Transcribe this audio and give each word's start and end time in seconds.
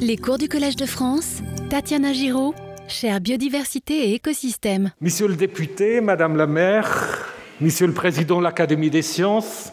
Les 0.00 0.16
cours 0.16 0.38
du 0.38 0.48
Collège 0.48 0.76
de 0.76 0.86
France, 0.86 1.42
Tatiana 1.70 2.12
Giraud, 2.12 2.54
chère 2.86 3.20
biodiversité 3.20 4.10
et 4.10 4.14
écosystème. 4.14 4.92
Monsieur 5.00 5.28
le 5.28 5.34
député, 5.34 6.00
Madame 6.00 6.36
la 6.36 6.46
maire, 6.46 7.26
Monsieur 7.60 7.86
le 7.86 7.92
président 7.92 8.38
de 8.38 8.44
l'Académie 8.44 8.90
des 8.90 9.02
sciences, 9.02 9.72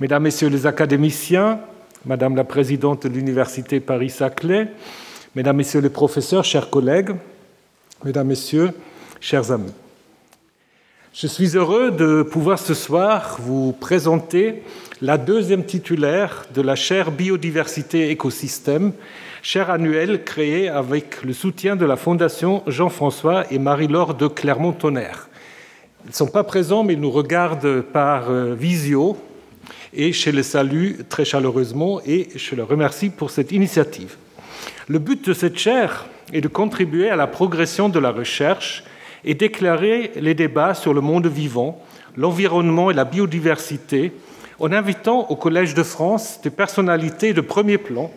Mesdames, 0.00 0.22
Messieurs 0.22 0.48
les 0.48 0.66
académiciens, 0.66 1.60
Madame 2.06 2.36
la 2.36 2.44
présidente 2.44 3.06
de 3.06 3.12
l'Université 3.12 3.80
Paris-Saclay, 3.80 4.68
Mesdames, 5.34 5.56
Messieurs 5.56 5.80
les 5.80 5.90
professeurs, 5.90 6.44
chers 6.44 6.70
collègues, 6.70 7.10
Mesdames, 8.04 8.28
Messieurs, 8.28 8.70
chers 9.20 9.50
amis. 9.50 9.72
Je 11.12 11.26
suis 11.26 11.56
heureux 11.56 11.90
de 11.90 12.22
pouvoir 12.22 12.60
ce 12.60 12.72
soir 12.72 13.38
vous 13.40 13.72
présenter 13.72 14.62
la 15.02 15.18
deuxième 15.18 15.64
titulaire 15.64 16.46
de 16.54 16.62
la 16.62 16.76
chaire 16.76 17.10
Biodiversité 17.10 18.10
écosystème, 18.10 18.92
chaire 19.42 19.70
annuelle 19.70 20.22
créée 20.22 20.68
avec 20.68 21.24
le 21.24 21.32
soutien 21.32 21.74
de 21.74 21.84
la 21.84 21.96
Fondation 21.96 22.62
Jean-François 22.68 23.52
et 23.52 23.58
Marie-Laure 23.58 24.14
de 24.14 24.28
Clermont-Tonnerre. 24.28 25.28
Ils 26.04 26.10
ne 26.10 26.14
sont 26.14 26.28
pas 26.28 26.44
présents, 26.44 26.84
mais 26.84 26.92
ils 26.92 27.00
nous 27.00 27.10
regardent 27.10 27.80
par 27.80 28.30
euh, 28.30 28.54
visio 28.54 29.18
et 29.92 30.12
je 30.12 30.30
les 30.30 30.44
salue 30.44 31.00
très 31.08 31.24
chaleureusement 31.24 32.00
et 32.06 32.28
je 32.36 32.54
les 32.54 32.62
remercie 32.62 33.10
pour 33.10 33.32
cette 33.32 33.50
initiative. 33.50 34.14
Le 34.86 35.00
but 35.00 35.26
de 35.26 35.34
cette 35.34 35.58
chaire 35.58 36.06
est 36.32 36.40
de 36.40 36.48
contribuer 36.48 37.10
à 37.10 37.16
la 37.16 37.26
progression 37.26 37.88
de 37.88 37.98
la 37.98 38.12
recherche 38.12 38.84
et 39.24 39.34
d'éclairer 39.34 40.12
les 40.16 40.34
débats 40.34 40.74
sur 40.74 40.94
le 40.94 41.00
monde 41.00 41.26
vivant, 41.26 41.80
l'environnement 42.16 42.90
et 42.90 42.94
la 42.94 43.04
biodiversité 43.04 44.12
en 44.58 44.72
invitant 44.72 45.26
au 45.30 45.36
Collège 45.36 45.74
de 45.74 45.82
France 45.82 46.40
des 46.42 46.50
personnalités 46.50 47.32
de 47.32 47.40
premier 47.40 47.78
plan 47.78 48.10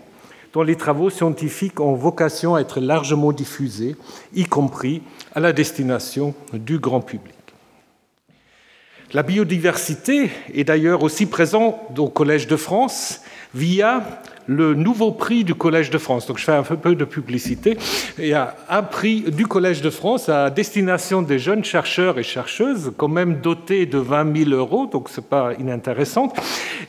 dont 0.53 0.61
les 0.61 0.75
travaux 0.75 1.09
scientifiques 1.09 1.79
ont 1.79 1.95
vocation 1.95 2.55
à 2.55 2.61
être 2.61 2.79
largement 2.79 3.31
diffusés, 3.31 3.95
y 4.35 4.45
compris 4.45 5.01
à 5.33 5.39
la 5.39 5.51
destination 5.51 6.35
du 6.53 6.77
grand 6.77 7.01
public. 7.01 7.33
La 9.13 9.23
biodiversité 9.23 10.29
est 10.53 10.63
d'ailleurs 10.63 11.03
aussi 11.03 11.25
présente 11.25 11.75
au 11.97 12.07
Collège 12.07 12.47
de 12.47 12.55
France 12.55 13.21
via 13.53 14.03
le 14.47 14.73
nouveau 14.73 15.11
prix 15.11 15.43
du 15.43 15.55
Collège 15.55 15.89
de 15.89 15.97
France. 15.97 16.27
Donc 16.27 16.37
je 16.37 16.43
fais 16.43 16.53
un 16.53 16.63
peu 16.63 16.95
de 16.95 17.05
publicité. 17.05 17.77
Il 18.17 18.27
y 18.27 18.33
a 18.33 18.55
un 18.69 18.83
prix 18.83 19.21
du 19.21 19.47
Collège 19.47 19.81
de 19.81 19.89
France 19.89 20.29
à 20.29 20.49
destination 20.49 21.21
des 21.21 21.39
jeunes 21.39 21.63
chercheurs 21.63 22.19
et 22.19 22.23
chercheuses, 22.23 22.91
quand 22.97 23.07
même 23.07 23.41
doté 23.41 23.85
de 23.85 23.97
20 23.97 24.45
000 24.45 24.51
euros, 24.51 24.87
donc 24.87 25.09
ce 25.09 25.19
n'est 25.19 25.27
pas 25.27 25.53
inintéressant, 25.59 26.31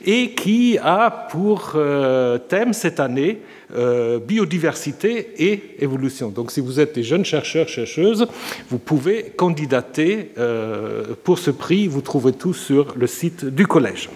et 0.05 0.31
qui 0.31 0.77
a 0.81 1.09
pour 1.31 1.73
euh, 1.75 2.37
thème 2.37 2.73
cette 2.73 2.99
année 2.99 3.41
euh, 3.75 4.19
biodiversité 4.19 5.33
et 5.37 5.77
évolution. 5.79 6.29
Donc 6.29 6.51
si 6.51 6.59
vous 6.59 6.79
êtes 6.79 6.95
des 6.95 7.03
jeunes 7.03 7.25
chercheurs, 7.25 7.67
chercheuses, 7.67 8.27
vous 8.69 8.77
pouvez 8.77 9.33
candidater 9.35 10.31
euh, 10.37 11.15
pour 11.23 11.39
ce 11.39 11.51
prix. 11.51 11.87
Vous 11.87 12.01
trouvez 12.01 12.33
tout 12.33 12.53
sur 12.53 12.93
le 12.95 13.07
site 13.07 13.43
du 13.45 13.65
collège. 13.65 14.09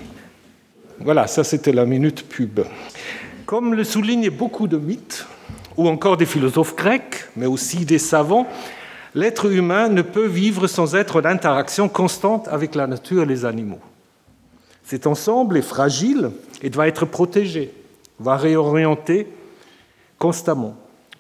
Voilà, 1.00 1.28
ça 1.28 1.44
c'était 1.44 1.72
la 1.72 1.86
minute 1.86 2.28
pub. 2.28 2.60
Comme 3.50 3.74
le 3.74 3.84
soulignent 3.84 4.30
beaucoup 4.30 4.68
de 4.68 4.78
mythes, 4.78 5.26
ou 5.76 5.88
encore 5.88 6.18
des 6.18 6.28
philosophes 6.28 6.76
grecs, 6.76 7.26
mais 7.36 7.48
aussi 7.48 7.84
des 7.84 7.98
savants, 7.98 8.46
l'être 9.16 9.52
humain 9.52 9.90
ne 9.90 10.04
peut 10.04 10.28
vivre 10.28 10.68
sans 10.68 10.94
être 10.94 11.20
en 11.20 11.26
interaction 11.26 11.90
constante 11.90 12.48
avec 12.50 12.76
la 12.76 12.86
nature 12.86 13.24
et 13.24 13.26
les 13.26 13.46
animaux. 13.46 13.80
Cet 14.84 15.08
ensemble 15.08 15.58
est 15.58 15.64
fragile 15.64 16.30
et 16.62 16.70
doit 16.70 16.88
être 16.88 17.06
protégé, 17.06 17.74
va 18.20 18.38
réorienter 18.38 19.26
constamment. 20.20 20.76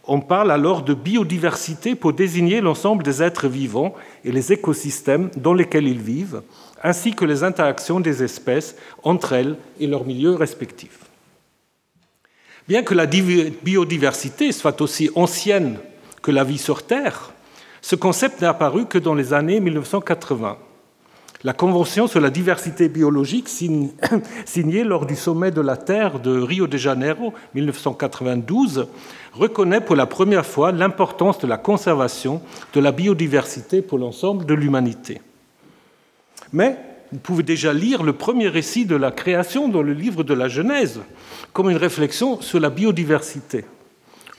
On 0.05 0.21
parle 0.21 0.52
alors 0.52 0.83
de 0.83 0.93
biodiversité 0.93 1.95
pour 1.95 2.14
désigner 2.14 2.61
l'ensemble 2.61 3.02
des 3.02 3.23
êtres 3.23 3.47
vivants 3.47 3.95
et 4.23 4.31
les 4.31 4.53
écosystèmes 4.53 5.31
dans 5.36 5.55
lesquels 5.55 5.88
ils 5.88 5.99
vivent, 5.99 6.43
ainsi 6.83 7.15
que 7.15 7.26
les 7.26 7.43
interactions 7.43 7.99
des 7.99 8.21
espèces 8.21 8.76
entre 9.02 9.33
elles 9.33 9.55
et 9.80 9.87
leurs 9.87 10.05
milieux 10.05 10.36
respectifs. 10.36 11.08
Bien 12.69 12.83
que 12.83 12.93
la 12.93 13.07
biodiversité 13.07 14.52
soit 14.52 14.80
aussi 14.81 15.09
ancienne 15.15 15.80
que 16.21 16.30
la 16.30 16.43
vie 16.43 16.59
sur 16.59 16.83
Terre, 16.83 17.31
ce 17.81 17.95
concept 17.95 18.41
n'est 18.41 18.47
apparu 18.47 18.85
que 18.85 18.99
dans 18.99 19.15
les 19.15 19.33
années 19.33 19.59
1980. 19.59 20.55
La 21.43 21.53
Convention 21.53 22.05
sur 22.05 22.21
la 22.21 22.29
diversité 22.29 22.87
biologique, 22.87 23.49
signée 24.45 24.83
lors 24.83 25.08
du 25.08 25.15
sommet 25.15 25.49
de 25.49 25.61
la 25.61 25.77
Terre 25.77 26.19
de 26.19 26.39
Rio 26.39 26.67
de 26.67 26.77
Janeiro 26.77 27.33
1992, 27.55 28.87
reconnaît 29.33 29.81
pour 29.81 29.95
la 29.95 30.05
première 30.05 30.45
fois 30.45 30.71
l'importance 30.71 31.39
de 31.39 31.47
la 31.47 31.58
conservation 31.58 32.39
de 32.73 32.81
la 32.81 32.91
biodiversité 32.91 33.81
pour 33.81 33.97
l'ensemble 33.97 34.45
de 34.45 34.53
l'humanité. 34.53 35.21
Mais 36.53 36.77
vous 37.11 37.20
pouvez 37.20 37.43
déjà 37.43 37.73
lire 37.73 38.03
le 38.03 38.14
premier 38.14 38.47
récit 38.47 38.86
de 38.86 38.95
la 38.95 39.11
création 39.11 39.67
dans 39.67 39.81
le 39.81 39.93
livre 39.93 40.23
de 40.23 40.33
la 40.33 40.47
Genèse, 40.47 41.02
comme 41.53 41.70
une 41.70 41.77
réflexion 41.77 42.42
sur 42.42 42.59
la 42.59 42.70
biodiversité. 42.70 43.65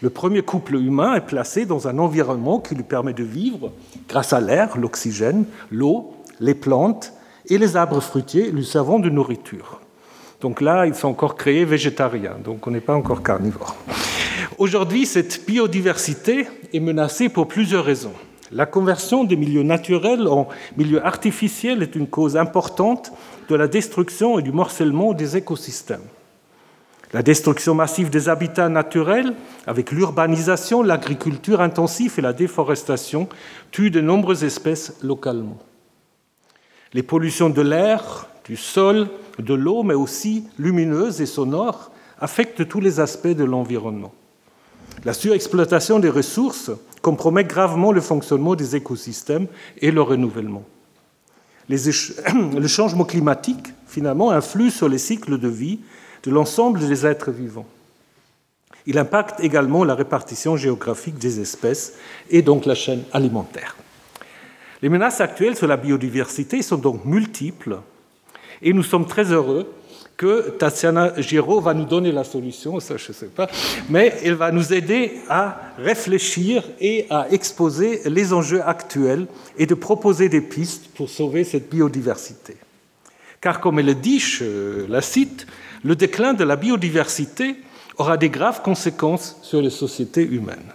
Le 0.00 0.10
premier 0.10 0.42
couple 0.42 0.76
humain 0.76 1.14
est 1.14 1.26
placé 1.26 1.66
dans 1.66 1.88
un 1.88 1.98
environnement 1.98 2.60
qui 2.60 2.75
lui 2.75 2.84
permet 2.84 3.12
de 3.12 3.25
vivre 3.25 3.72
grâce 4.08 4.32
à 4.32 4.41
l'air, 4.41 4.78
l'oxygène, 4.78 5.44
l'eau 5.70 6.14
les 6.41 6.54
plantes 6.54 7.12
et 7.47 7.58
les 7.58 7.76
arbres 7.76 8.00
fruitiers 8.00 8.50
lui 8.50 8.64
servant 8.64 8.98
de 8.98 9.10
nourriture. 9.10 9.81
Donc 10.41 10.60
là, 10.60 10.87
ils 10.87 10.94
sont 10.94 11.08
encore 11.08 11.37
créés 11.37 11.66
végétariens, 11.66 12.37
donc 12.42 12.66
on 12.66 12.70
n'est 12.70 12.81
pas 12.81 12.94
encore 12.94 13.22
carnivore. 13.22 13.76
Aujourd'hui, 14.56 15.06
cette 15.06 15.47
biodiversité 15.47 16.47
est 16.72 16.81
menacée 16.81 17.28
pour 17.28 17.47
plusieurs 17.47 17.84
raisons. 17.84 18.14
La 18.53 18.66
conversion 18.66 19.22
des 19.22 19.37
milieux 19.37 19.62
naturels 19.62 20.27
en 20.27 20.49
milieux 20.77 21.05
artificiels 21.05 21.83
est 21.83 21.94
une 21.94 22.09
cause 22.09 22.37
importante 22.37 23.12
de 23.49 23.55
la 23.55 23.69
destruction 23.69 24.38
et 24.38 24.43
du 24.43 24.50
morcellement 24.50 25.12
des 25.12 25.37
écosystèmes. 25.37 26.03
La 27.12 27.22
destruction 27.22 27.75
massive 27.75 28.11
des 28.11 28.28
habitats 28.28 28.69
naturels, 28.69 29.34
avec 29.66 29.91
l'urbanisation, 29.91 30.83
l'agriculture 30.83 31.61
intensive 31.61 32.15
et 32.19 32.22
la 32.22 32.33
déforestation, 32.33 33.28
tue 33.71 33.91
de 33.91 34.00
nombreuses 34.00 34.44
espèces 34.44 34.97
localement. 35.03 35.59
Les 36.93 37.03
pollutions 37.03 37.50
de 37.50 37.62
l'air, 37.62 38.28
du 38.44 38.56
sol, 38.56 39.09
de 39.38 39.55
l'eau, 39.55 39.82
mais 39.82 39.94
aussi 39.94 40.44
lumineuses 40.59 41.21
et 41.21 41.27
sonores, 41.27 41.91
affectent 42.21 42.69
tous 42.69 42.81
les 42.81 43.00
aspects 43.00 43.28
de 43.28 43.44
l'environnement. 43.44 44.12
La 45.05 45.15
surexploitation 45.15 45.99
des 45.99 46.11
ressources 46.11 46.71
compromet 47.00 47.44
gravement 47.44 47.93
le 47.93 48.03
fonctionnement 48.03 48.55
des 48.55 48.77
écosystèmes 48.77 49.47
et 49.78 49.91
leur 49.91 50.09
renouvellement. 50.09 50.65
le 51.69 52.66
changement 52.66 53.05
climatique, 53.05 53.72
finalement, 53.87 54.31
influe 54.31 54.71
sur 54.71 54.88
les 54.88 54.99
cycles 54.99 55.38
de 55.38 55.49
vie 55.49 55.81
de 56.22 56.31
l'ensemble 56.31 56.81
des 56.81 57.06
êtres 57.06 57.31
vivants. 57.31 57.66
Il 58.87 58.99
impacte 58.99 59.41
également 59.41 59.84
la 59.84 59.94
répartition 59.94 60.56
géographique 60.56 61.19
des 61.19 61.41
espèces 61.41 61.94
et 62.28 62.43
donc 62.43 62.67
la 62.67 62.75
chaîne 62.75 63.05
alimentaire. 63.12 63.77
Les 64.82 64.88
menaces 64.88 65.21
actuelles 65.21 65.56
sur 65.56 65.67
la 65.67 65.77
biodiversité 65.77 66.61
sont 66.61 66.78
donc 66.78 67.05
multiples 67.05 67.78
et 68.62 68.72
nous 68.72 68.82
sommes 68.82 69.06
très 69.06 69.32
heureux 69.32 69.72
que 70.20 70.50
Tatiana 70.50 71.14
Giraud 71.16 71.62
va 71.62 71.72
nous 71.72 71.86
donner 71.86 72.12
la 72.12 72.25
solution, 72.25 72.78
ça 72.78 72.98
je 72.98 73.08
ne 73.08 73.14
sais 73.14 73.28
pas, 73.28 73.48
mais 73.88 74.12
elle 74.22 74.34
va 74.34 74.53
nous 74.53 74.75
aider 74.75 75.14
à 75.31 75.58
réfléchir 75.78 76.62
et 76.78 77.06
à 77.08 77.28
exposer 77.31 78.03
les 78.04 78.34
enjeux 78.34 78.60
actuels 78.62 79.26
et 79.56 79.64
de 79.64 79.75
proposer 79.75 80.28
des 80.28 80.42
pistes 80.42 80.88
pour 80.94 81.08
sauver 81.08 81.42
cette 81.42 81.70
biodiversité. 81.70 82.58
Car 83.41 83.60
comme 83.60 83.78
elle 83.78 83.86
le 83.86 83.94
dit, 83.94 84.20
je 84.20 84.84
la 84.91 85.00
cite, 85.00 85.47
le 85.84 85.97
déclin 85.97 86.34
de 86.34 86.44
la 86.44 86.56
biodiversité 86.56 87.56
aura 87.97 88.19
des 88.19 88.28
graves 88.28 88.60
conséquences 88.60 89.38
sur 89.41 89.62
les 89.62 89.70
sociétés 89.70 90.26
humaines. 90.26 90.70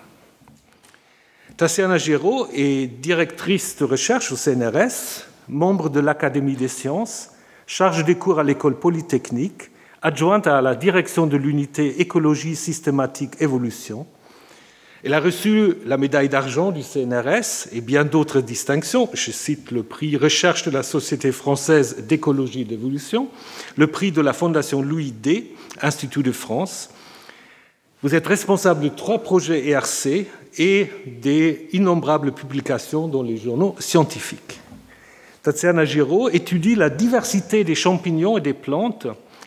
Tassiana 1.56 2.00
Giraud 2.00 2.47
est 2.51 2.88
directrice 2.88 3.75
de 3.77 3.83
recherche 3.83 4.31
au 4.31 4.38
CNRS, 4.38 5.27
membre 5.47 5.92
de 5.92 6.00
l'Académie 6.00 6.56
des 6.56 6.68
sciences, 6.68 7.30
charge 7.67 8.06
des 8.06 8.15
cours 8.15 8.39
à 8.39 8.44
l'école 8.44 8.79
polytechnique, 8.79 9.71
adjointe 10.01 10.47
à 10.47 10.62
la 10.62 10.75
direction 10.75 11.27
de 11.27 11.38
l'unité 11.38 12.01
écologie 12.01 12.56
systématique 12.56 13.41
évolution. 13.41 14.06
Elle 15.03 15.13
a 15.13 15.19
reçu 15.19 15.75
la 15.85 15.97
médaille 15.97 16.29
d'argent 16.29 16.71
du 16.71 16.81
CNRS 16.81 17.67
et 17.71 17.81
bien 17.81 18.06
d'autres 18.06 18.41
distinctions. 18.41 19.09
Je 19.13 19.31
cite 19.31 19.71
le 19.71 19.83
prix 19.83 20.17
Recherche 20.17 20.63
de 20.63 20.71
la 20.71 20.83
Société 20.83 21.31
française 21.31 22.06
d'écologie 22.07 22.62
et 22.62 22.65
d'évolution, 22.65 23.29
le 23.77 23.88
prix 23.88 24.11
de 24.11 24.21
la 24.21 24.33
Fondation 24.33 24.81
Louis 24.81 25.11
D, 25.11 25.53
Institut 25.81 26.23
de 26.23 26.31
France, 26.31 26.89
vous 28.06 28.13
êtes 28.13 28.27
responsable 28.27 28.83
de 28.83 28.89
trois 28.89 29.19
projets 29.23 29.68
ERC 29.68 30.27
et 30.59 30.89
des 31.07 31.69
innombrables 31.73 32.33
publications 32.33 33.07
dans 33.07 33.23
les 33.23 33.38
journaux 33.38 33.75
scientifiques. 33.79 34.59
Tatiana 35.45 35.86
Giraud 35.86 36.30
étudie 36.30 36.74
la 36.74 36.89
diversité 36.89 37.63
des 37.63 37.75
champignons 37.75 38.36
et 38.36 38.42
des 38.42 38.56
plantes 38.56 39.06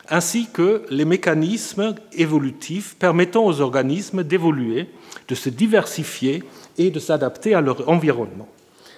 ainsi 0.08 0.46
que 0.46 0.84
les 0.90 1.04
mécanismes 1.04 1.96
évolutifs 2.12 2.94
permettant 3.00 3.44
aux 3.44 3.60
organismes 3.60 4.22
d'évoluer, 4.22 4.90
de 5.26 5.34
se 5.34 5.48
diversifier 5.48 6.44
et 6.78 6.92
de 6.92 7.00
s'adapter 7.00 7.52
à 7.52 7.60
leur 7.60 7.88
environnement. 7.88 8.46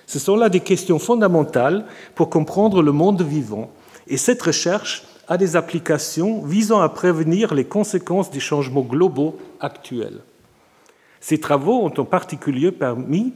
Ce 0.06 0.19
sont 0.19 0.37
là 0.37 0.50
des 0.50 0.61
questions 0.61 0.99
fondamentales 0.99 1.87
pour 2.14 2.29
comprendre 2.29 2.82
le 2.82 2.93
monde 2.93 3.23
vivant, 3.23 3.70
et 4.06 4.19
cette 4.19 4.43
recherche 4.43 5.05
a 5.26 5.38
des 5.38 5.56
applications 5.56 6.43
visant 6.43 6.82
à 6.82 6.91
prévenir 6.91 7.55
les 7.55 7.64
conséquences 7.64 8.31
des 8.31 8.41
changements 8.41 8.82
globaux 8.82 9.38
actuels. 9.58 10.20
Ces 11.23 11.41
travaux 11.41 11.81
ont 11.81 11.94
en 11.99 12.05
particulier 12.05 12.73
permis 12.73 13.32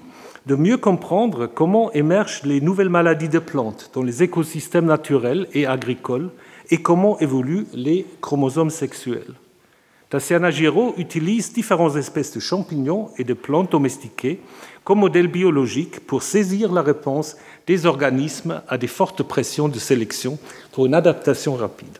de 0.46 0.54
mieux 0.54 0.76
comprendre 0.76 1.46
comment 1.46 1.90
émergent 1.92 2.42
les 2.44 2.60
nouvelles 2.60 2.90
maladies 2.90 3.28
de 3.28 3.38
plantes 3.38 3.90
dans 3.94 4.02
les 4.02 4.22
écosystèmes 4.22 4.84
naturels 4.84 5.48
et 5.54 5.66
agricoles 5.66 6.30
et 6.70 6.82
comment 6.82 7.18
évoluent 7.20 7.66
les 7.72 8.06
chromosomes 8.20 8.70
sexuels. 8.70 9.34
Tatiana 10.10 10.50
Giraud 10.50 10.94
utilise 10.98 11.52
différentes 11.52 11.96
espèces 11.96 12.32
de 12.34 12.40
champignons 12.40 13.08
et 13.18 13.24
de 13.24 13.34
plantes 13.34 13.72
domestiquées 13.72 14.40
comme 14.84 15.00
modèle 15.00 15.28
biologique 15.28 16.06
pour 16.06 16.22
saisir 16.22 16.72
la 16.72 16.82
réponse 16.82 17.36
des 17.66 17.86
organismes 17.86 18.62
à 18.68 18.76
des 18.76 18.86
fortes 18.86 19.22
pressions 19.22 19.68
de 19.68 19.78
sélection 19.78 20.38
pour 20.72 20.86
une 20.86 20.94
adaptation 20.94 21.56
rapide. 21.56 21.98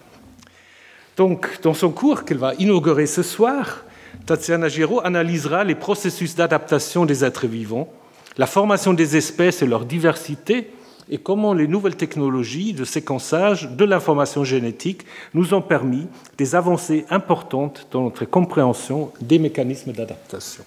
Donc, 1.17 1.61
dans 1.63 1.75
son 1.75 1.91
cours 1.91 2.25
qu'elle 2.25 2.39
va 2.39 2.55
inaugurer 2.55 3.07
ce 3.07 3.23
soir, 3.23 3.85
Tatiana 4.27 4.69
Giraud 4.69 5.01
analysera 5.05 5.65
les 5.65 5.75
processus 5.75 6.35
d'adaptation 6.35 7.07
des 7.07 7.25
êtres 7.25 7.47
vivants, 7.47 7.89
la 8.37 8.47
formation 8.47 8.95
des 8.95 9.17
espèces 9.17 9.63
et 9.63 9.67
leur 9.67 9.85
diversité, 9.85 10.71
et 11.11 11.19
comment 11.19 11.53
les 11.53 11.69
nouvelles 11.69 11.97
technologies 11.97 12.73
de 12.73 12.85
séquençage 12.85 13.71
de 13.71 13.85
l'information 13.85 14.43
génétique 14.43 15.05
nous 15.35 15.53
ont 15.53 15.61
permis 15.61 16.07
des 16.39 16.55
avancées 16.55 17.05
importantes 17.11 17.89
dans 17.91 18.03
notre 18.03 18.25
compréhension 18.25 19.13
des 19.21 19.39
mécanismes 19.39 19.93
d'adaptation. 19.93 20.65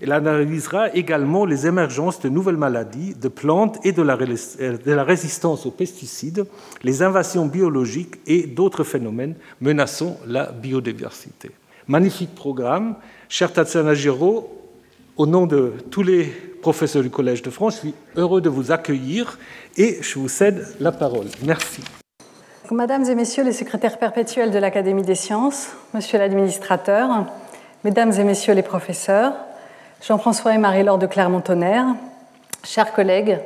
Elle 0.00 0.12
analysera 0.12 0.92
également 0.94 1.44
les 1.44 1.66
émergences 1.68 2.20
de 2.20 2.28
nouvelles 2.28 2.56
maladies, 2.56 3.14
de 3.14 3.28
plantes 3.28 3.78
et 3.84 3.92
de 3.92 4.02
la, 4.02 5.04
résistance 5.04 5.64
aux 5.64 5.70
pesticides, 5.70 6.44
les 6.82 7.02
invasions 7.02 7.46
biologiques 7.46 8.16
et 8.26 8.42
d'autres 8.48 8.82
phénomènes 8.82 9.36
menaçant 9.60 10.18
la 10.26 10.50
biodiversité. 10.50 11.52
Magnifique 11.86 12.34
programme. 12.34 12.96
Cher 13.28 13.52
Tatiana 13.52 13.94
Giraud, 13.94 14.61
au 15.22 15.26
nom 15.26 15.46
de 15.46 15.74
tous 15.92 16.02
les 16.02 16.24
professeurs 16.24 17.04
du 17.04 17.08
Collège 17.08 17.42
de 17.42 17.50
France, 17.50 17.74
je 17.74 17.78
suis 17.78 17.94
heureux 18.16 18.40
de 18.40 18.48
vous 18.48 18.72
accueillir 18.72 19.38
et 19.76 19.98
je 20.02 20.18
vous 20.18 20.26
cède 20.26 20.66
la 20.80 20.90
parole. 20.90 21.26
Merci. 21.44 21.80
Mesdames 22.72 23.04
et 23.04 23.14
messieurs 23.14 23.44
les 23.44 23.52
secrétaires 23.52 24.00
perpétuels 24.00 24.50
de 24.50 24.58
l'Académie 24.58 25.04
des 25.04 25.14
sciences, 25.14 25.68
monsieur 25.94 26.18
l'administrateur, 26.18 27.26
mesdames 27.84 28.10
et 28.10 28.24
messieurs 28.24 28.54
les 28.54 28.64
professeurs, 28.64 29.34
Jean-François 30.04 30.56
et 30.56 30.58
Marie-Laure 30.58 30.98
de 30.98 31.06
Clermont-Tonnerre, 31.06 31.94
chers 32.64 32.92
collègues, 32.92 33.38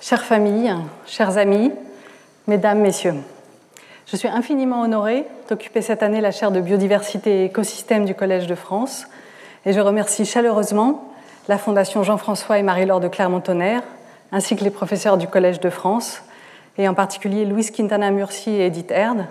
chères 0.00 0.24
familles, 0.24 0.74
chers 1.06 1.38
amis, 1.38 1.70
mesdames, 2.48 2.80
messieurs. 2.80 3.14
Je 4.06 4.16
suis 4.16 4.26
infiniment 4.26 4.82
honorée 4.82 5.26
d'occuper 5.48 5.80
cette 5.80 6.02
année 6.02 6.20
la 6.20 6.32
chaire 6.32 6.50
de 6.50 6.60
biodiversité 6.60 7.42
et 7.42 7.44
écosystème 7.44 8.04
du 8.04 8.16
Collège 8.16 8.48
de 8.48 8.56
France 8.56 9.06
et 9.64 9.72
je 9.72 9.78
remercie 9.78 10.24
chaleureusement 10.24 11.09
la 11.50 11.58
Fondation 11.58 12.04
Jean-François 12.04 12.60
et 12.60 12.62
Marie-Laure 12.62 13.00
de 13.00 13.08
Clermont-Tonnerre 13.08 13.82
ainsi 14.30 14.54
que 14.54 14.62
les 14.62 14.70
professeurs 14.70 15.18
du 15.18 15.26
Collège 15.26 15.58
de 15.58 15.68
France 15.68 16.22
et 16.78 16.86
en 16.86 16.94
particulier 16.94 17.44
Louise 17.44 17.72
Quintana 17.72 18.12
Murci 18.12 18.50
et 18.50 18.66
Edith 18.66 18.92
Erd 18.92 19.26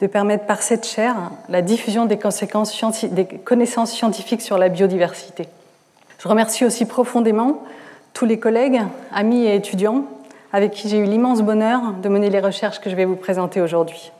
de 0.00 0.08
permettre 0.08 0.46
par 0.46 0.62
cette 0.62 0.84
chaire 0.84 1.14
la 1.48 1.62
diffusion 1.62 2.06
des, 2.06 2.18
des 3.12 3.24
connaissances 3.24 3.92
scientifiques 3.92 4.42
sur 4.42 4.58
la 4.58 4.68
biodiversité. 4.68 5.46
Je 6.18 6.26
remercie 6.26 6.64
aussi 6.64 6.86
profondément 6.86 7.62
tous 8.14 8.24
les 8.24 8.40
collègues, 8.40 8.80
amis 9.14 9.44
et 9.44 9.54
étudiants 9.54 10.06
avec 10.52 10.72
qui 10.72 10.88
j'ai 10.88 10.98
eu 10.98 11.04
l'immense 11.04 11.40
bonheur 11.40 11.92
de 12.02 12.08
mener 12.08 12.30
les 12.30 12.40
recherches 12.40 12.80
que 12.80 12.90
je 12.90 12.96
vais 12.96 13.04
vous 13.04 13.14
présenter 13.14 13.60
aujourd'hui. 13.60 14.10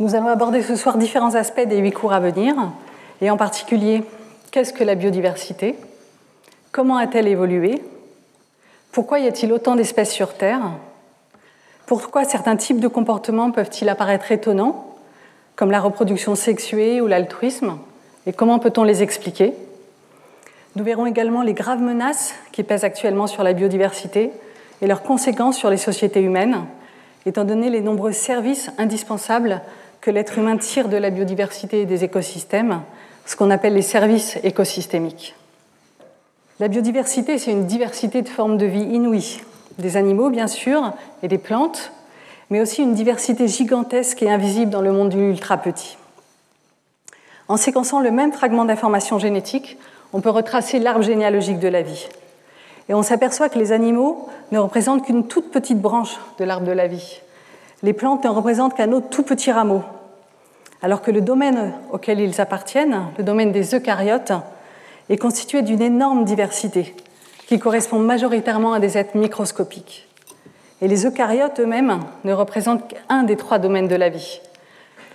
Nous 0.00 0.16
allons 0.16 0.26
aborder 0.26 0.62
ce 0.62 0.74
soir 0.74 0.98
différents 0.98 1.36
aspects 1.36 1.68
des 1.68 1.78
huit 1.78 1.92
cours 1.92 2.12
à 2.12 2.18
venir, 2.18 2.56
et 3.20 3.30
en 3.30 3.36
particulier, 3.36 4.02
qu'est-ce 4.50 4.72
que 4.72 4.82
la 4.82 4.96
biodiversité? 4.96 5.76
Comment 6.72 6.98
a-t-elle 6.98 7.26
évolué? 7.26 7.82
Pourquoi 8.92 9.18
y 9.18 9.26
a-t-il 9.26 9.52
autant 9.52 9.74
d'espèces 9.74 10.12
sur 10.12 10.34
Terre? 10.34 10.62
Pourquoi 11.86 12.24
certains 12.24 12.54
types 12.54 12.78
de 12.78 12.86
comportements 12.86 13.50
peuvent-ils 13.50 13.88
apparaître 13.88 14.30
étonnants, 14.30 14.94
comme 15.56 15.72
la 15.72 15.80
reproduction 15.80 16.36
sexuée 16.36 17.00
ou 17.00 17.08
l'altruisme? 17.08 17.78
Et 18.26 18.32
comment 18.32 18.60
peut-on 18.60 18.84
les 18.84 19.02
expliquer? 19.02 19.52
Nous 20.76 20.84
verrons 20.84 21.06
également 21.06 21.42
les 21.42 21.54
graves 21.54 21.82
menaces 21.82 22.34
qui 22.52 22.62
pèsent 22.62 22.84
actuellement 22.84 23.26
sur 23.26 23.42
la 23.42 23.52
biodiversité 23.52 24.30
et 24.80 24.86
leurs 24.86 25.02
conséquences 25.02 25.56
sur 25.56 25.70
les 25.70 25.76
sociétés 25.76 26.22
humaines, 26.22 26.64
étant 27.26 27.44
donné 27.44 27.68
les 27.70 27.80
nombreux 27.80 28.12
services 28.12 28.70
indispensables 28.78 29.60
que 30.00 30.12
l'être 30.12 30.38
humain 30.38 30.56
tire 30.56 30.88
de 30.88 30.96
la 30.96 31.10
biodiversité 31.10 31.80
et 31.80 31.86
des 31.86 32.04
écosystèmes, 32.04 32.82
ce 33.26 33.34
qu'on 33.34 33.50
appelle 33.50 33.74
les 33.74 33.82
services 33.82 34.38
écosystémiques. 34.44 35.34
La 36.60 36.68
biodiversité, 36.68 37.38
c'est 37.38 37.52
une 37.52 37.64
diversité 37.64 38.20
de 38.20 38.28
formes 38.28 38.58
de 38.58 38.66
vie 38.66 38.82
inouïes, 38.82 39.40
des 39.78 39.96
animaux 39.96 40.28
bien 40.28 40.46
sûr, 40.46 40.92
et 41.22 41.28
des 41.28 41.38
plantes, 41.38 41.90
mais 42.50 42.60
aussi 42.60 42.82
une 42.82 42.92
diversité 42.92 43.48
gigantesque 43.48 44.22
et 44.22 44.30
invisible 44.30 44.70
dans 44.70 44.82
le 44.82 44.92
monde 44.92 45.08
du 45.08 45.30
ultra 45.30 45.56
petit. 45.56 45.96
En 47.48 47.56
séquençant 47.56 47.98
le 47.98 48.10
même 48.10 48.34
fragment 48.34 48.66
d'information 48.66 49.18
génétique, 49.18 49.78
on 50.12 50.20
peut 50.20 50.28
retracer 50.28 50.78
l'arbre 50.78 51.00
généalogique 51.00 51.60
de 51.60 51.68
la 51.68 51.80
vie. 51.80 52.06
Et 52.90 52.94
on 52.94 53.02
s'aperçoit 53.02 53.48
que 53.48 53.58
les 53.58 53.72
animaux 53.72 54.28
ne 54.52 54.58
représentent 54.58 55.06
qu'une 55.06 55.26
toute 55.26 55.50
petite 55.50 55.80
branche 55.80 56.18
de 56.38 56.44
l'arbre 56.44 56.66
de 56.66 56.72
la 56.72 56.88
vie. 56.88 57.22
Les 57.82 57.94
plantes 57.94 58.24
ne 58.24 58.28
représentent 58.28 58.74
qu'un 58.74 58.92
autre 58.92 59.08
tout 59.08 59.22
petit 59.22 59.50
rameau. 59.50 59.80
Alors 60.82 61.00
que 61.00 61.10
le 61.10 61.22
domaine 61.22 61.72
auquel 61.90 62.20
ils 62.20 62.38
appartiennent, 62.38 63.06
le 63.16 63.24
domaine 63.24 63.50
des 63.50 63.74
eucaryotes, 63.74 64.32
est 65.10 65.18
constitué 65.18 65.60
d'une 65.62 65.82
énorme 65.82 66.24
diversité 66.24 66.94
qui 67.46 67.58
correspond 67.58 67.98
majoritairement 67.98 68.72
à 68.72 68.78
des 68.78 68.96
êtres 68.96 69.18
microscopiques. 69.18 70.08
Et 70.80 70.88
les 70.88 71.04
eucaryotes 71.04 71.58
eux-mêmes 71.60 72.00
ne 72.24 72.32
représentent 72.32 72.88
qu'un 72.88 73.24
des 73.24 73.36
trois 73.36 73.58
domaines 73.58 73.88
de 73.88 73.96
la 73.96 74.08
vie. 74.08 74.40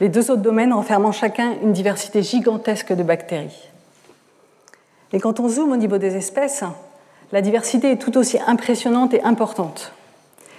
Les 0.01 0.09
deux 0.09 0.29
autres 0.29 0.41
domaines 0.41 0.73
renfermant 0.73 1.13
chacun 1.13 1.53
une 1.63 1.71
diversité 1.71 2.21
gigantesque 2.21 2.91
de 2.91 3.03
bactéries. 3.03 3.69
Et 5.13 5.21
quand 5.21 5.39
on 5.39 5.47
zoome 5.47 5.71
au 5.71 5.77
niveau 5.77 5.97
des 5.97 6.17
espèces, 6.17 6.65
la 7.31 7.41
diversité 7.41 7.91
est 7.91 8.01
tout 8.01 8.17
aussi 8.17 8.37
impressionnante 8.45 9.13
et 9.13 9.23
importante. 9.23 9.93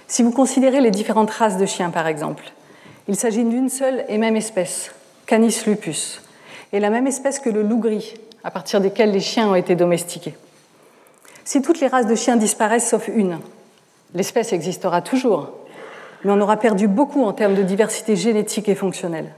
Si 0.07 0.23
vous 0.23 0.31
considérez 0.31 0.81
les 0.81 0.89
différentes 0.89 1.29
races 1.29 1.57
de 1.57 1.65
chiens, 1.67 1.91
par 1.91 2.07
exemple, 2.07 2.43
il 3.07 3.15
s'agit 3.15 3.43
d'une 3.43 3.69
seule 3.69 4.03
et 4.09 4.17
même 4.17 4.35
espèce, 4.35 4.91
Canis 5.27 5.61
lupus, 5.67 6.21
et 6.73 6.79
la 6.79 6.89
même 6.89 7.05
espèce 7.05 7.39
que 7.39 7.49
le 7.51 7.61
loup 7.61 7.79
gris, 7.79 8.15
à 8.43 8.51
partir 8.51 8.81
desquels 8.81 9.11
les 9.11 9.19
chiens 9.19 9.49
ont 9.49 9.55
été 9.55 9.75
domestiqués. 9.75 10.35
Si 11.45 11.61
toutes 11.61 11.79
les 11.79 11.87
races 11.87 12.07
de 12.07 12.15
chiens 12.15 12.35
disparaissent 12.35 12.89
sauf 12.89 13.07
une, 13.07 13.39
l'espèce 14.13 14.53
existera 14.53 15.01
toujours, 15.01 15.49
mais 16.23 16.31
on 16.31 16.41
aura 16.41 16.57
perdu 16.57 16.87
beaucoup 16.87 17.23
en 17.23 17.33
termes 17.33 17.55
de 17.55 17.63
diversité 17.63 18.15
génétique 18.15 18.69
et 18.69 18.75
fonctionnelle. 18.75 19.33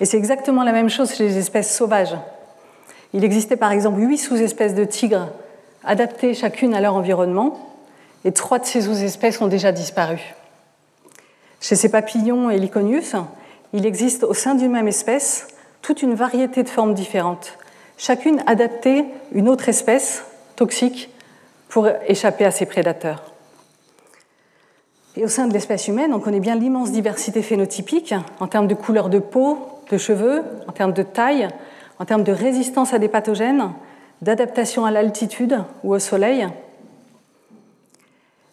Et 0.00 0.04
c'est 0.04 0.18
exactement 0.18 0.62
la 0.62 0.72
même 0.72 0.90
chose 0.90 1.14
chez 1.14 1.24
les 1.24 1.38
espèces 1.38 1.74
sauvages, 1.74 2.16
il 3.12 3.24
existait 3.24 3.56
par 3.56 3.72
exemple 3.72 4.00
huit 4.00 4.18
sous-espèces 4.18 4.74
de 4.74 4.84
tigres 4.84 5.28
adaptées 5.84 6.34
chacune 6.34 6.74
à 6.74 6.80
leur 6.80 6.94
environnement, 6.94 7.58
et 8.24 8.32
trois 8.32 8.58
de 8.58 8.66
ces 8.66 8.82
sous-espèces 8.82 9.40
ont 9.40 9.46
déjà 9.46 9.72
disparu. 9.72 10.18
Chez 11.60 11.76
ces 11.76 11.88
papillons 11.88 12.50
et 12.50 12.58
Liconius, 12.58 13.14
il 13.72 13.86
existe 13.86 14.24
au 14.24 14.34
sein 14.34 14.54
d'une 14.54 14.72
même 14.72 14.88
espèce 14.88 15.48
toute 15.80 16.02
une 16.02 16.14
variété 16.14 16.62
de 16.62 16.68
formes 16.68 16.92
différentes, 16.92 17.56
chacune 17.96 18.42
adaptée 18.46 19.04
une 19.32 19.48
autre 19.48 19.68
espèce 19.68 20.24
toxique 20.56 21.10
pour 21.68 21.88
échapper 22.06 22.44
à 22.44 22.50
ses 22.50 22.66
prédateurs. 22.66 23.22
Et 25.16 25.24
au 25.24 25.28
sein 25.28 25.46
de 25.46 25.52
l'espèce 25.52 25.88
humaine, 25.88 26.12
on 26.12 26.20
connaît 26.20 26.40
bien 26.40 26.54
l'immense 26.54 26.92
diversité 26.92 27.42
phénotypique 27.42 28.14
en 28.38 28.46
termes 28.46 28.66
de 28.66 28.74
couleur 28.74 29.08
de 29.08 29.18
peau, 29.18 29.58
de 29.90 29.96
cheveux, 29.96 30.42
en 30.68 30.72
termes 30.72 30.92
de 30.92 31.02
taille, 31.02 31.48
en 31.98 32.04
termes 32.04 32.22
de 32.22 32.32
résistance 32.32 32.92
à 32.92 32.98
des 32.98 33.08
pathogènes, 33.08 33.72
d'adaptation 34.20 34.84
à 34.84 34.90
l'altitude 34.90 35.62
ou 35.84 35.94
au 35.94 35.98
soleil. 35.98 36.46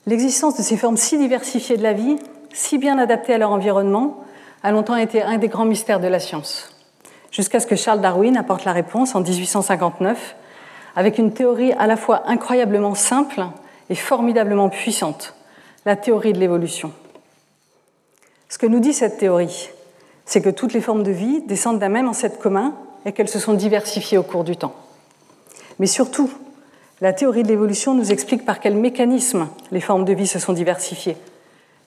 L'existence 0.06 0.58
de 0.58 0.62
ces 0.62 0.78
formes 0.78 0.98
si 0.98 1.18
diversifiées 1.18 1.78
de 1.78 1.84
la 1.84 1.94
vie, 1.94 2.18
si 2.54 2.78
bien 2.78 2.98
adaptées 2.98 3.34
à 3.34 3.38
leur 3.38 3.52
environnement, 3.52 4.24
a 4.64 4.72
longtemps 4.72 4.96
été 4.96 5.22
un 5.22 5.38
des 5.38 5.50
grands 5.50 5.66
mystères 5.66 6.00
de 6.00 6.08
la 6.08 6.20
science, 6.20 6.73
jusqu'à 7.34 7.60
ce 7.60 7.68
que 7.68 7.76
Charles 7.76 8.00
Darwin 8.00 8.38
apporte 8.38 8.64
la 8.64 8.72
réponse 8.72 9.16
en 9.16 9.22
1859 9.22 10.36
avec 10.96 11.18
une 11.18 11.34
théorie 11.34 11.74
à 11.74 11.88
la 11.88 11.98
fois 11.98 12.24
incroyablement 12.28 12.96
simple 12.96 13.44
et 13.90 13.96
formidablement 13.96 14.70
puissante, 14.70 15.34
la 15.86 15.96
théorie 15.96 16.32
de 16.32 16.40
l'évolution. 16.40 16.94
Ce 18.48 18.58
que 18.58 18.68
nous 18.68 18.80
dit 18.80 18.94
cette 18.94 19.18
théorie, 19.18 19.70
c'est 20.26 20.42
que 20.42 20.50
toutes 20.50 20.74
les 20.74 20.82
formes 20.82 21.04
de 21.04 21.12
vie 21.12 21.42
descendent 21.42 21.80
d'un 21.80 21.90
même 21.90 22.08
ancêtre 22.08 22.38
commun 22.38 22.76
et 23.06 23.12
qu'elles 23.12 23.28
se 23.28 23.40
sont 23.40 23.56
diversifiées 23.56 24.20
au 24.20 24.24
cours 24.24 24.44
du 24.44 24.56
temps. 24.56 24.76
Mais 25.80 25.88
surtout, 25.88 26.32
la 27.02 27.12
théorie 27.12 27.44
de 27.44 27.48
l'évolution 27.48 27.96
nous 27.96 28.12
explique 28.12 28.46
par 28.46 28.60
quel 28.60 28.76
mécanisme 28.76 29.50
les 29.72 29.82
formes 29.82 30.06
de 30.06 30.14
vie 30.14 30.28
se 30.28 30.40
sont 30.40 30.54
diversifiées. 30.54 31.18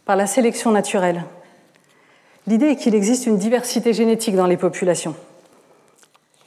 Par 0.04 0.16
la 0.16 0.26
sélection 0.26 0.72
naturelle. 0.72 1.24
L'idée 2.48 2.66
est 2.66 2.76
qu'il 2.76 2.94
existe 2.94 3.26
une 3.26 3.38
diversité 3.38 3.92
génétique 3.92 4.36
dans 4.36 4.46
les 4.46 4.56
populations, 4.56 5.14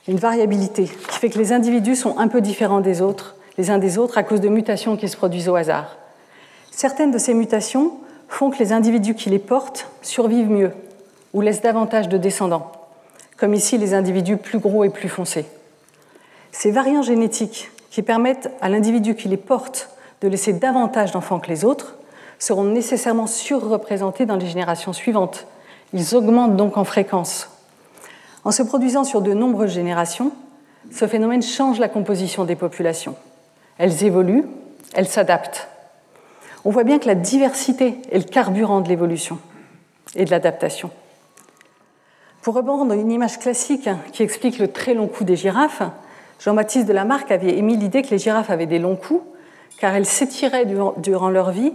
une 0.07 0.17
variabilité 0.17 0.85
qui 0.85 1.19
fait 1.19 1.29
que 1.29 1.37
les 1.37 1.51
individus 1.51 1.95
sont 1.95 2.17
un 2.17 2.27
peu 2.27 2.41
différents 2.41 2.81
des 2.81 3.01
autres, 3.01 3.35
les 3.57 3.69
uns 3.69 3.77
des 3.77 3.97
autres, 3.97 4.17
à 4.17 4.23
cause 4.23 4.41
de 4.41 4.49
mutations 4.49 4.97
qui 4.97 5.09
se 5.09 5.17
produisent 5.17 5.49
au 5.49 5.55
hasard. 5.55 5.97
Certaines 6.71 7.11
de 7.11 7.17
ces 7.17 7.33
mutations 7.33 7.93
font 8.27 8.49
que 8.49 8.59
les 8.59 8.71
individus 8.71 9.15
qui 9.15 9.29
les 9.29 9.39
portent 9.39 9.87
survivent 10.01 10.49
mieux 10.49 10.71
ou 11.33 11.41
laissent 11.41 11.61
davantage 11.61 12.09
de 12.09 12.17
descendants, 12.17 12.71
comme 13.37 13.53
ici 13.53 13.77
les 13.77 13.93
individus 13.93 14.37
plus 14.37 14.59
gros 14.59 14.83
et 14.83 14.89
plus 14.89 15.09
foncés. 15.09 15.45
Ces 16.51 16.71
variants 16.71 17.01
génétiques 17.01 17.71
qui 17.91 18.01
permettent 18.01 18.49
à 18.61 18.69
l'individu 18.69 19.15
qui 19.15 19.27
les 19.27 19.37
porte 19.37 19.89
de 20.21 20.27
laisser 20.27 20.53
davantage 20.53 21.11
d'enfants 21.11 21.39
que 21.39 21.49
les 21.49 21.65
autres 21.65 21.97
seront 22.39 22.63
nécessairement 22.63 23.27
surreprésentés 23.27 24.25
dans 24.25 24.37
les 24.37 24.47
générations 24.47 24.93
suivantes. 24.93 25.47
Ils 25.93 26.15
augmentent 26.15 26.55
donc 26.55 26.77
en 26.77 26.83
fréquence. 26.83 27.49
En 28.43 28.51
se 28.51 28.63
produisant 28.63 29.03
sur 29.03 29.21
de 29.21 29.33
nombreuses 29.33 29.73
générations, 29.73 30.31
ce 30.91 31.07
phénomène 31.07 31.41
change 31.41 31.79
la 31.79 31.89
composition 31.89 32.45
des 32.45 32.55
populations. 32.55 33.15
Elles 33.77 34.03
évoluent, 34.03 34.45
elles 34.93 35.07
s'adaptent. 35.07 35.67
On 36.65 36.71
voit 36.71 36.83
bien 36.83 36.99
que 36.99 37.07
la 37.07 37.15
diversité 37.15 38.01
est 38.11 38.17
le 38.17 38.23
carburant 38.23 38.81
de 38.81 38.89
l'évolution 38.89 39.39
et 40.15 40.25
de 40.25 40.31
l'adaptation. 40.31 40.89
Pour 42.41 42.55
reprendre 42.55 42.93
une 42.93 43.11
image 43.11 43.39
classique 43.39 43.89
qui 44.13 44.23
explique 44.23 44.59
le 44.59 44.69
très 44.69 44.93
long 44.93 45.07
cou 45.07 45.23
des 45.23 45.35
girafes, 45.35 45.83
Jean-Baptiste 46.39 46.87
de 46.87 46.93
Lamarck 46.93 47.31
avait 47.31 47.57
émis 47.57 47.75
l'idée 47.75 48.01
que 48.01 48.11
les 48.11 48.17
girafes 48.17 48.49
avaient 48.49 48.65
des 48.65 48.79
longs 48.79 48.95
coups, 48.95 49.23
car 49.77 49.93
elles 49.93 50.05
s'étiraient 50.05 50.65
durant 50.97 51.29
leur 51.29 51.51
vie 51.51 51.73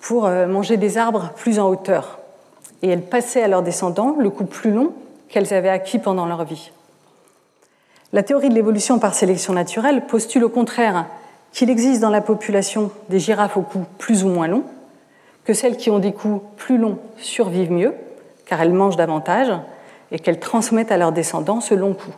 pour 0.00 0.26
euh, 0.26 0.46
manger 0.46 0.76
des 0.76 0.98
arbres 0.98 1.30
plus 1.36 1.58
en 1.58 1.68
hauteur. 1.68 2.18
Et 2.82 2.88
elles 2.88 3.02
passaient 3.02 3.42
à 3.42 3.48
leurs 3.48 3.62
descendants 3.62 4.16
le 4.18 4.28
cou 4.28 4.44
plus 4.44 4.70
long 4.70 4.92
qu'elles 5.28 5.52
avaient 5.52 5.68
acquis 5.68 5.98
pendant 5.98 6.26
leur 6.26 6.44
vie. 6.44 6.70
La 8.12 8.22
théorie 8.22 8.48
de 8.48 8.54
l'évolution 8.54 8.98
par 8.98 9.14
sélection 9.14 9.52
naturelle 9.52 10.06
postule 10.06 10.44
au 10.44 10.48
contraire 10.48 11.06
qu'il 11.52 11.70
existe 11.70 12.00
dans 12.00 12.10
la 12.10 12.20
population 12.20 12.90
des 13.08 13.18
girafes 13.18 13.56
au 13.56 13.62
cou 13.62 13.84
plus 13.98 14.24
ou 14.24 14.28
moins 14.28 14.48
long, 14.48 14.64
que 15.44 15.52
celles 15.52 15.76
qui 15.76 15.90
ont 15.90 15.98
des 15.98 16.12
coups 16.12 16.42
plus 16.56 16.78
longs 16.78 16.98
survivent 17.18 17.72
mieux, 17.72 17.94
car 18.46 18.60
elles 18.60 18.72
mangent 18.72 18.96
davantage, 18.96 19.52
et 20.10 20.18
qu'elles 20.18 20.40
transmettent 20.40 20.92
à 20.92 20.96
leurs 20.96 21.12
descendants 21.12 21.60
ce 21.60 21.74
long 21.74 21.94
cou. 21.94 22.10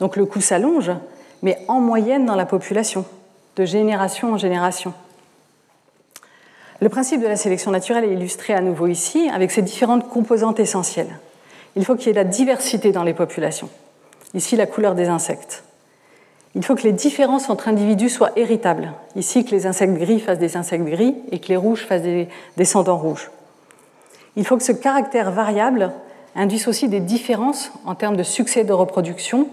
Donc 0.00 0.16
le 0.16 0.26
coût 0.26 0.40
s'allonge, 0.40 0.90
mais 1.42 1.58
en 1.68 1.80
moyenne 1.80 2.26
dans 2.26 2.36
la 2.36 2.46
population, 2.46 3.04
de 3.56 3.64
génération 3.64 4.32
en 4.32 4.38
génération. 4.38 4.94
Le 6.80 6.88
principe 6.88 7.22
de 7.22 7.28
la 7.28 7.36
sélection 7.36 7.70
naturelle 7.70 8.04
est 8.04 8.12
illustré 8.12 8.52
à 8.52 8.60
nouveau 8.60 8.88
ici 8.88 9.30
avec 9.32 9.50
ses 9.50 9.62
différentes 9.62 10.08
composantes 10.08 10.58
essentielles. 10.58 11.18
Il 11.76 11.84
faut 11.84 11.96
qu'il 11.96 12.08
y 12.08 12.10
ait 12.10 12.14
la 12.14 12.24
diversité 12.24 12.92
dans 12.92 13.02
les 13.02 13.14
populations. 13.14 13.68
Ici, 14.34 14.56
la 14.56 14.66
couleur 14.66 14.94
des 14.94 15.08
insectes. 15.08 15.64
Il 16.54 16.64
faut 16.64 16.76
que 16.76 16.82
les 16.82 16.92
différences 16.92 17.50
entre 17.50 17.68
individus 17.68 18.10
soient 18.10 18.30
héritables. 18.36 18.92
Ici, 19.16 19.44
que 19.44 19.50
les 19.50 19.66
insectes 19.66 19.94
gris 19.94 20.20
fassent 20.20 20.38
des 20.38 20.56
insectes 20.56 20.84
gris 20.84 21.16
et 21.32 21.40
que 21.40 21.48
les 21.48 21.56
rouges 21.56 21.84
fassent 21.84 22.02
des 22.02 22.28
descendants 22.56 22.96
rouges. 22.96 23.30
Il 24.36 24.46
faut 24.46 24.56
que 24.56 24.62
ce 24.62 24.72
caractère 24.72 25.32
variable 25.32 25.92
induise 26.36 26.68
aussi 26.68 26.88
des 26.88 27.00
différences 27.00 27.72
en 27.86 27.94
termes 27.94 28.16
de 28.16 28.22
succès 28.22 28.64
de 28.64 28.72
reproduction 28.72 29.48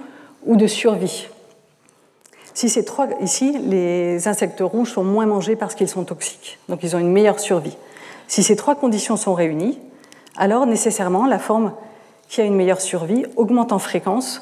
ou 0.46 0.56
de 0.56 0.68
survie. 0.68 1.28
Si 2.54 2.70
ces 2.70 2.84
trois, 2.84 3.08
ici, 3.22 3.58
les 3.60 4.28
insectes 4.28 4.62
rouges 4.62 4.92
sont 4.92 5.04
moins 5.04 5.26
mangés 5.26 5.56
parce 5.56 5.76
qu'ils 5.76 5.88
sont 5.88 6.04
toxiques, 6.04 6.60
donc 6.70 6.84
ils 6.84 6.96
ont 6.96 7.00
une 7.00 7.12
meilleure 7.12 7.40
survie. 7.40 7.78
Si 8.28 8.44
ces 8.44 8.56
trois 8.56 8.76
conditions 8.76 9.18
sont 9.18 9.34
réunies, 9.34 9.80
alors 10.38 10.66
nécessairement 10.66 11.28
la 11.28 11.40
forme 11.40 11.74
qui 12.32 12.40
a 12.40 12.46
une 12.46 12.56
meilleure 12.56 12.80
survie 12.80 13.26
augmente 13.36 13.74
en 13.74 13.78
fréquence 13.78 14.42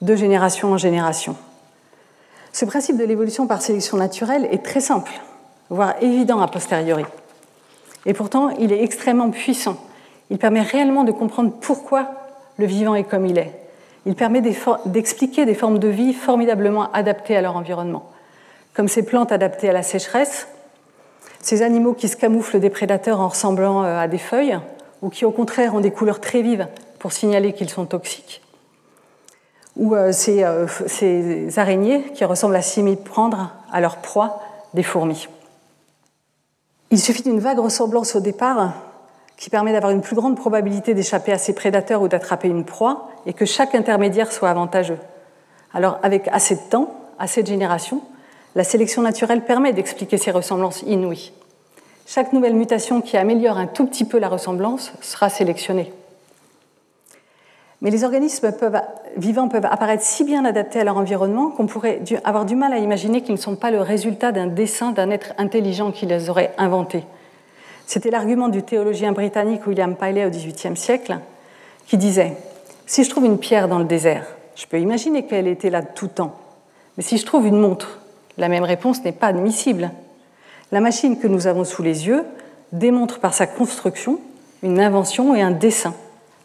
de 0.00 0.16
génération 0.16 0.72
en 0.72 0.76
génération. 0.76 1.36
Ce 2.52 2.64
principe 2.64 2.96
de 2.96 3.04
l'évolution 3.04 3.46
par 3.46 3.62
sélection 3.62 3.96
naturelle 3.96 4.48
est 4.50 4.64
très 4.64 4.80
simple, 4.80 5.12
voire 5.70 5.94
évident 6.02 6.40
a 6.40 6.48
posteriori. 6.48 7.04
Et 8.06 8.12
pourtant, 8.12 8.50
il 8.58 8.72
est 8.72 8.82
extrêmement 8.82 9.30
puissant. 9.30 9.76
Il 10.30 10.38
permet 10.38 10.62
réellement 10.62 11.04
de 11.04 11.12
comprendre 11.12 11.52
pourquoi 11.60 12.10
le 12.58 12.66
vivant 12.66 12.96
est 12.96 13.04
comme 13.04 13.24
il 13.24 13.38
est, 13.38 13.52
il 14.04 14.16
permet 14.16 14.42
d'expliquer 14.86 15.46
des 15.46 15.54
formes 15.54 15.78
de 15.78 15.86
vie 15.86 16.14
formidablement 16.14 16.90
adaptées 16.90 17.36
à 17.36 17.40
leur 17.40 17.56
environnement, 17.56 18.10
comme 18.74 18.88
ces 18.88 19.04
plantes 19.04 19.30
adaptées 19.30 19.70
à 19.70 19.72
la 19.72 19.84
sécheresse, 19.84 20.48
ces 21.40 21.62
animaux 21.62 21.94
qui 21.94 22.08
se 22.08 22.16
camouflent 22.16 22.58
des 22.58 22.70
prédateurs 22.70 23.20
en 23.20 23.28
ressemblant 23.28 23.84
euh, 23.84 24.00
à 24.00 24.08
des 24.08 24.18
feuilles, 24.18 24.58
ou 25.02 25.08
qui 25.08 25.24
au 25.24 25.30
contraire 25.30 25.74
ont 25.76 25.80
des 25.80 25.92
couleurs 25.92 26.20
très 26.20 26.42
vives 26.42 26.66
pour 27.02 27.12
signaler 27.12 27.52
qu'ils 27.52 27.68
sont 27.68 27.84
toxiques, 27.84 28.40
ou 29.76 29.96
euh, 29.96 30.12
euh, 30.28 30.66
ces, 30.86 31.58
araignées 31.58 32.04
qui 32.14 32.24
ressemblent 32.24 32.54
à 32.54 32.62
s'y 32.62 32.80
prendre 32.94 33.50
à 33.72 33.80
leur 33.80 33.96
proie, 33.96 34.40
des 34.72 34.84
fourmis. 34.84 35.26
Il 36.92 37.00
suffit 37.00 37.24
d'une 37.24 37.40
vague 37.40 37.58
ressemblance 37.58 38.14
au 38.14 38.20
départ 38.20 38.74
qui 39.36 39.50
permet 39.50 39.72
d'avoir 39.72 39.90
une 39.90 40.00
plus 40.00 40.14
grande 40.14 40.36
probabilité 40.36 40.94
d'échapper 40.94 41.32
à 41.32 41.38
ses 41.38 41.54
prédateurs 41.54 42.02
ou 42.02 42.08
d'attraper 42.08 42.46
une 42.46 42.64
proie, 42.64 43.08
et 43.26 43.32
que 43.32 43.46
chaque 43.46 43.74
intermédiaire 43.74 44.30
soit 44.30 44.50
avantageux. 44.50 44.98
Alors, 45.74 45.98
avec 46.04 46.28
assez 46.28 46.54
de 46.54 46.70
temps, 46.70 46.94
assez 47.18 47.42
de 47.42 47.48
générations, 47.48 48.00
la 48.54 48.62
sélection 48.62 49.02
naturelle 49.02 49.44
permet 49.44 49.72
d'expliquer 49.72 50.18
ces 50.18 50.30
ressemblances 50.30 50.82
inouïes. 50.82 51.32
Chaque 52.06 52.32
nouvelle 52.32 52.54
mutation 52.54 53.00
qui 53.00 53.16
améliore 53.16 53.58
un 53.58 53.66
tout 53.66 53.86
petit 53.86 54.04
peu 54.04 54.20
la 54.20 54.28
ressemblance 54.28 54.92
sera 55.00 55.28
sélectionnée. 55.28 55.92
Mais 57.82 57.90
les 57.90 58.04
organismes 58.04 58.52
vivants 59.16 59.48
peuvent 59.48 59.66
apparaître 59.66 60.04
si 60.04 60.22
bien 60.22 60.44
adaptés 60.44 60.78
à 60.78 60.84
leur 60.84 60.96
environnement 60.96 61.50
qu'on 61.50 61.66
pourrait 61.66 62.00
avoir 62.22 62.44
du 62.44 62.54
mal 62.54 62.72
à 62.72 62.78
imaginer 62.78 63.22
qu'ils 63.22 63.34
ne 63.34 63.40
sont 63.40 63.56
pas 63.56 63.72
le 63.72 63.80
résultat 63.80 64.30
d'un 64.30 64.46
dessin 64.46 64.92
d'un 64.92 65.10
être 65.10 65.34
intelligent 65.36 65.90
qui 65.90 66.06
les 66.06 66.30
aurait 66.30 66.54
inventés. 66.58 67.02
C'était 67.84 68.10
l'argument 68.10 68.48
du 68.48 68.62
théologien 68.62 69.10
britannique 69.10 69.66
William 69.66 69.96
Paley 69.96 70.24
au 70.24 70.30
XVIIIe 70.30 70.76
siècle, 70.76 71.18
qui 71.88 71.98
disait 71.98 72.36
Si 72.86 73.02
je 73.02 73.10
trouve 73.10 73.24
une 73.24 73.38
pierre 73.38 73.66
dans 73.66 73.80
le 73.80 73.84
désert, 73.84 74.26
je 74.54 74.66
peux 74.66 74.78
imaginer 74.78 75.26
qu'elle 75.26 75.48
était 75.48 75.68
là 75.68 75.82
tout 75.82 76.04
le 76.04 76.12
temps. 76.12 76.36
Mais 76.96 77.02
si 77.02 77.18
je 77.18 77.26
trouve 77.26 77.48
une 77.48 77.58
montre, 77.58 77.98
la 78.38 78.48
même 78.48 78.62
réponse 78.62 79.02
n'est 79.02 79.10
pas 79.10 79.26
admissible. 79.26 79.90
La 80.70 80.80
machine 80.80 81.18
que 81.18 81.26
nous 81.26 81.48
avons 81.48 81.64
sous 81.64 81.82
les 81.82 82.06
yeux 82.06 82.24
démontre 82.70 83.18
par 83.18 83.34
sa 83.34 83.48
construction 83.48 84.20
une 84.62 84.78
invention 84.78 85.34
et 85.34 85.42
un 85.42 85.50
dessin. 85.50 85.94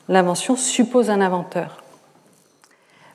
L'invention 0.10 0.56
suppose 0.56 1.10
un 1.10 1.22
inventeur. 1.22 1.84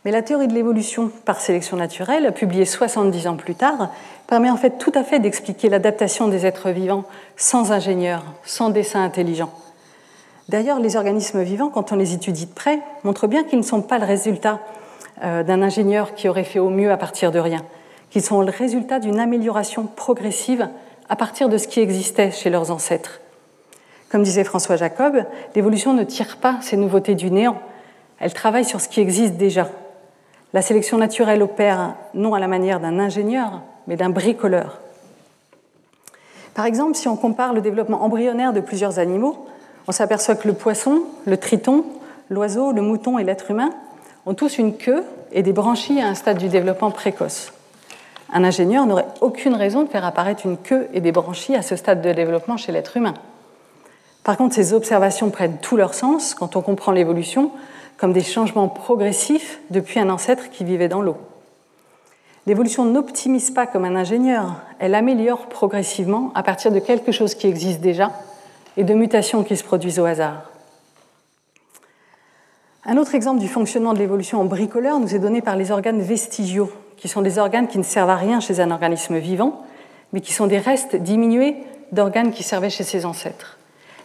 Mais 0.04 0.10
la 0.10 0.22
théorie 0.22 0.48
de 0.48 0.52
l'évolution 0.52 1.10
par 1.24 1.40
sélection 1.40 1.76
naturelle, 1.76 2.32
publiée 2.32 2.64
70 2.64 3.28
ans 3.28 3.36
plus 3.36 3.54
tard, 3.54 3.90
permet 4.26 4.50
en 4.50 4.56
fait 4.56 4.78
tout 4.78 4.92
à 4.94 5.04
fait 5.04 5.20
d'expliquer 5.20 5.68
l'adaptation 5.68 6.28
des 6.28 6.44
êtres 6.44 6.70
vivants 6.70 7.04
sans 7.36 7.72
ingénieur, 7.72 8.24
sans 8.44 8.70
dessin 8.70 9.02
intelligent. 9.02 9.50
D'ailleurs, 10.48 10.80
les 10.80 10.96
organismes 10.96 11.42
vivants, 11.42 11.70
quand 11.70 11.92
on 11.92 11.96
les 11.96 12.14
étudie 12.14 12.46
de 12.46 12.52
près, 12.52 12.80
montrent 13.04 13.28
bien 13.28 13.44
qu'ils 13.44 13.60
ne 13.60 13.64
sont 13.64 13.80
pas 13.80 13.98
le 13.98 14.04
résultat 14.04 14.60
euh, 15.22 15.44
d'un 15.44 15.62
ingénieur 15.62 16.14
qui 16.14 16.28
aurait 16.28 16.44
fait 16.44 16.58
au 16.58 16.68
mieux 16.68 16.90
à 16.90 16.96
partir 16.96 17.30
de 17.30 17.38
rien, 17.38 17.64
qu'ils 18.10 18.22
sont 18.22 18.42
le 18.42 18.50
résultat 18.50 18.98
d'une 18.98 19.20
amélioration 19.20 19.86
progressive 19.86 20.68
à 21.08 21.16
partir 21.16 21.48
de 21.48 21.56
ce 21.58 21.68
qui 21.68 21.80
existait 21.80 22.32
chez 22.32 22.50
leurs 22.50 22.70
ancêtres. 22.70 23.21
Comme 24.12 24.24
disait 24.24 24.44
François 24.44 24.76
Jacob, 24.76 25.24
l'évolution 25.54 25.94
ne 25.94 26.04
tire 26.04 26.36
pas 26.36 26.58
ces 26.60 26.76
nouveautés 26.76 27.14
du 27.14 27.30
néant, 27.30 27.56
elle 28.20 28.34
travaille 28.34 28.66
sur 28.66 28.78
ce 28.78 28.88
qui 28.90 29.00
existe 29.00 29.36
déjà. 29.38 29.70
La 30.52 30.60
sélection 30.60 30.98
naturelle 30.98 31.42
opère 31.42 31.94
non 32.12 32.34
à 32.34 32.38
la 32.38 32.46
manière 32.46 32.78
d'un 32.78 32.98
ingénieur, 32.98 33.62
mais 33.86 33.96
d'un 33.96 34.10
bricoleur. 34.10 34.80
Par 36.52 36.66
exemple, 36.66 36.94
si 36.94 37.08
on 37.08 37.16
compare 37.16 37.54
le 37.54 37.62
développement 37.62 38.02
embryonnaire 38.02 38.52
de 38.52 38.60
plusieurs 38.60 38.98
animaux, 38.98 39.46
on 39.88 39.92
s'aperçoit 39.92 40.34
que 40.34 40.46
le 40.46 40.52
poisson, 40.52 41.04
le 41.24 41.38
triton, 41.38 41.86
l'oiseau, 42.28 42.72
le 42.72 42.82
mouton 42.82 43.18
et 43.18 43.24
l'être 43.24 43.50
humain 43.50 43.70
ont 44.26 44.34
tous 44.34 44.58
une 44.58 44.76
queue 44.76 45.04
et 45.32 45.42
des 45.42 45.54
branchies 45.54 46.02
à 46.02 46.08
un 46.08 46.14
stade 46.14 46.36
du 46.36 46.48
développement 46.48 46.90
précoce. 46.90 47.50
Un 48.30 48.44
ingénieur 48.44 48.84
n'aurait 48.84 49.06
aucune 49.22 49.54
raison 49.54 49.84
de 49.84 49.88
faire 49.88 50.04
apparaître 50.04 50.44
une 50.44 50.58
queue 50.58 50.86
et 50.92 51.00
des 51.00 51.12
branchies 51.12 51.56
à 51.56 51.62
ce 51.62 51.76
stade 51.76 52.02
de 52.02 52.12
développement 52.12 52.58
chez 52.58 52.72
l'être 52.72 52.98
humain. 52.98 53.14
Par 54.24 54.36
contre, 54.36 54.54
ces 54.54 54.72
observations 54.72 55.30
prennent 55.30 55.58
tout 55.58 55.76
leur 55.76 55.94
sens 55.94 56.34
quand 56.34 56.54
on 56.56 56.62
comprend 56.62 56.92
l'évolution 56.92 57.50
comme 57.96 58.12
des 58.12 58.22
changements 58.22 58.68
progressifs 58.68 59.60
depuis 59.70 60.00
un 60.00 60.10
ancêtre 60.10 60.50
qui 60.50 60.64
vivait 60.64 60.88
dans 60.88 61.02
l'eau. 61.02 61.16
L'évolution 62.46 62.84
n'optimise 62.84 63.52
pas 63.52 63.66
comme 63.66 63.84
un 63.84 63.94
ingénieur, 63.94 64.56
elle 64.80 64.96
améliore 64.96 65.46
progressivement 65.46 66.32
à 66.34 66.42
partir 66.42 66.72
de 66.72 66.80
quelque 66.80 67.12
chose 67.12 67.36
qui 67.36 67.46
existe 67.46 67.80
déjà 67.80 68.10
et 68.76 68.82
de 68.82 68.94
mutations 68.94 69.44
qui 69.44 69.56
se 69.56 69.62
produisent 69.62 70.00
au 70.00 70.04
hasard. 70.04 70.50
Un 72.84 72.96
autre 72.96 73.14
exemple 73.14 73.38
du 73.38 73.46
fonctionnement 73.46 73.92
de 73.92 74.00
l'évolution 74.00 74.40
en 74.40 74.44
bricoleur 74.44 74.98
nous 74.98 75.14
est 75.14 75.20
donné 75.20 75.40
par 75.40 75.54
les 75.54 75.70
organes 75.70 76.00
vestigiaux, 76.00 76.72
qui 76.96 77.06
sont 77.06 77.22
des 77.22 77.38
organes 77.38 77.68
qui 77.68 77.78
ne 77.78 77.84
servent 77.84 78.10
à 78.10 78.16
rien 78.16 78.40
chez 78.40 78.58
un 78.58 78.72
organisme 78.72 79.18
vivant, 79.18 79.64
mais 80.12 80.20
qui 80.20 80.32
sont 80.32 80.48
des 80.48 80.58
restes 80.58 80.96
diminués 80.96 81.56
d'organes 81.92 82.32
qui 82.32 82.42
servaient 82.42 82.70
chez 82.70 82.82
ses 82.82 83.04
ancêtres. 83.04 83.58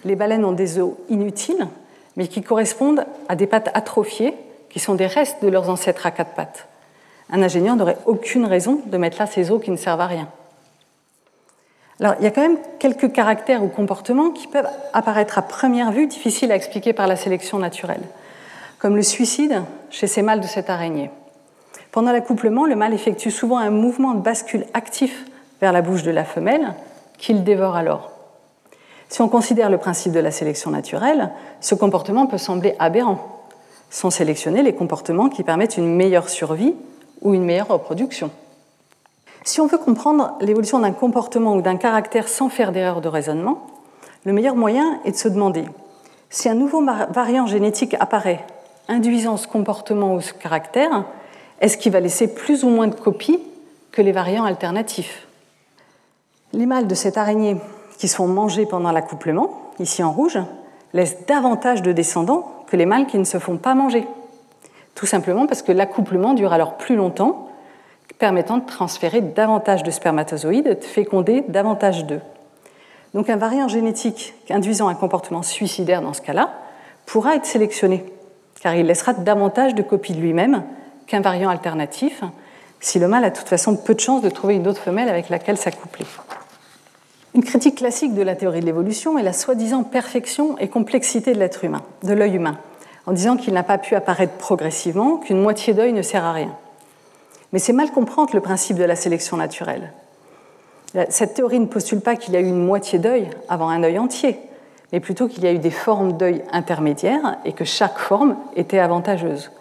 Les 0.06 0.16
baleines 0.16 0.46
ont 0.46 0.52
des 0.52 0.80
os 0.80 0.94
inutiles, 1.10 1.68
mais 2.16 2.28
qui 2.28 2.42
correspondent 2.42 3.06
à 3.30 3.36
des 3.36 3.48
pattes 3.48 3.70
atrophiées, 3.74 4.34
qui 4.70 4.80
sont 4.80 4.96
des 4.96 5.08
restes 5.08 5.44
de 5.44 5.48
leurs 5.48 5.70
ancêtres 5.70 6.06
à 6.06 6.12
quatre 6.12 6.34
pattes. 6.34 6.68
Un 7.30 7.42
ingénieur 7.42 7.76
n'aurait 7.76 7.98
aucune 8.06 8.46
raison 8.46 8.82
de 8.86 8.98
mettre 8.98 9.18
là 9.20 9.28
ces 9.28 9.52
os 9.52 9.62
qui 9.62 9.72
ne 9.72 9.78
servent 9.78 10.02
à 10.02 10.08
rien. 10.08 10.28
Alors, 12.00 12.16
il 12.20 12.24
y 12.24 12.28
a 12.28 12.32
quand 12.32 12.42
même 12.42 12.60
quelques 12.80 13.12
caractères 13.12 13.64
ou 13.64 13.68
comportements 13.68 14.30
qui 14.30 14.48
peuvent 14.48 14.70
apparaître 14.94 15.38
à 15.38 15.42
première 15.42 15.92
vue 15.92 16.06
difficiles 16.06 16.52
à 16.52 16.56
expliquer 16.56 16.94
par 16.94 17.08
la 17.08 17.16
sélection 17.16 17.58
naturelle, 17.58 18.04
comme 18.78 18.96
le 18.96 19.02
suicide 19.02 19.64
chez 19.90 20.06
ces 20.06 20.22
mâles 20.22 20.42
de 20.42 20.48
cette 20.48 20.70
araignée. 20.70 21.10
Pendant 21.92 22.12
l'accouplement, 22.12 22.66
le 22.66 22.76
mâle 22.76 22.94
effectue 22.94 23.32
souvent 23.32 23.58
un 23.58 23.72
mouvement 23.72 24.14
de 24.14 24.22
bascule 24.22 24.66
actif 24.76 25.26
vers 25.60 25.72
la 25.72 25.82
bouche 25.82 26.04
de 26.04 26.12
la 26.12 26.24
femelle, 26.24 26.76
qu'il 27.18 27.44
dévore 27.44 27.76
alors. 27.76 28.12
Si 29.10 29.22
on 29.22 29.30
considère 29.30 29.70
le 29.70 29.78
principe 29.78 30.12
de 30.12 30.20
la 30.20 30.32
sélection 30.32 30.72
naturelle, 30.72 31.32
ce 31.62 31.76
comportement 31.76 32.28
peut 32.28 32.38
sembler 32.38 32.76
aberrant. 32.80 33.44
Sont 33.90 34.10
sélectionnés 34.10 34.64
les 34.64 34.76
comportements 34.76 35.30
qui 35.30 35.44
permettent 35.44 35.78
une 35.78 35.96
meilleure 35.96 36.30
survie 36.30 36.76
ou 37.22 37.34
une 37.34 37.46
meilleure 37.46 37.70
reproduction. 37.70 38.32
Si 39.46 39.62
on 39.62 39.68
veut 39.68 39.78
comprendre 39.78 40.34
l'évolution 40.42 40.80
d'un 40.80 40.92
comportement 40.92 41.56
ou 41.56 41.62
d'un 41.62 41.78
caractère 41.78 42.28
sans 42.28 42.50
faire 42.50 42.74
d'erreur 42.74 43.00
de 43.00 43.08
raisonnement, 43.08 43.66
le 44.26 44.34
meilleur 44.34 44.56
moyen 44.56 45.00
est 45.06 45.12
de 45.12 45.16
se 45.16 45.30
demander 45.30 45.64
si 46.30 46.50
un 46.50 46.56
nouveau 46.56 46.84
variant 46.84 47.46
génétique 47.46 47.96
apparaît 48.00 48.46
induisant 48.88 49.38
ce 49.38 49.48
comportement 49.48 50.14
ou 50.14 50.22
ce 50.22 50.34
caractère, 50.34 51.06
est-ce 51.62 51.78
qu'il 51.78 51.92
va 51.92 52.00
laisser 52.00 52.34
plus 52.34 52.64
ou 52.64 52.70
moins 52.70 52.88
de 52.88 52.96
copies 52.96 53.40
que 53.92 54.02
les 54.02 54.12
variants 54.12 54.46
alternatifs? 54.46 55.28
Les 56.54 56.66
mâles 56.66 56.88
de 56.88 56.96
cette 56.96 57.18
araignée 57.18 57.58
qui 57.98 58.08
sont 58.08 58.28
mangés 58.28 58.66
pendant 58.66 58.92
l'accouplement, 58.92 59.50
ici 59.80 60.04
en 60.04 60.12
rouge, 60.12 60.40
laissent 60.94 61.26
davantage 61.28 61.82
de 61.82 61.92
descendants 61.92 62.52
que 62.68 62.78
les 62.78 62.86
mâles 62.86 63.08
qui 63.08 63.18
ne 63.18 63.24
se 63.24 63.40
font 63.40 63.58
pas 63.58 63.76
manger. 63.76 64.08
Tout 64.96 65.06
simplement 65.06 65.48
parce 65.48 65.62
que 65.62 65.72
l'accouplement 65.72 66.34
dure 66.34 66.54
alors 66.54 66.76
plus 66.78 66.96
longtemps 66.96 67.50
permettant 68.20 68.58
de 68.58 68.66
transférer 68.66 69.22
davantage 69.22 69.84
de 69.84 69.92
spermatozoïdes 69.92 70.80
de 70.80 70.84
féconder 70.84 71.42
davantage 71.48 72.06
d'œufs. 72.06 72.22
Donc 73.14 73.30
un 73.30 73.38
variant 73.38 73.68
génétique 73.68 74.34
induisant 74.50 74.88
un 74.88 74.96
comportement 74.96 75.44
suicidaire 75.44 76.02
dans 76.02 76.14
ce 76.14 76.22
cas-là 76.22 76.54
pourra 77.06 77.36
être 77.36 77.46
sélectionné, 77.46 78.06
car 78.62 78.76
il 78.76 78.86
laissera 78.86 79.14
davantage 79.14 79.76
de 79.76 79.82
copies 79.82 80.14
de 80.14 80.20
lui-même 80.20 80.64
qu'un 81.06 81.22
variant 81.22 81.50
alternatif, 81.50 82.24
si 82.80 83.00
le 83.00 83.08
mâle 83.08 83.24
a 83.24 83.30
de 83.30 83.36
toute 83.36 83.48
façon 83.48 83.76
peu 83.76 83.94
de 83.94 84.00
chances 84.00 84.22
de 84.22 84.30
trouver 84.30 84.56
une 84.56 84.68
autre 84.68 84.82
femelle 84.82 85.10
avec 85.10 85.30
laquelle 85.30 85.58
s'accoupler. 85.58 86.06
Une 87.38 87.44
critique 87.44 87.76
classique 87.76 88.16
de 88.16 88.24
la 88.24 88.36
théorie 88.36 88.62
de 88.62 88.66
l'évolution 88.66 89.20
est 89.20 89.24
la 89.24 89.32
soi-disant 89.32 89.84
perfection 89.84 90.58
et 90.58 90.70
complexité 90.70 91.36
de 91.36 91.40
l'être 91.40 91.64
humain, 91.64 91.84
de 92.02 92.14
l'œil 92.14 92.34
humain, 92.34 92.58
en 93.06 93.12
disant 93.12 93.38
qu'il 93.38 93.54
n'a 93.54 93.62
pas 93.62 93.78
pu 93.78 93.94
apparaître 93.94 94.34
progressivement, 94.40 95.18
qu'une 95.18 95.40
moitié 95.40 95.76
d'œil 95.76 95.94
ne 95.94 96.02
sert 96.02 96.26
à 96.26 96.34
rien. 96.34 96.56
Mais 97.54 97.60
c'est 97.60 97.74
mal 97.74 97.92
comprendre 97.92 98.32
le 98.34 98.42
principe 98.42 98.78
de 98.78 98.84
la 98.84 98.96
sélection 98.96 99.38
naturelle. 99.38 99.94
Cette 101.10 101.36
théorie 101.36 101.60
ne 101.60 101.68
postule 101.68 102.02
pas 102.02 102.16
qu'il 102.16 102.34
y 102.34 102.38
a 102.38 102.40
eu 102.40 102.48
une 102.48 102.66
moitié 102.66 102.98
d'œil 102.98 103.30
avant 103.50 103.70
un 103.70 103.84
œil 103.84 104.00
entier, 104.00 104.40
mais 104.92 105.00
plutôt 105.00 105.28
qu'il 105.28 105.44
y 105.44 105.48
a 105.48 105.54
eu 105.54 105.60
des 105.60 105.70
formes 105.70 106.14
d'œil 106.14 106.42
intermédiaires 106.52 107.38
et 107.46 107.54
que 107.54 107.66
chaque 107.66 108.00
forme 108.00 108.36
était 108.56 108.80
avantageuse. 108.80 109.52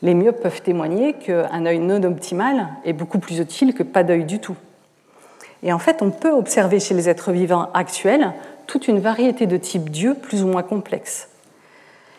Les 0.00 0.14
myopes 0.14 0.40
peuvent 0.40 0.62
témoigner 0.62 1.12
qu'un 1.12 1.66
œil 1.66 1.80
non 1.80 2.02
optimal 2.02 2.68
est 2.86 2.94
beaucoup 2.94 3.18
plus 3.18 3.40
utile 3.40 3.74
que 3.74 3.82
pas 3.82 4.04
d'œil 4.04 4.24
du 4.24 4.38
tout. 4.38 4.56
Et 5.62 5.72
en 5.72 5.78
fait, 5.78 6.02
on 6.02 6.10
peut 6.10 6.30
observer 6.30 6.80
chez 6.80 6.94
les 6.94 7.08
êtres 7.08 7.32
vivants 7.32 7.68
actuels 7.74 8.32
toute 8.66 8.88
une 8.88 9.00
variété 9.00 9.46
de 9.46 9.56
types 9.56 9.90
d'yeux 9.90 10.14
plus 10.14 10.42
ou 10.42 10.46
moins 10.46 10.62
complexes. 10.62 11.28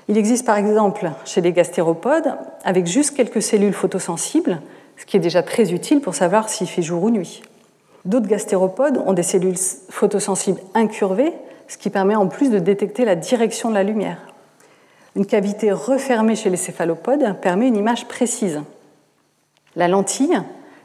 Il 0.08 0.18
existe 0.18 0.46
par 0.46 0.58
exemple 0.58 1.10
chez 1.26 1.42
les 1.42 1.54
gastéropodes, 1.54 2.34
avec 2.64 2.86
juste 2.86 3.16
quelques 3.16 3.42
cellules 3.42 3.74
photosensibles, 3.74 4.62
ce 4.98 5.06
qui 5.06 5.18
est 5.18 5.22
déjà 5.22 5.42
très 5.42 5.72
utile 5.72 6.02
pour 6.02 6.16
savoir 6.16 6.50
s'il 6.50 6.68
fait 6.68 6.82
jour 6.82 7.04
ou 7.04 7.10
nuit. 7.10 7.42
D'autres 8.04 8.28
gastéropodes 8.28 9.02
ont 9.06 9.14
des 9.14 9.24
cellules 9.24 9.58
photosensibles 9.90 10.60
incurvées, 10.74 11.34
ce 11.68 11.78
qui 11.78 11.90
permet 11.90 12.16
en 12.16 12.28
plus 12.28 12.50
de 12.50 12.60
détecter 12.60 13.06
la 13.06 13.16
direction 13.16 13.70
de 13.70 13.76
la 13.76 13.84
lumière. 13.84 14.18
Une 15.16 15.26
cavité 15.26 15.72
refermée 15.72 16.36
chez 16.36 16.50
les 16.50 16.58
céphalopodes 16.58 17.36
permet 17.42 17.68
une 17.68 17.78
image 17.78 18.08
précise. 18.08 18.62
La 19.76 19.88
lentille, 19.88 20.42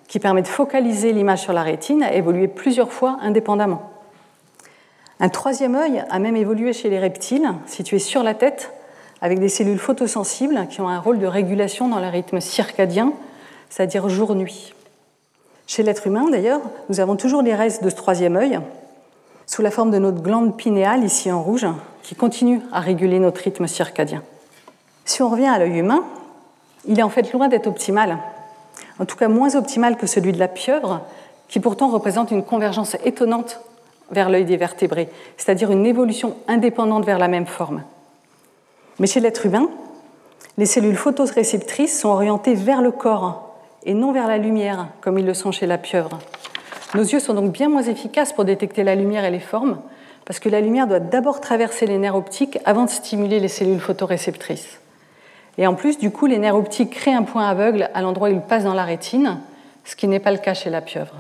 qui 0.09 0.19
permet 0.19 0.43
de 0.43 0.49
focaliser 0.49 1.13
l'image 1.13 1.43
sur 1.43 1.53
la 1.53 1.63
rétine, 1.63 2.03
a 2.03 2.15
évolué 2.15 2.49
plusieurs 2.49 2.93
fois 2.93 3.19
indépendamment. 3.21 3.91
Un 5.19 5.29
troisième 5.29 5.75
œil 5.75 6.05
a 6.11 6.19
même 6.19 6.37
évolué 6.37 6.73
chez 6.73 6.91
les 6.91 6.99
reptiles, 6.99 7.49
situé 7.67 7.99
sur 7.99 8.23
la 8.23 8.35
tête, 8.35 8.73
avec 9.23 9.39
des 9.39 9.49
cellules 9.49 9.79
photosensibles 9.79 10.67
qui 10.69 10.81
ont 10.81 10.89
un 10.89 11.01
rôle 11.01 11.19
de 11.19 11.27
régulation 11.27 11.89
dans 11.89 12.01
le 12.01 12.09
rythme 12.09 12.41
circadien 12.41 13.13
c'est-à-dire 13.71 14.09
jour-nuit. 14.09 14.75
Chez 15.67 15.83
l'être 15.83 16.07
humain, 16.07 16.31
d'ailleurs, 16.31 16.61
nous 16.89 17.01
avons 17.01 17.17
toujours 17.17 17.43
les 17.43 17.55
restes 17.55 17.83
de 17.83 17.91
ce 17.91 17.97
troisième 17.97 18.37
œil, 18.37 18.61
sous 19.47 19.63
la 19.63 19.71
forme 19.71 19.91
de 19.91 19.99
notre 19.99 20.23
glande 20.23 20.57
pinéale, 20.57 21.05
ici 21.05 21.31
en 21.31 21.43
rouge, 21.43 21.67
qui 22.03 22.15
continue 22.15 22.61
à 22.73 22.81
réguler 22.81 23.19
notre 23.19 23.41
rythme 23.43 23.67
circadien. 23.67 24.23
Si 25.05 25.23
on 25.23 25.29
revient 25.29 25.47
à 25.47 25.59
l'œil 25.59 25.79
humain, 25.79 26.05
il 26.87 26.99
est 26.99 27.03
en 27.03 27.09
fait 27.09 27.33
loin 27.33 27.49
d'être 27.49 27.67
optimal, 27.67 28.19
en 28.99 29.05
tout 29.05 29.17
cas 29.17 29.29
moins 29.29 29.55
optimal 29.57 29.97
que 29.97 30.07
celui 30.07 30.33
de 30.33 30.39
la 30.39 30.49
pieuvre, 30.49 31.03
qui 31.49 31.61
pourtant 31.61 31.89
représente 31.89 32.31
une 32.31 32.43
convergence 32.43 32.97
étonnante 33.05 33.61
vers 34.11 34.31
l'œil 34.31 34.45
des 34.45 34.57
vertébrés, 34.57 35.09
c'est-à-dire 35.37 35.71
une 35.71 35.87
évolution 35.87 36.37
indépendante 36.49 37.05
vers 37.05 37.19
la 37.19 37.29
même 37.29 37.47
forme. 37.47 37.83
Mais 38.99 39.07
chez 39.07 39.21
l'être 39.21 39.47
humain, 39.47 39.69
les 40.59 40.67
cellules 40.67 40.97
photoréceptrices 40.97 42.01
sont 42.01 42.09
orientées 42.09 42.55
vers 42.55 42.83
le 42.83 42.91
corps 42.91 43.55
et 43.85 43.95
non 43.95 44.13
vers 44.13 44.27
la 44.27 44.39
lumière, 44.39 44.89
comme 45.01 45.19
ils 45.19 45.27
le 45.27 45.35
sont 45.35 45.53
chez 45.53 45.67
la 45.67 45.79
pieuvre. 45.79 46.19
Nos 46.95 47.03
yeux 47.03 47.21
sont 47.21 47.35
donc 47.35 47.53
bien 47.53 47.69
moins 47.69 47.83
efficaces 47.83 48.33
pour 48.33 48.45
détecter 48.45 48.85
la 48.85 48.95
lumière 48.95 49.25
et 49.25 49.31
les 49.31 49.41
formes, 49.41 49.79
parce 50.25 50.41
que 50.41 50.49
la 50.49 50.61
lumière 50.61 50.87
doit 50.87 51.01
d'abord 51.01 51.41
traverser 51.41 51.87
les 51.87 51.99
nerfs 51.99 52.17
optiques 52.17 52.59
avant 52.65 52.85
de 52.85 52.91
stimuler 52.91 53.39
les 53.39 53.49
cellules 53.49 53.81
photoréceptrices. 53.81 54.81
Et 55.59 55.67
en 55.67 55.75
plus, 55.75 55.99
du 55.99 56.11
coup, 56.11 56.27
les 56.27 56.39
nerfs 56.39 56.57
optiques 56.57 56.91
créent 56.91 57.15
un 57.15 57.23
point 57.23 57.49
aveugle 57.49 57.91
à 57.95 58.03
l'endroit 58.03 58.29
où 58.29 58.33
ils 58.33 58.41
passent 58.41 58.65
dans 58.65 58.75
la 58.75 58.85
rétine, 58.85 59.39
ce 59.85 59.97
qui 59.97 60.07
n'est 60.09 60.21
pas 60.21 60.33
le 60.33 60.39
cas 60.39 60.55
chez 60.55 60.71
la 60.71 60.81
pieuvre. 60.81 61.15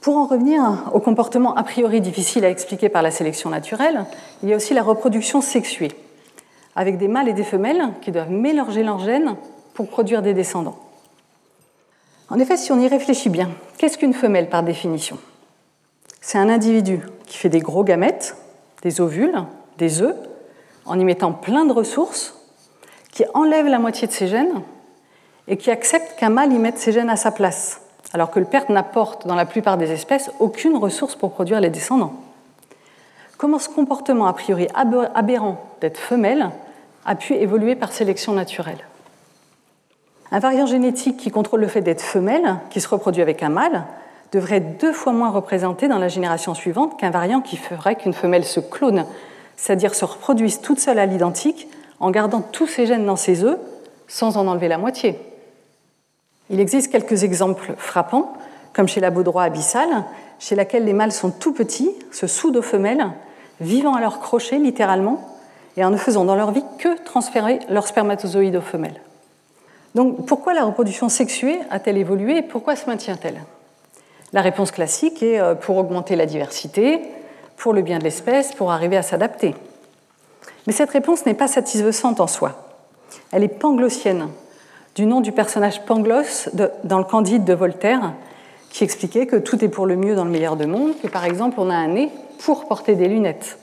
Pour 0.00 0.16
en 0.16 0.26
revenir 0.26 0.90
au 0.92 0.98
comportement 0.98 1.54
a 1.54 1.62
priori 1.62 2.00
difficile 2.00 2.44
à 2.44 2.50
expliquer 2.50 2.88
par 2.88 3.02
la 3.02 3.12
sélection 3.12 3.50
naturelle, 3.50 4.04
il 4.42 4.48
y 4.48 4.52
a 4.52 4.56
aussi 4.56 4.74
la 4.74 4.82
reproduction 4.82 5.40
sexuée, 5.40 5.92
avec 6.74 6.98
des 6.98 7.06
mâles 7.06 7.28
et 7.28 7.34
des 7.34 7.44
femelles 7.44 7.90
qui 8.00 8.10
doivent 8.10 8.32
mélanger 8.32 8.82
leurs 8.82 8.98
gènes 8.98 9.36
pour 9.74 9.88
produire 9.88 10.22
des 10.22 10.34
descendants. 10.34 10.78
En 12.30 12.40
effet, 12.40 12.56
si 12.56 12.72
on 12.72 12.80
y 12.80 12.88
réfléchit 12.88 13.28
bien, 13.28 13.50
qu'est-ce 13.78 13.96
qu'une 13.96 14.14
femelle 14.14 14.48
par 14.48 14.64
définition? 14.64 15.18
C'est 16.20 16.38
un 16.38 16.48
individu 16.48 17.00
qui 17.26 17.36
fait 17.36 17.48
des 17.48 17.60
gros 17.60 17.84
gamètes, 17.84 18.36
des 18.82 19.00
ovules, 19.00 19.44
des 19.78 20.02
œufs, 20.02 20.16
en 20.84 20.98
y 20.98 21.04
mettant 21.04 21.32
plein 21.32 21.64
de 21.64 21.72
ressources, 21.72 22.41
qui 23.12 23.24
enlève 23.34 23.66
la 23.66 23.78
moitié 23.78 24.08
de 24.08 24.12
ses 24.12 24.26
gènes 24.26 24.62
et 25.46 25.56
qui 25.56 25.70
accepte 25.70 26.18
qu'un 26.18 26.30
mâle 26.30 26.52
y 26.52 26.58
mette 26.58 26.78
ses 26.78 26.92
gènes 26.92 27.10
à 27.10 27.16
sa 27.16 27.30
place, 27.30 27.80
alors 28.12 28.30
que 28.30 28.40
le 28.40 28.46
père 28.46 28.64
n'apporte 28.70 29.26
dans 29.26 29.34
la 29.36 29.46
plupart 29.46 29.76
des 29.76 29.92
espèces 29.92 30.30
aucune 30.40 30.76
ressource 30.76 31.14
pour 31.14 31.32
produire 31.32 31.60
les 31.60 31.70
descendants. 31.70 32.14
Comment 33.38 33.58
ce 33.58 33.68
comportement 33.68 34.26
a 34.26 34.32
priori 34.32 34.66
aberrant 34.74 35.64
d'être 35.80 35.98
femelle 35.98 36.50
a 37.04 37.14
pu 37.14 37.34
évoluer 37.34 37.74
par 37.74 37.92
sélection 37.92 38.32
naturelle? 38.32 38.78
Un 40.30 40.38
variant 40.38 40.66
génétique 40.66 41.18
qui 41.18 41.30
contrôle 41.30 41.60
le 41.60 41.68
fait 41.68 41.82
d'être 41.82 42.00
femelle, 42.00 42.56
qui 42.70 42.80
se 42.80 42.88
reproduit 42.88 43.20
avec 43.20 43.42
un 43.42 43.50
mâle, 43.50 43.84
devrait 44.30 44.56
être 44.56 44.78
deux 44.78 44.92
fois 44.92 45.12
moins 45.12 45.28
représenté 45.28 45.88
dans 45.88 45.98
la 45.98 46.08
génération 46.08 46.54
suivante 46.54 46.98
qu'un 46.98 47.10
variant 47.10 47.42
qui 47.42 47.58
ferait 47.58 47.96
qu'une 47.96 48.14
femelle 48.14 48.44
se 48.44 48.60
clone, 48.60 49.04
c'est-à-dire 49.56 49.94
se 49.94 50.06
reproduise 50.06 50.62
toute 50.62 50.78
seule 50.78 50.98
à 50.98 51.04
l'identique 51.04 51.68
en 52.02 52.10
gardant 52.10 52.42
tous 52.42 52.66
ses 52.66 52.84
gènes 52.84 53.06
dans 53.06 53.16
ses 53.16 53.44
œufs 53.44 53.58
sans 54.08 54.36
en 54.36 54.46
enlever 54.46 54.68
la 54.68 54.76
moitié. 54.76 55.18
Il 56.50 56.60
existe 56.60 56.92
quelques 56.92 57.22
exemples 57.22 57.72
frappants, 57.78 58.34
comme 58.74 58.88
chez 58.88 59.00
la 59.00 59.10
baudroie 59.10 59.44
abyssale, 59.44 60.04
chez 60.38 60.56
laquelle 60.56 60.84
les 60.84 60.92
mâles 60.92 61.12
sont 61.12 61.30
tout 61.30 61.52
petits, 61.52 61.90
se 62.10 62.26
soudent 62.26 62.58
aux 62.58 62.62
femelles, 62.62 63.06
vivant 63.60 63.94
à 63.94 64.00
leur 64.00 64.18
crochet 64.18 64.58
littéralement, 64.58 65.26
et 65.76 65.84
en 65.84 65.90
ne 65.90 65.96
faisant 65.96 66.24
dans 66.24 66.34
leur 66.34 66.50
vie 66.50 66.64
que 66.78 67.02
transférer 67.04 67.60
leurs 67.70 67.86
spermatozoïdes 67.86 68.56
aux 68.56 68.60
femelles. 68.60 69.00
Donc 69.94 70.26
pourquoi 70.26 70.54
la 70.54 70.64
reproduction 70.64 71.08
sexuée 71.08 71.60
a-t-elle 71.70 71.96
évolué 71.96 72.38
et 72.38 72.42
pourquoi 72.42 72.76
se 72.76 72.86
maintient-elle? 72.86 73.40
La 74.32 74.40
réponse 74.40 74.72
classique 74.72 75.22
est 75.22 75.38
euh, 75.38 75.54
pour 75.54 75.76
augmenter 75.76 76.16
la 76.16 76.26
diversité, 76.26 77.00
pour 77.56 77.72
le 77.72 77.82
bien 77.82 77.98
de 77.98 78.04
l'espèce, 78.04 78.52
pour 78.54 78.72
arriver 78.72 78.96
à 78.96 79.02
s'adapter. 79.02 79.54
Mais 80.66 80.72
cette 80.72 80.90
réponse 80.90 81.26
n'est 81.26 81.34
pas 81.34 81.48
satisfaisante 81.48 82.20
en 82.20 82.26
soi. 82.26 82.76
Elle 83.30 83.42
est 83.42 83.48
panglossienne, 83.48 84.28
du 84.94 85.06
nom 85.06 85.20
du 85.20 85.32
personnage 85.32 85.84
Pangloss 85.84 86.50
dans 86.84 86.98
le 86.98 87.04
Candide 87.04 87.44
de 87.44 87.54
Voltaire, 87.54 88.12
qui 88.70 88.84
expliquait 88.84 89.26
que 89.26 89.36
tout 89.36 89.62
est 89.64 89.68
pour 89.68 89.86
le 89.86 89.96
mieux 89.96 90.14
dans 90.14 90.24
le 90.24 90.30
meilleur 90.30 90.56
de 90.56 90.64
monde, 90.64 90.92
que 91.02 91.08
par 91.08 91.24
exemple 91.24 91.56
on 91.58 91.70
a 91.70 91.74
un 91.74 91.88
nez 91.88 92.10
pour 92.44 92.66
porter 92.66 92.94
des 92.94 93.08
lunettes. 93.08 93.58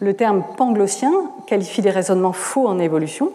Le 0.00 0.14
terme 0.14 0.44
panglossien 0.56 1.12
qualifie 1.46 1.82
des 1.82 1.90
raisonnements 1.90 2.32
faux 2.32 2.68
en 2.68 2.78
évolution, 2.78 3.32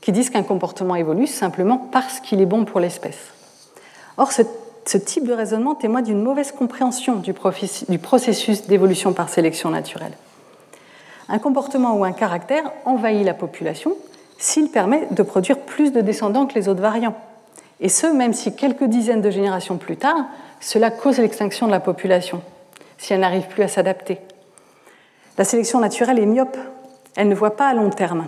qui 0.00 0.12
disent 0.12 0.30
qu'un 0.30 0.42
comportement 0.42 0.96
évolue 0.96 1.26
simplement 1.26 1.78
parce 1.78 2.20
qu'il 2.20 2.40
est 2.40 2.46
bon 2.46 2.64
pour 2.64 2.80
l'espèce. 2.80 3.32
Or, 4.18 4.32
ce, 4.32 4.42
type 4.98 5.26
de 5.26 5.32
raisonnement 5.32 5.74
témoigne 5.74 6.04
d'une 6.04 6.22
mauvaise 6.22 6.52
compréhension 6.52 7.16
du 7.16 7.32
processus 7.98 8.66
d'évolution 8.66 9.12
par 9.12 9.28
sélection 9.28 9.70
naturelle. 9.70 10.12
Un 11.32 11.38
comportement 11.38 11.94
ou 11.94 12.04
un 12.04 12.12
caractère 12.12 12.70
envahit 12.84 13.24
la 13.24 13.32
population 13.32 13.96
s'il 14.36 14.68
permet 14.68 15.08
de 15.10 15.22
produire 15.22 15.58
plus 15.60 15.90
de 15.90 16.02
descendants 16.02 16.46
que 16.46 16.54
les 16.54 16.68
autres 16.68 16.82
variants. 16.82 17.16
Et 17.80 17.88
ce, 17.88 18.06
même 18.06 18.34
si 18.34 18.54
quelques 18.54 18.84
dizaines 18.84 19.22
de 19.22 19.30
générations 19.30 19.78
plus 19.78 19.96
tard, 19.96 20.26
cela 20.60 20.90
cause 20.90 21.18
l'extinction 21.18 21.66
de 21.66 21.72
la 21.72 21.80
population, 21.80 22.42
si 22.98 23.14
elle 23.14 23.20
n'arrive 23.20 23.46
plus 23.46 23.62
à 23.62 23.68
s'adapter. 23.68 24.18
La 25.38 25.44
sélection 25.44 25.80
naturelle 25.80 26.18
est 26.18 26.26
myope, 26.26 26.58
elle 27.16 27.28
ne 27.28 27.34
voit 27.34 27.56
pas 27.56 27.68
à 27.68 27.72
long 27.72 27.88
terme. 27.88 28.26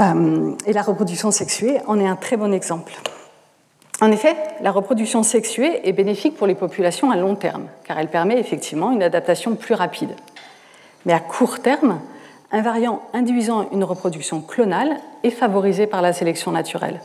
Euh, 0.00 0.56
et 0.66 0.72
la 0.72 0.82
reproduction 0.82 1.30
sexuée 1.30 1.78
en 1.86 2.00
est 2.00 2.06
un 2.06 2.16
très 2.16 2.36
bon 2.36 2.52
exemple. 2.52 2.94
En 4.00 4.10
effet, 4.10 4.36
la 4.60 4.72
reproduction 4.72 5.22
sexuée 5.22 5.88
est 5.88 5.92
bénéfique 5.92 6.36
pour 6.36 6.48
les 6.48 6.56
populations 6.56 7.12
à 7.12 7.16
long 7.16 7.36
terme, 7.36 7.68
car 7.84 7.96
elle 8.00 8.08
permet 8.08 8.40
effectivement 8.40 8.90
une 8.90 9.04
adaptation 9.04 9.54
plus 9.54 9.74
rapide. 9.74 10.16
Mais 11.06 11.12
à 11.12 11.20
court 11.20 11.60
terme, 11.60 12.00
un 12.52 12.62
variant 12.62 13.02
induisant 13.12 13.68
une 13.72 13.84
reproduction 13.84 14.40
clonale 14.40 14.96
est 15.22 15.30
favorisé 15.30 15.86
par 15.86 16.02
la 16.02 16.12
sélection 16.12 16.52
naturelle. 16.52 17.00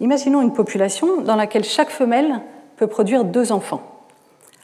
Imaginons 0.00 0.42
une 0.42 0.52
population 0.52 1.22
dans 1.22 1.36
laquelle 1.36 1.64
chaque 1.64 1.90
femelle 1.90 2.40
peut 2.76 2.86
produire 2.86 3.24
deux 3.24 3.52
enfants, 3.52 3.82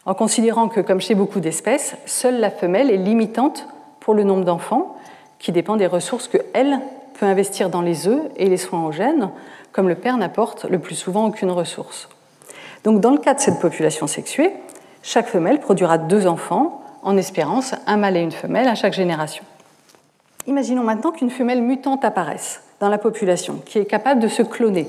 en 0.04 0.14
considérant 0.14 0.68
que, 0.68 0.80
comme 0.80 1.00
chez 1.00 1.14
beaucoup 1.14 1.40
d'espèces, 1.40 1.96
seule 2.04 2.40
la 2.40 2.50
femelle 2.50 2.90
est 2.90 2.96
limitante 2.96 3.66
pour 4.00 4.14
le 4.14 4.24
nombre 4.24 4.44
d'enfants, 4.44 4.96
qui 5.38 5.52
dépend 5.52 5.76
des 5.76 5.86
ressources 5.86 6.28
que 6.28 6.38
elle 6.52 6.80
peut 7.18 7.26
investir 7.26 7.70
dans 7.70 7.80
les 7.80 8.08
œufs 8.08 8.22
et 8.36 8.48
les 8.48 8.56
soins 8.56 8.84
aux 8.84 8.92
gènes, 8.92 9.30
comme 9.70 9.88
le 9.88 9.94
père 9.94 10.16
n'apporte 10.18 10.64
le 10.64 10.78
plus 10.78 10.94
souvent 10.94 11.26
aucune 11.26 11.50
ressource. 11.50 12.08
Donc, 12.84 13.00
dans 13.00 13.12
le 13.12 13.18
cas 13.18 13.34
de 13.34 13.40
cette 13.40 13.60
population 13.60 14.06
sexuée, 14.06 14.52
chaque 15.02 15.28
femelle 15.28 15.60
produira 15.60 15.98
deux 15.98 16.26
enfants, 16.26 16.81
en 17.02 17.16
espérance 17.16 17.74
un 17.86 17.96
mâle 17.96 18.16
et 18.16 18.20
une 18.20 18.32
femelle 18.32 18.68
à 18.68 18.74
chaque 18.74 18.92
génération. 18.92 19.44
Imaginons 20.46 20.82
maintenant 20.82 21.12
qu'une 21.12 21.30
femelle 21.30 21.62
mutante 21.62 22.04
apparaisse 22.04 22.62
dans 22.80 22.88
la 22.88 22.98
population, 22.98 23.60
qui 23.64 23.78
est 23.78 23.84
capable 23.84 24.20
de 24.20 24.28
se 24.28 24.42
cloner, 24.42 24.88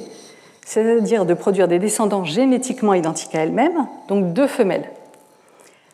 c'est-à-dire 0.66 1.26
de 1.26 1.34
produire 1.34 1.68
des 1.68 1.80
descendants 1.80 2.24
génétiquement 2.24 2.94
identiques 2.94 3.36
à 3.36 3.40
elle-même, 3.40 3.88
donc 4.08 4.34
deux 4.34 4.48
femelles. 4.48 4.90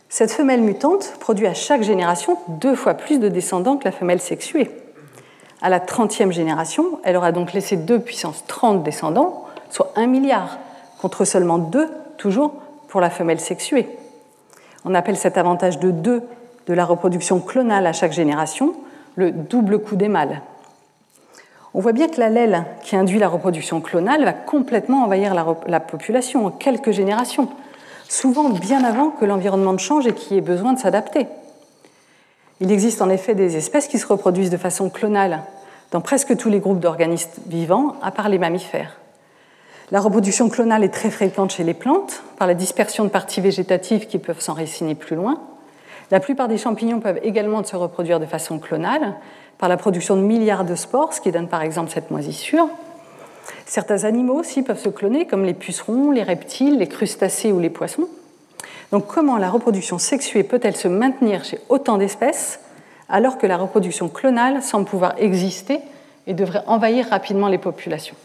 Cette 0.07 0.31
femelle 0.31 0.61
mutante 0.61 1.13
produit 1.19 1.45
à 1.45 1.53
chaque 1.53 1.83
génération 1.83 2.37
deux 2.47 2.75
fois 2.75 2.93
plus 2.93 3.19
de 3.19 3.27
descendants 3.27 3.77
que 3.77 3.85
la 3.85 3.91
femelle 3.91 4.21
sexuée. 4.21 4.71
À 5.61 5.69
la 5.69 5.79
30e 5.79 6.31
génération, 6.31 6.99
elle 7.03 7.17
aura 7.17 7.31
donc 7.31 7.53
laissé 7.53 7.75
2 7.75 7.99
puissance 7.99 8.45
30 8.47 8.81
descendants, 8.81 9.45
soit 9.69 9.91
1 9.95 10.07
milliard, 10.07 10.57
contre 11.01 11.25
seulement 11.25 11.57
2, 11.57 11.89
toujours, 12.17 12.53
pour 12.87 13.01
la 13.01 13.09
femelle 13.09 13.39
sexuée. 13.39 13.98
On 14.85 14.93
appelle 14.95 15.17
cet 15.17 15.37
avantage 15.37 15.79
de 15.79 15.91
2 15.91 16.23
de 16.67 16.73
la 16.73 16.85
reproduction 16.85 17.39
clonale 17.39 17.87
à 17.87 17.93
chaque 17.93 18.13
génération 18.13 18.73
le 19.15 19.31
double 19.31 19.79
coup 19.79 19.95
des 19.95 20.07
mâles. 20.07 20.41
On 21.73 21.81
voit 21.81 21.91
bien 21.91 22.07
que 22.07 22.19
l'allèle 22.19 22.65
qui 22.83 22.95
induit 22.95 23.19
la 23.19 23.27
reproduction 23.27 23.81
clonale 23.81 24.23
va 24.23 24.33
complètement 24.33 25.03
envahir 25.03 25.33
la, 25.67 25.79
population 25.79 26.45
en 26.45 26.51
quelques 26.51 26.91
générations, 26.91 27.47
souvent 28.07 28.49
bien 28.49 28.83
avant 28.83 29.09
que 29.09 29.25
l'environnement 29.25 29.73
ne 29.73 29.77
change 29.77 30.07
et 30.07 30.13
qu'il 30.13 30.37
ait 30.37 30.41
besoin 30.41 30.73
de 30.73 30.79
s'adapter. 30.79 31.27
Il 32.59 32.71
existe 32.71 33.01
en 33.01 33.09
effet 33.09 33.35
des 33.35 33.55
espèces 33.55 33.87
qui 33.87 33.99
se 33.99 34.07
reproduisent 34.07 34.49
de 34.49 34.57
façon 34.57 34.89
clonale 34.89 35.43
dans 35.91 36.01
presque 36.01 36.35
tous 36.37 36.49
les 36.49 36.59
groupes 36.59 36.79
d'organismes 36.79 37.41
vivants, 37.47 37.95
à 38.01 38.11
part 38.11 38.29
les 38.29 38.39
mammifères. 38.39 38.97
La 39.91 40.01
reproduction 40.01 40.49
clonale 40.49 40.83
est 40.83 40.93
très 40.93 41.09
fréquente 41.09 41.51
chez 41.51 41.63
les 41.63 41.73
plantes, 41.73 42.21
par 42.37 42.47
la 42.47 42.53
dispersion 42.53 43.05
de 43.05 43.09
parties 43.09 43.41
végétatives 43.41 44.05
qui 44.05 44.19
peuvent 44.19 44.39
s'enraciner 44.39 44.93
plus 44.93 45.15
loin. 45.15 45.41
La 46.11 46.19
plupart 46.19 46.47
des 46.47 46.59
champignons 46.59 46.99
peuvent 46.99 47.19
également 47.23 47.63
se 47.63 47.75
reproduire 47.75 48.19
de 48.19 48.27
façon 48.27 48.59
clonale, 48.59 49.15
par 49.57 49.67
la 49.67 49.77
production 49.77 50.15
de 50.15 50.21
milliards 50.21 50.63
de 50.63 50.75
spores, 50.75 51.13
ce 51.13 51.21
qui 51.21 51.31
donne 51.31 51.47
par 51.47 51.63
exemple 51.63 51.89
cette 51.89 52.11
moisissure. 52.11 52.69
Certains 53.65 54.03
animaux 54.03 54.35
aussi 54.35 54.61
peuvent 54.61 54.79
se 54.79 54.89
cloner, 54.89 55.25
comme 55.25 55.43
les 55.43 55.55
pucerons, 55.55 56.11
les 56.11 56.23
reptiles, 56.23 56.77
les 56.77 56.87
crustacés 56.87 57.51
ou 57.51 57.59
les 57.59 57.71
poissons. 57.71 58.07
Donc 58.91 59.07
comment 59.07 59.37
la 59.37 59.49
reproduction 59.49 59.97
sexuée 59.97 60.43
peut-elle 60.43 60.75
se 60.75 60.87
maintenir 60.87 61.43
chez 61.43 61.59
autant 61.67 61.97
d'espèces 61.97 62.59
alors 63.09 63.39
que 63.39 63.47
la 63.47 63.57
reproduction 63.57 64.07
clonale 64.07 64.61
semble 64.61 64.85
pouvoir 64.85 65.15
exister 65.17 65.79
et 66.27 66.35
devrait 66.35 66.63
envahir 66.67 67.07
rapidement 67.09 67.47
les 67.47 67.57
populations? 67.57 68.15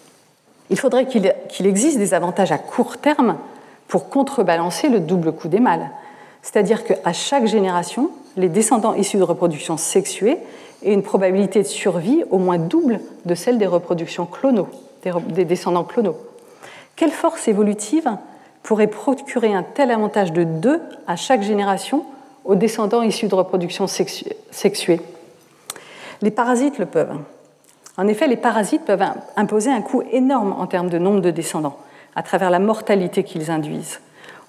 Il 0.70 0.78
faudrait 0.78 1.06
qu'il 1.06 1.66
existe 1.66 1.98
des 1.98 2.14
avantages 2.14 2.52
à 2.52 2.58
court 2.58 2.96
terme 2.98 3.36
pour 3.88 4.08
contrebalancer 4.08 4.88
le 4.88 5.00
double 5.00 5.32
coup 5.32 5.48
des 5.48 5.60
mâles. 5.60 5.90
C'est-à-dire 6.42 6.84
qu'à 6.84 7.12
chaque 7.12 7.46
génération, 7.46 8.10
les 8.36 8.48
descendants 8.48 8.94
issus 8.94 9.18
de 9.18 9.22
reproduction 9.22 9.76
sexuée 9.76 10.38
aient 10.82 10.92
une 10.92 11.02
probabilité 11.02 11.62
de 11.62 11.66
survie 11.66 12.24
au 12.30 12.38
moins 12.38 12.58
double 12.58 13.00
de 13.24 13.34
celle 13.34 13.58
des 13.58 13.66
reproductions 13.66 14.26
clonaux, 14.26 14.68
des 15.28 15.44
descendants 15.44 15.84
clonaux. 15.84 16.16
Quelle 16.96 17.10
force 17.10 17.48
évolutive 17.48 18.08
pourrait 18.62 18.86
procurer 18.86 19.52
un 19.54 19.62
tel 19.62 19.90
avantage 19.90 20.32
de 20.32 20.44
deux 20.44 20.80
à 21.06 21.16
chaque 21.16 21.42
génération 21.42 22.04
aux 22.44 22.54
descendants 22.54 23.02
issus 23.02 23.28
de 23.28 23.34
reproduction 23.34 23.86
sexuée? 23.86 25.00
Les 26.22 26.30
parasites 26.30 26.78
le 26.78 26.86
peuvent. 26.86 27.18
En 27.96 28.06
effet, 28.08 28.26
les 28.26 28.36
parasites 28.36 28.84
peuvent 28.84 29.04
imposer 29.36 29.70
un 29.70 29.80
coût 29.80 30.02
énorme 30.10 30.54
en 30.58 30.66
termes 30.66 30.88
de 30.88 30.98
nombre 30.98 31.20
de 31.20 31.30
descendants, 31.30 31.78
à 32.16 32.22
travers 32.22 32.50
la 32.50 32.58
mortalité 32.58 33.22
qu'ils 33.22 33.50
induisent. 33.50 34.00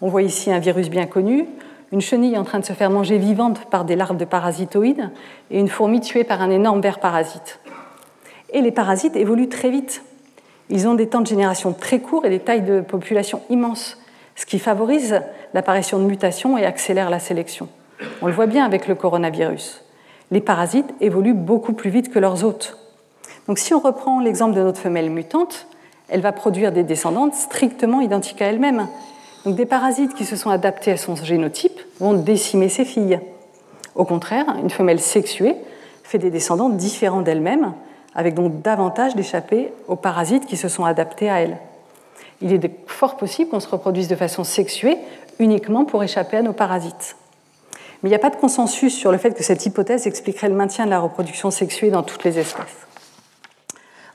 On 0.02 0.10
voit 0.10 0.24
ici 0.24 0.52
un 0.52 0.60
virus 0.60 0.90
bien 0.90 1.06
connu, 1.06 1.46
une 1.92 2.02
chenille 2.02 2.38
en 2.38 2.44
train 2.44 2.60
de 2.60 2.66
se 2.66 2.74
faire 2.74 2.90
manger 2.90 3.18
vivante 3.18 3.66
par 3.70 3.86
des 3.86 3.96
larves 3.96 4.18
de 4.18 4.26
parasitoïdes 4.26 5.12
et 5.52 5.60
une 5.60 5.68
fourmi 5.68 6.02
tuée 6.02 6.24
par 6.24 6.42
un 6.42 6.50
énorme 6.50 6.82
ver 6.82 7.00
parasite. 7.00 7.60
Et 8.52 8.62
les 8.62 8.72
parasites 8.72 9.16
évoluent 9.16 9.50
très 9.50 9.70
vite. 9.70 10.04
Ils 10.70 10.88
ont 10.88 10.96
des 10.96 11.08
temps 11.08 11.22
de 11.22 11.28
génération 11.28 11.74
très 11.74 12.00
courts 12.00 12.26
et 12.26 12.30
des 12.30 12.40
tailles 12.40 12.64
de 12.64 12.82
population 12.82 13.42
immenses 13.50 13.98
ce 14.36 14.46
qui 14.46 14.60
favorise 14.60 15.22
l'apparition 15.54 15.98
de 15.98 16.04
mutations 16.04 16.58
et 16.58 16.66
accélère 16.66 17.10
la 17.10 17.20
sélection. 17.20 17.70
On 18.22 18.28
le 18.28 18.34
voit 18.34 18.48
bien 18.48 18.66
avec 18.66 18.88
le 18.88 18.96
coronavirus. 18.96 19.84
Les 20.32 20.42
parasites 20.42 20.94
évoluent 21.00 21.34
beaucoup 21.34 21.74
plus 21.74 21.90
vite 21.90 22.12
que 22.12 22.20
leurs 22.20 22.44
hôtes. 22.44 22.78
Donc 23.48 23.60
si 23.60 23.74
on 23.74 23.80
reprend 23.80 24.20
l'exemple 24.20 24.56
de 24.56 24.62
notre 24.62 24.80
femelle 24.80 25.10
mutante, 25.10 25.68
elle 26.10 26.22
va 26.22 26.32
produire 26.32 26.72
des 26.72 26.84
descendantes 26.84 27.36
strictement 27.36 28.02
identiques 28.02 28.42
à 28.42 28.46
elle-même. 28.46 28.88
Donc 29.46 29.56
des 29.56 29.66
parasites 29.66 30.14
qui 30.14 30.26
se 30.26 30.36
sont 30.36 30.50
adaptés 30.50 30.92
à 30.92 30.98
son 30.98 31.16
génotype 31.16 31.80
vont 32.00 32.14
décimer 32.14 32.70
ses 32.70 32.86
filles. 32.86 33.20
Au 33.96 34.06
contraire, 34.06 34.56
une 34.62 34.70
femelle 34.70 35.00
sexuée 35.00 35.56
fait 36.04 36.18
des 36.18 36.30
descendants 36.30 36.70
différents 36.70 37.22
d'elle-même, 37.22 37.74
avec 38.14 38.34
donc 38.34 38.62
davantage 38.62 39.16
d'échapper 39.16 39.72
aux 39.88 39.96
parasites 39.96 40.46
qui 40.46 40.58
se 40.58 40.68
sont 40.68 40.86
adaptés 40.86 41.30
à 41.30 41.42
elle 41.42 41.58
il 42.42 42.54
est 42.54 42.72
fort 42.88 43.18
possible 43.18 43.50
qu'on 43.50 43.60
se 43.60 43.68
reproduise 43.68 44.08
de 44.08 44.16
façon 44.16 44.44
sexuée 44.44 44.98
uniquement 45.40 45.86
pour 45.86 46.04
échapper 46.04 46.38
à 46.38 46.42
nos 46.42 46.54
parasites. 46.54 47.16
Mais 48.02 48.10
il 48.10 48.12
n'y 48.12 48.16
a 48.16 48.20
pas 48.20 48.30
de 48.30 48.36
consensus 48.36 48.94
sur 48.94 49.12
le 49.12 49.18
fait 49.18 49.32
que 49.32 49.44
cette 49.44 49.66
hypothèse 49.66 50.06
expliquerait 50.06 50.50
le 50.50 50.56
maintien 50.56 50.86
de 50.86 50.90
la 50.90 51.00
reproduction 51.00 51.50
sexuée 51.50 51.90
dans 51.90 52.04
toutes 52.04 52.24
les 52.24 52.38
espèces. 52.38 52.86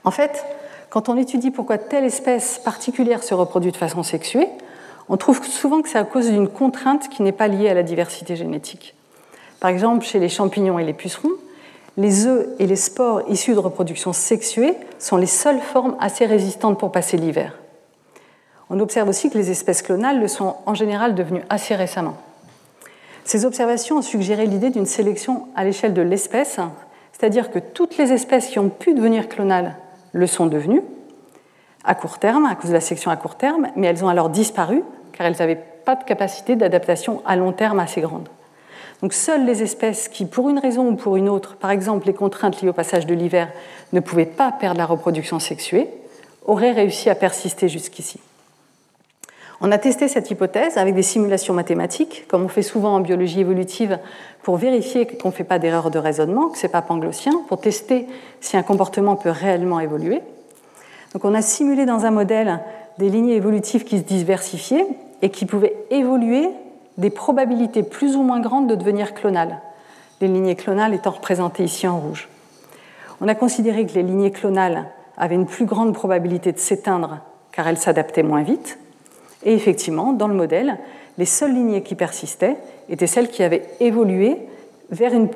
En 0.03 0.11
fait, 0.11 0.43
quand 0.89 1.09
on 1.09 1.17
étudie 1.17 1.51
pourquoi 1.51 1.77
telle 1.77 2.03
espèce 2.03 2.59
particulière 2.59 3.23
se 3.23 3.33
reproduit 3.33 3.71
de 3.71 3.77
façon 3.77 4.03
sexuée, 4.03 4.47
on 5.09 5.17
trouve 5.17 5.43
souvent 5.45 5.81
que 5.81 5.89
c'est 5.89 5.97
à 5.97 6.03
cause 6.03 6.29
d'une 6.29 6.47
contrainte 6.47 7.09
qui 7.09 7.21
n'est 7.21 7.31
pas 7.31 7.47
liée 7.47 7.69
à 7.69 7.73
la 7.73 7.83
diversité 7.83 8.35
génétique. 8.35 8.95
Par 9.59 9.69
exemple, 9.69 10.05
chez 10.05 10.19
les 10.19 10.29
champignons 10.29 10.79
et 10.79 10.83
les 10.83 10.93
pucerons, 10.93 11.31
les 11.97 12.25
œufs 12.25 12.47
et 12.59 12.67
les 12.67 12.75
spores 12.75 13.21
issus 13.29 13.53
de 13.53 13.59
reproduction 13.59 14.13
sexuée 14.13 14.75
sont 14.97 15.17
les 15.17 15.27
seules 15.27 15.59
formes 15.59 15.95
assez 15.99 16.25
résistantes 16.25 16.79
pour 16.79 16.91
passer 16.91 17.17
l'hiver. 17.17 17.59
On 18.69 18.79
observe 18.79 19.09
aussi 19.09 19.29
que 19.29 19.37
les 19.37 19.51
espèces 19.51 19.81
clonales 19.81 20.19
le 20.19 20.29
sont 20.29 20.55
en 20.65 20.73
général 20.73 21.13
devenues 21.13 21.43
assez 21.49 21.75
récemment. 21.75 22.17
Ces 23.25 23.45
observations 23.45 23.97
ont 23.97 24.01
suggéré 24.01 24.45
l'idée 24.45 24.69
d'une 24.69 24.85
sélection 24.85 25.47
à 25.55 25.63
l'échelle 25.63 25.93
de 25.93 26.01
l'espèce, 26.01 26.57
c'est-à-dire 27.11 27.51
que 27.51 27.59
toutes 27.59 27.97
les 27.97 28.13
espèces 28.13 28.47
qui 28.47 28.59
ont 28.59 28.69
pu 28.69 28.93
devenir 28.93 29.27
clonales 29.27 29.75
le 30.13 30.27
sont 30.27 30.45
devenues 30.45 30.83
à 31.83 31.95
court 31.95 32.19
terme, 32.19 32.45
à 32.45 32.55
cause 32.55 32.69
de 32.69 32.75
la 32.75 32.81
sélection 32.81 33.11
à 33.11 33.15
court 33.15 33.35
terme, 33.35 33.67
mais 33.75 33.87
elles 33.87 34.03
ont 34.05 34.09
alors 34.09 34.29
disparu 34.29 34.83
car 35.13 35.25
elles 35.25 35.37
n'avaient 35.39 35.63
pas 35.85 35.95
de 35.95 36.03
capacité 36.03 36.55
d'adaptation 36.55 37.21
à 37.25 37.35
long 37.35 37.51
terme 37.51 37.79
assez 37.79 38.01
grande. 38.01 38.29
Donc 39.01 39.13
seules 39.13 39.45
les 39.45 39.63
espèces 39.63 40.07
qui, 40.07 40.25
pour 40.25 40.49
une 40.49 40.59
raison 40.59 40.89
ou 40.89 40.95
pour 40.95 41.15
une 41.15 41.27
autre, 41.27 41.55
par 41.55 41.71
exemple 41.71 42.05
les 42.05 42.13
contraintes 42.13 42.61
liées 42.61 42.69
au 42.69 42.73
passage 42.73 43.07
de 43.07 43.15
l'hiver, 43.15 43.49
ne 43.93 43.99
pouvaient 43.99 44.25
pas 44.25 44.51
perdre 44.51 44.77
la 44.77 44.85
reproduction 44.85 45.39
sexuée, 45.39 45.89
auraient 46.45 46.71
réussi 46.71 47.09
à 47.09 47.15
persister 47.15 47.67
jusqu'ici. 47.67 48.19
On 49.63 49.71
a 49.71 49.77
testé 49.77 50.07
cette 50.07 50.31
hypothèse 50.31 50.77
avec 50.77 50.95
des 50.95 51.03
simulations 51.03 51.53
mathématiques, 51.53 52.25
comme 52.27 52.43
on 52.43 52.47
fait 52.47 52.63
souvent 52.63 52.95
en 52.95 52.99
biologie 52.99 53.41
évolutive, 53.41 53.99
pour 54.41 54.57
vérifier 54.57 55.05
qu'on 55.05 55.27
ne 55.27 55.33
fait 55.33 55.43
pas 55.43 55.59
d'erreur 55.59 55.91
de 55.91 55.99
raisonnement, 55.99 56.49
que 56.49 56.57
ce 56.57 56.65
n'est 56.65 56.71
pas 56.71 56.81
panglossien, 56.81 57.31
pour 57.47 57.61
tester 57.61 58.07
si 58.39 58.57
un 58.57 58.63
comportement 58.63 59.15
peut 59.15 59.29
réellement 59.29 59.79
évoluer. 59.79 60.21
Donc 61.13 61.25
on 61.25 61.35
a 61.35 61.43
simulé 61.43 61.85
dans 61.85 62.05
un 62.05 62.11
modèle 62.11 62.59
des 62.97 63.09
lignées 63.09 63.35
évolutives 63.35 63.83
qui 63.83 63.99
se 63.99 64.03
diversifiaient 64.03 64.87
et 65.21 65.29
qui 65.29 65.45
pouvaient 65.45 65.75
évoluer 65.91 66.49
des 66.97 67.11
probabilités 67.11 67.83
plus 67.83 68.15
ou 68.15 68.23
moins 68.23 68.39
grandes 68.39 68.67
de 68.67 68.73
devenir 68.73 69.13
clonales, 69.13 69.59
les 70.21 70.27
lignées 70.27 70.55
clonales 70.55 70.95
étant 70.95 71.11
représentées 71.11 71.63
ici 71.63 71.87
en 71.87 71.99
rouge. 71.99 72.29
On 73.21 73.27
a 73.27 73.35
considéré 73.35 73.85
que 73.85 73.93
les 73.93 74.03
lignées 74.03 74.31
clonales 74.31 74.87
avaient 75.17 75.35
une 75.35 75.45
plus 75.45 75.65
grande 75.65 75.93
probabilité 75.93 76.51
de 76.51 76.57
s'éteindre 76.57 77.19
car 77.51 77.67
elles 77.67 77.77
s'adaptaient 77.77 78.23
moins 78.23 78.41
vite. 78.41 78.79
Et 79.43 79.53
effectivement, 79.53 80.13
dans 80.13 80.27
le 80.27 80.33
modèle, 80.33 80.77
les 81.17 81.25
seules 81.25 81.53
lignées 81.53 81.83
qui 81.83 81.95
persistaient 81.95 82.57
étaient 82.89 83.07
celles 83.07 83.29
qui 83.29 83.43
avaient 83.43 83.63
évolué 83.79 84.37
vers 84.91 85.13
une, 85.13 85.29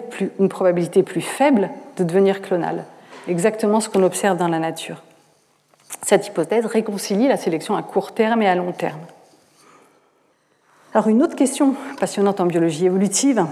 probabilité 0.49 1.03
plus 1.03 1.21
faible 1.21 1.69
de 1.97 2.03
devenir 2.03 2.41
clonales. 2.41 2.83
Exactement 3.27 3.79
ce 3.79 3.89
qu'on 3.89 4.03
observe 4.03 4.37
dans 4.37 4.49
la 4.49 4.59
nature. 4.59 5.01
Cette 6.03 6.27
hypothèse 6.27 6.65
réconcilie 6.65 7.27
la 7.27 7.37
sélection 7.37 7.75
à 7.75 7.81
court 7.81 8.13
terme 8.13 8.41
et 8.41 8.47
à 8.47 8.55
long 8.55 8.73
terme. 8.73 8.99
Alors 10.93 11.07
une 11.07 11.23
autre 11.23 11.35
question 11.35 11.75
passionnante 11.99 12.39
en 12.39 12.45
biologie 12.45 12.85
évolutive 12.85 13.45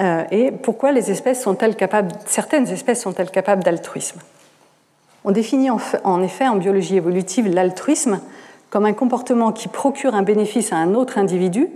euh, 0.00 0.24
est 0.30 0.50
pourquoi 0.50 0.92
les 0.92 1.10
espèces 1.10 1.42
sont-elles 1.42 1.76
capables, 1.76 2.12
certaines 2.26 2.68
espèces 2.68 3.02
sont-elles 3.02 3.30
capables 3.30 3.62
d'altruisme? 3.62 4.20
On 5.24 5.30
définit 5.30 5.70
en 5.70 6.22
effet 6.22 6.48
en 6.48 6.56
biologie 6.56 6.96
évolutive 6.96 7.46
l'altruisme 7.46 8.20
comme 8.72 8.86
un 8.86 8.94
comportement 8.94 9.52
qui 9.52 9.68
procure 9.68 10.14
un 10.14 10.22
bénéfice 10.22 10.72
à 10.72 10.76
un 10.76 10.94
autre 10.94 11.18
individu, 11.18 11.68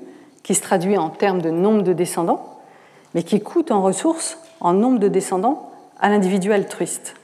qui 0.42 0.54
se 0.54 0.62
traduit 0.62 0.96
en 0.96 1.10
termes 1.10 1.42
de 1.42 1.50
nombre 1.50 1.82
de 1.82 1.92
descendants, 1.92 2.58
mais 3.14 3.22
qui 3.22 3.42
coûte 3.42 3.70
en 3.70 3.82
ressources, 3.82 4.38
en 4.60 4.72
nombre 4.72 4.98
de 4.98 5.08
descendants, 5.08 5.70
à 6.00 6.08
l'individu 6.08 6.54
altruiste. 6.54 7.14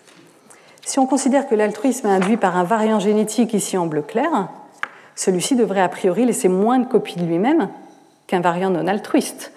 Si 0.84 0.98
on 0.98 1.06
considère 1.06 1.48
que 1.48 1.54
l'altruisme 1.54 2.06
est 2.06 2.10
induit 2.10 2.36
par 2.36 2.58
un 2.58 2.64
variant 2.64 3.00
génétique 3.00 3.54
ici 3.54 3.78
en 3.78 3.86
bleu 3.86 4.02
clair, 4.02 4.50
celui-ci 5.16 5.56
devrait 5.56 5.80
a 5.80 5.88
priori 5.88 6.26
laisser 6.26 6.48
moins 6.48 6.78
de 6.78 6.86
copies 6.86 7.16
de 7.16 7.24
lui-même 7.24 7.70
qu'un 8.26 8.42
variant 8.42 8.68
non 8.68 8.86
altruiste, 8.86 9.52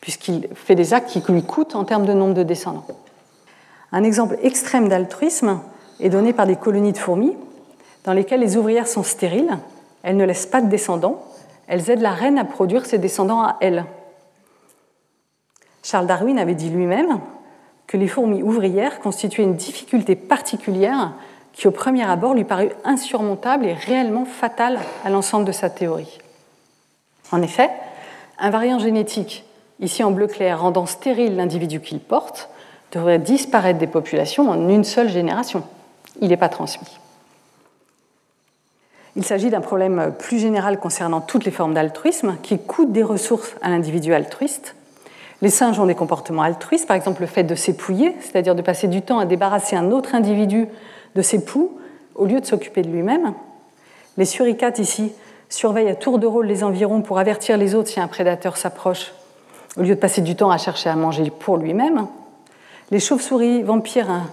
puisqu'il 0.00 0.48
fait 0.54 0.76
des 0.76 0.94
actes 0.94 1.10
qui 1.10 1.22
lui 1.30 1.42
coûtent 1.42 1.74
en 1.74 1.84
termes 1.84 2.06
de 2.06 2.14
nombre 2.14 2.32
de 2.32 2.42
descendants. 2.42 2.86
Un 3.92 4.02
exemple 4.02 4.38
extrême 4.42 4.88
d'altruisme 4.88 5.60
est 6.00 6.08
donné 6.08 6.32
par 6.32 6.46
des 6.46 6.56
colonies 6.56 6.92
de 6.92 6.98
fourmis 6.98 7.36
dans 8.08 8.14
lesquelles 8.14 8.40
les 8.40 8.56
ouvrières 8.56 8.88
sont 8.88 9.02
stériles, 9.02 9.58
elles 10.02 10.16
ne 10.16 10.24
laissent 10.24 10.46
pas 10.46 10.62
de 10.62 10.70
descendants, 10.70 11.22
elles 11.66 11.90
aident 11.90 12.00
la 12.00 12.12
reine 12.12 12.38
à 12.38 12.44
produire 12.46 12.86
ses 12.86 12.96
descendants 12.96 13.42
à 13.42 13.58
elle. 13.60 13.84
Charles 15.82 16.06
Darwin 16.06 16.38
avait 16.38 16.54
dit 16.54 16.70
lui-même 16.70 17.20
que 17.86 17.98
les 17.98 18.08
fourmis 18.08 18.42
ouvrières 18.42 19.00
constituaient 19.00 19.42
une 19.42 19.56
difficulté 19.56 20.16
particulière 20.16 21.12
qui 21.52 21.68
au 21.68 21.70
premier 21.70 22.08
abord 22.08 22.32
lui 22.32 22.44
parut 22.44 22.70
insurmontable 22.82 23.66
et 23.66 23.74
réellement 23.74 24.24
fatale 24.24 24.78
à 25.04 25.10
l'ensemble 25.10 25.44
de 25.44 25.52
sa 25.52 25.68
théorie. 25.68 26.18
En 27.30 27.42
effet, 27.42 27.68
un 28.38 28.48
variant 28.48 28.78
génétique, 28.78 29.44
ici 29.80 30.02
en 30.02 30.12
bleu 30.12 30.28
clair, 30.28 30.62
rendant 30.62 30.86
stérile 30.86 31.36
l'individu 31.36 31.82
qu'il 31.82 32.00
porte, 32.00 32.48
devrait 32.90 33.18
disparaître 33.18 33.78
des 33.78 33.86
populations 33.86 34.48
en 34.48 34.66
une 34.70 34.84
seule 34.84 35.10
génération. 35.10 35.62
Il 36.22 36.28
n'est 36.28 36.38
pas 36.38 36.48
transmis. 36.48 36.88
Il 39.18 39.24
s'agit 39.24 39.50
d'un 39.50 39.60
problème 39.60 40.14
plus 40.18 40.38
général 40.38 40.80
concernant 40.80 41.20
toutes 41.20 41.44
les 41.44 41.50
formes 41.50 41.74
d'altruisme 41.74 42.36
qui 42.42 42.58
coûtent 42.58 42.92
des 42.92 43.02
ressources 43.02 43.54
à 43.60 43.68
l'individu 43.68 44.14
altruiste 44.14 44.74
les 45.40 45.50
singes 45.50 45.78
ont 45.78 45.86
des 45.86 45.94
comportements 45.94 46.42
altruistes, 46.42 46.88
par 46.88 46.96
exemple 46.96 47.20
le 47.20 47.26
fait 47.26 47.44
de 47.44 47.54
s'épouiller, 47.54 48.14
c'est-à-dire 48.20 48.54
de 48.54 48.62
passer 48.62 48.88
du 48.88 49.02
temps 49.02 49.20
à 49.20 49.24
débarrasser 49.24 49.76
un 49.76 49.92
autre 49.92 50.14
individu 50.14 50.66
de 51.14 51.22
ses 51.22 51.44
poux 51.44 51.78
au 52.16 52.26
lieu 52.26 52.40
de 52.40 52.46
s'occuper 52.46 52.82
de 52.82 52.88
lui-même. 52.88 53.34
Les 54.16 54.24
suricates 54.24 54.80
ici 54.80 55.12
surveillent 55.48 55.88
à 55.88 55.94
tour 55.94 56.18
de 56.18 56.26
rôle 56.26 56.46
les 56.46 56.64
environs 56.64 57.02
pour 57.02 57.18
avertir 57.18 57.56
les 57.56 57.76
autres 57.76 57.88
si 57.88 58.00
un 58.00 58.08
prédateur 58.08 58.56
s'approche, 58.56 59.12
au 59.76 59.82
lieu 59.82 59.94
de 59.94 60.00
passer 60.00 60.22
du 60.22 60.34
temps 60.34 60.50
à 60.50 60.58
chercher 60.58 60.90
à 60.90 60.96
manger 60.96 61.30
pour 61.30 61.56
lui-même. 61.56 62.08
Les 62.90 62.98
chauves-souris 62.98 63.62
vampires 63.62 64.10
hein, 64.10 64.26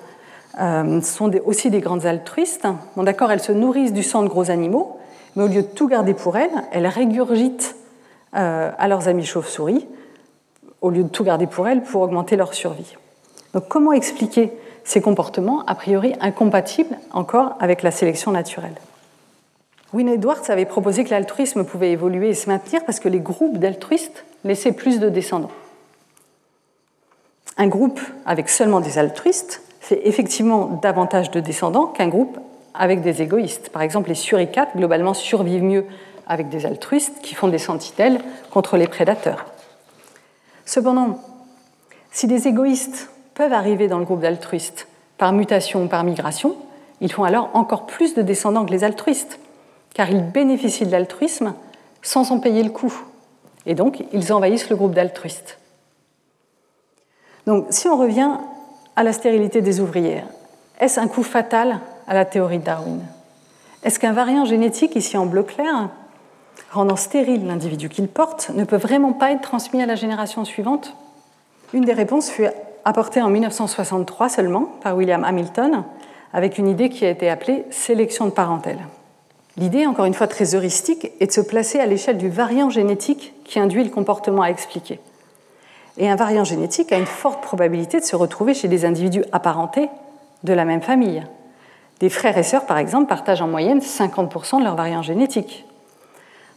euh, 0.59 1.01
sont 1.01 1.31
aussi 1.45 1.69
des 1.69 1.81
grandes 1.81 2.05
altruistes. 2.05 2.67
Bon, 2.95 3.03
d'accord, 3.03 3.31
elles 3.31 3.41
se 3.41 3.51
nourrissent 3.51 3.93
du 3.93 4.03
sang 4.03 4.23
de 4.23 4.27
gros 4.27 4.51
animaux, 4.51 4.99
mais 5.35 5.43
au 5.43 5.47
lieu 5.47 5.61
de 5.61 5.67
tout 5.67 5.87
garder 5.87 6.13
pour 6.13 6.37
elles, 6.37 6.63
elles 6.71 6.87
régurgitent 6.87 7.75
euh, 8.35 8.71
à 8.77 8.87
leurs 8.87 9.07
amis 9.07 9.25
chauves-souris 9.25 9.87
au 10.81 10.91
lieu 10.91 11.03
de 11.03 11.09
tout 11.09 11.23
garder 11.23 11.47
pour 11.47 11.67
elles 11.67 11.81
pour 11.81 12.01
augmenter 12.01 12.35
leur 12.35 12.53
survie. 12.53 12.95
Donc 13.53 13.67
comment 13.67 13.91
expliquer 13.91 14.51
ces 14.83 15.01
comportements 15.01 15.65
a 15.65 15.73
priori 15.73 16.13
incompatibles 16.19 16.95
encore 17.11 17.55
avec 17.59 17.81
la 17.81 17.91
sélection 17.91 18.31
naturelle? 18.31 18.75
Wynne 19.93 20.09
Edwards 20.09 20.49
avait 20.49 20.65
proposé 20.65 21.03
que 21.03 21.09
l'altruisme 21.09 21.63
pouvait 21.63 21.91
évoluer 21.91 22.29
et 22.29 22.33
se 22.33 22.49
maintenir 22.49 22.83
parce 22.85 22.99
que 22.99 23.09
les 23.09 23.19
groupes 23.19 23.57
d'altruistes 23.57 24.25
laissaient 24.43 24.73
plus 24.73 24.99
de 24.99 25.09
descendants. 25.09 25.51
Un 27.57 27.67
groupe 27.67 28.01
avec 28.25 28.49
seulement 28.49 28.81
des 28.81 28.97
altruistes 28.97 29.61
fait 29.85 30.07
effectivement 30.07 30.79
davantage 30.81 31.29
de 31.29 31.39
descendants 31.39 31.85
qu'un 31.85 32.07
groupe 32.07 32.39
avec 32.73 33.01
des 33.01 33.21
égoïstes. 33.21 33.69
Par 33.69 33.83
exemple, 33.83 34.09
les 34.09 34.15
suricates, 34.15 34.75
globalement, 34.75 35.13
survivent 35.13 35.63
mieux 35.63 35.85
avec 36.25 36.49
des 36.49 36.65
altruistes 36.65 37.21
qui 37.21 37.35
font 37.35 37.49
des 37.49 37.59
sentinelles 37.59 38.19
contre 38.49 38.77
les 38.77 38.87
prédateurs. 38.87 39.45
Cependant, 40.65 41.19
si 42.11 42.25
des 42.25 42.47
égoïstes 42.47 43.11
peuvent 43.35 43.53
arriver 43.53 43.87
dans 43.87 43.99
le 43.99 44.05
groupe 44.05 44.21
d'altruistes 44.21 44.87
par 45.19 45.33
mutation 45.33 45.83
ou 45.83 45.87
par 45.87 46.03
migration, 46.03 46.55
ils 46.99 47.11
font 47.11 47.23
alors 47.23 47.51
encore 47.53 47.85
plus 47.85 48.15
de 48.15 48.23
descendants 48.23 48.65
que 48.65 48.71
les 48.71 48.83
altruistes, 48.83 49.39
car 49.93 50.09
ils 50.09 50.23
bénéficient 50.23 50.87
de 50.87 50.91
l'altruisme 50.91 51.53
sans 52.01 52.31
en 52.31 52.39
payer 52.39 52.63
le 52.63 52.71
coût. 52.71 53.03
Et 53.67 53.75
donc, 53.75 54.03
ils 54.13 54.33
envahissent 54.33 54.71
le 54.71 54.77
groupe 54.77 54.95
d'altruistes. 54.95 55.59
Donc, 57.45 57.67
si 57.69 57.87
on 57.87 57.97
revient 57.97 58.31
à 58.95 59.03
la 59.03 59.13
stérilité 59.13 59.61
des 59.61 59.79
ouvrières, 59.79 60.27
est-ce 60.79 60.99
un 60.99 61.07
coup 61.07 61.23
fatal 61.23 61.79
à 62.07 62.13
la 62.13 62.25
théorie 62.25 62.59
de 62.59 62.63
Darwin? 62.63 63.01
Est-ce 63.83 63.99
qu'un 63.99 64.13
variant 64.13 64.45
génétique, 64.45 64.95
ici 64.95 65.17
en 65.17 65.25
bleu 65.25 65.43
clair, 65.43 65.89
rendant 66.71 66.95
stérile 66.95 67.45
l'individu 67.45 67.89
qu'il 67.89 68.07
porte, 68.07 68.51
ne 68.53 68.63
peut 68.63 68.77
vraiment 68.77 69.13
pas 69.13 69.31
être 69.31 69.41
transmis 69.41 69.81
à 69.81 69.85
la 69.85 69.95
génération 69.95 70.43
suivante? 70.45 70.95
Une 71.73 71.85
des 71.85 71.93
réponses 71.93 72.29
fut 72.29 72.47
apportée 72.83 73.21
en 73.21 73.29
1963 73.29 74.29
seulement 74.29 74.69
par 74.81 74.95
William 74.95 75.23
Hamilton, 75.23 75.83
avec 76.33 76.57
une 76.57 76.67
idée 76.67 76.89
qui 76.89 77.05
a 77.05 77.09
été 77.09 77.29
appelée 77.29 77.65
sélection 77.71 78.25
de 78.25 78.31
parentèle. 78.31 78.79
L'idée, 79.57 79.85
encore 79.85 80.05
une 80.05 80.13
fois 80.13 80.27
très 80.27 80.53
heuristique, 80.53 81.11
est 81.19 81.27
de 81.27 81.31
se 81.31 81.41
placer 81.41 81.79
à 81.79 81.85
l'échelle 81.85 82.17
du 82.17 82.29
variant 82.29 82.69
génétique 82.69 83.33
qui 83.45 83.59
induit 83.59 83.83
le 83.83 83.89
comportement 83.89 84.41
à 84.41 84.49
expliquer. 84.49 84.99
Et 85.97 86.09
un 86.09 86.15
variant 86.15 86.43
génétique 86.43 86.91
a 86.91 86.97
une 86.97 87.05
forte 87.05 87.41
probabilité 87.41 87.99
de 87.99 88.05
se 88.05 88.15
retrouver 88.15 88.53
chez 88.53 88.67
des 88.67 88.85
individus 88.85 89.23
apparentés 89.31 89.89
de 90.43 90.53
la 90.53 90.65
même 90.65 90.81
famille. 90.81 91.23
Des 91.99 92.09
frères 92.09 92.37
et 92.37 92.43
sœurs, 92.43 92.65
par 92.65 92.77
exemple, 92.77 93.07
partagent 93.07 93.41
en 93.41 93.47
moyenne 93.47 93.79
50% 93.79 94.59
de 94.59 94.63
leur 94.63 94.75
variant 94.75 95.01
génétique. 95.01 95.65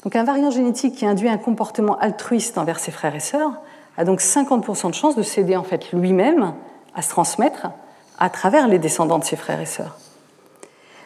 Donc 0.05 0.17
un 0.17 0.25
variant 0.25 0.51
génétique 0.51 0.97
qui 0.97 1.07
induit 1.07 1.29
un 1.29 1.39
comportement 1.39 1.99
altruiste 1.99 2.59
envers 2.59 2.79
ses 2.79 2.91
frères 2.91 3.15
et 3.15 3.21
sœurs 3.21 3.53
a 3.97 4.05
donc 4.05 4.21
50% 4.21 4.91
de 4.91 4.95
chances 4.95 5.17
de 5.17 5.23
s'aider 5.23 5.57
en 5.57 5.65
fait 5.65 5.93
lui-même 5.93 6.55
à 6.95 7.03
se 7.03 7.11
transmettre 7.11 7.69
à 8.19 8.31
travers 8.31 8.69
les 8.69 8.79
descendants 8.79 9.19
de 9.19 9.25
ses 9.25 9.37
frères 9.37 9.61
et 9.61 9.67
sœurs. 9.67 9.97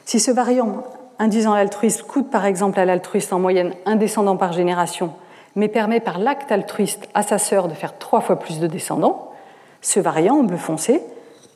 Si 0.05 0.21
ce 0.21 0.31
variant 0.31 0.85
induisant 1.19 1.55
l'altruiste 1.55 2.03
coûte 2.03 2.31
par 2.31 2.45
exemple 2.45 2.79
à 2.79 2.85
l'altruiste 2.85 3.33
en 3.33 3.39
moyenne 3.39 3.75
un 3.87 3.97
descendant 3.97 4.37
par 4.37 4.53
génération, 4.53 5.13
mais 5.57 5.69
permet 5.69 6.01
par 6.01 6.19
l'acte 6.19 6.51
altruiste 6.51 7.09
à 7.15 7.23
sa 7.23 7.39
sœur 7.39 7.69
de 7.69 7.75
faire 7.75 7.99
trois 7.99 8.21
fois 8.21 8.39
plus 8.39 8.61
de 8.61 8.67
descendants, 8.67 9.33
ce 9.81 10.01
variant 10.01 10.37
en 10.37 10.43
bleu 10.45 10.57
foncé 10.57 11.03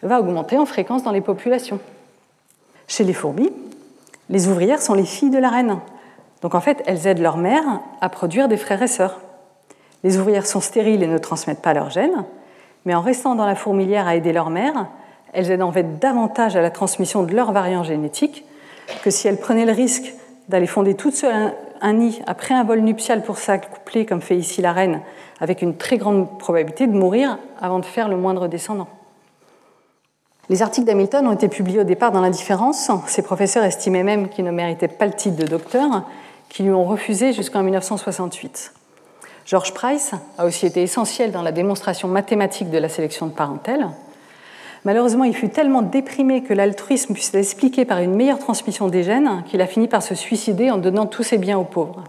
va 0.03 0.21
augmenter 0.21 0.59
en 0.59 0.67
fréquence 0.67 1.03
dans 1.03 1.13
les 1.13 1.21
populations. 1.21 1.81
Chez 2.89 3.05
les 3.05 3.15
fourmis, 3.15 3.53
les 4.29 4.49
ouvrières 4.49 4.83
sont 4.83 4.95
les 4.95 5.05
filles 5.05 5.31
de 5.31 5.39
la 5.39 5.49
reine, 5.49 5.79
donc 6.43 6.55
en 6.55 6.61
fait, 6.61 6.83
elles 6.87 7.07
aident 7.07 7.21
leur 7.21 7.39
mère 7.39 7.81
à 8.01 8.09
produire 8.09 8.49
des 8.49 8.57
frères 8.57 8.83
et 8.83 8.89
sœurs. 8.89 9.21
Les 10.05 10.19
ouvrières 10.19 10.47
sont 10.47 10.61
stériles 10.61 11.03
et 11.03 11.09
ne 11.09 11.19
transmettent 11.19 11.63
pas 11.63 11.75
leurs 11.75 11.91
gènes, 11.91 12.25
mais 12.85 12.95
en 12.95 13.01
restant 13.01 13.35
dans 13.35 13.47
la 13.47 13.57
fourmilière 13.57 14.07
à 14.07 14.15
aider 14.15 14.33
leur 14.33 14.51
mère, 14.51 14.87
elles 15.33 15.51
aident 15.51 15.63
en 15.63 15.73
fait 15.73 15.99
davantage 15.99 16.57
à 16.57 16.61
la 16.61 16.71
transmission 16.71 17.23
de 17.23 17.35
leurs 17.35 17.53
variants 17.53 17.83
génétiques 17.83 18.45
que 19.03 19.11
si 19.11 19.27
elles 19.27 19.41
prenaient 19.41 19.65
le 19.65 19.73
risque 19.73 20.15
d'aller 20.49 20.67
fonder 20.67 20.95
toutes 20.95 21.15
seules 21.15 21.53
un 21.81 21.95
nid 21.95 22.23
après 22.27 22.55
un 22.55 22.65
vol 22.65 22.81
nuptial 22.81 23.23
pour 23.23 23.39
s'accoupler, 23.39 24.07
comme 24.07 24.21
fait 24.21 24.37
ici 24.37 24.63
la 24.63 24.73
reine, 24.73 25.01
avec 25.41 25.63
une 25.63 25.77
très 25.77 25.99
grande 25.99 26.39
probabilité 26.39 26.87
de 26.87 26.93
mourir 26.93 27.39
avant 27.61 27.79
de 27.79 27.85
faire 27.85 28.09
le 28.09 28.17
moindre 28.17 28.49
descendant. 28.49 28.89
Les 30.49 30.63
articles 30.63 30.87
d'Hamilton 30.87 31.27
ont 31.27 31.33
été 31.33 31.49
publiés 31.49 31.81
au 31.81 31.85
départ 31.85 32.13
dans 32.13 32.21
l'indifférence. 32.21 32.91
Ses 33.07 33.23
professeurs 33.23 33.65
estimaient 33.65 34.05
même 34.05 34.29
qu'il 34.29 34.45
ne 34.45 34.53
méritait 34.53 34.89
pas 34.89 35.07
le 35.07 35.13
titre 35.13 35.37
de 35.37 35.47
docteur, 35.47 36.05
qui 36.49 36.63
lui 36.63 36.71
ont 36.71 36.85
refusé 36.85 37.33
jusqu'en 37.33 37.63
1968. 37.63 38.73
George 39.45 39.75
Price 39.75 40.13
a 40.39 40.47
aussi 40.47 40.67
été 40.67 40.83
essentiel 40.83 41.33
dans 41.33 41.43
la 41.43 41.53
démonstration 41.53 42.09
mathématique 42.09 42.71
de 42.71 42.79
la 42.79 42.89
sélection 42.89 43.27
de 43.27 43.33
parentèle. 43.33 43.89
Malheureusement, 44.85 45.25
il 45.25 45.35
fut 45.35 45.49
tellement 45.49 45.83
déprimé 45.83 46.43
que 46.43 46.55
l'altruisme 46.55 47.15
puisse 47.15 47.33
l'expliquer 47.33 47.85
par 47.85 47.99
une 47.99 48.15
meilleure 48.15 48.39
transmission 48.39 48.89
des 48.89 49.03
gènes 49.03 49.43
qu'il 49.47 49.61
a 49.61 49.67
fini 49.67 49.89
par 49.89 50.03
se 50.03 50.15
suicider 50.15 50.71
en 50.71 50.79
donnant 50.79 51.07
tous 51.07 51.23
ses 51.23 51.39
biens 51.39 51.59
aux 51.59 51.65
pauvres. 51.65 52.05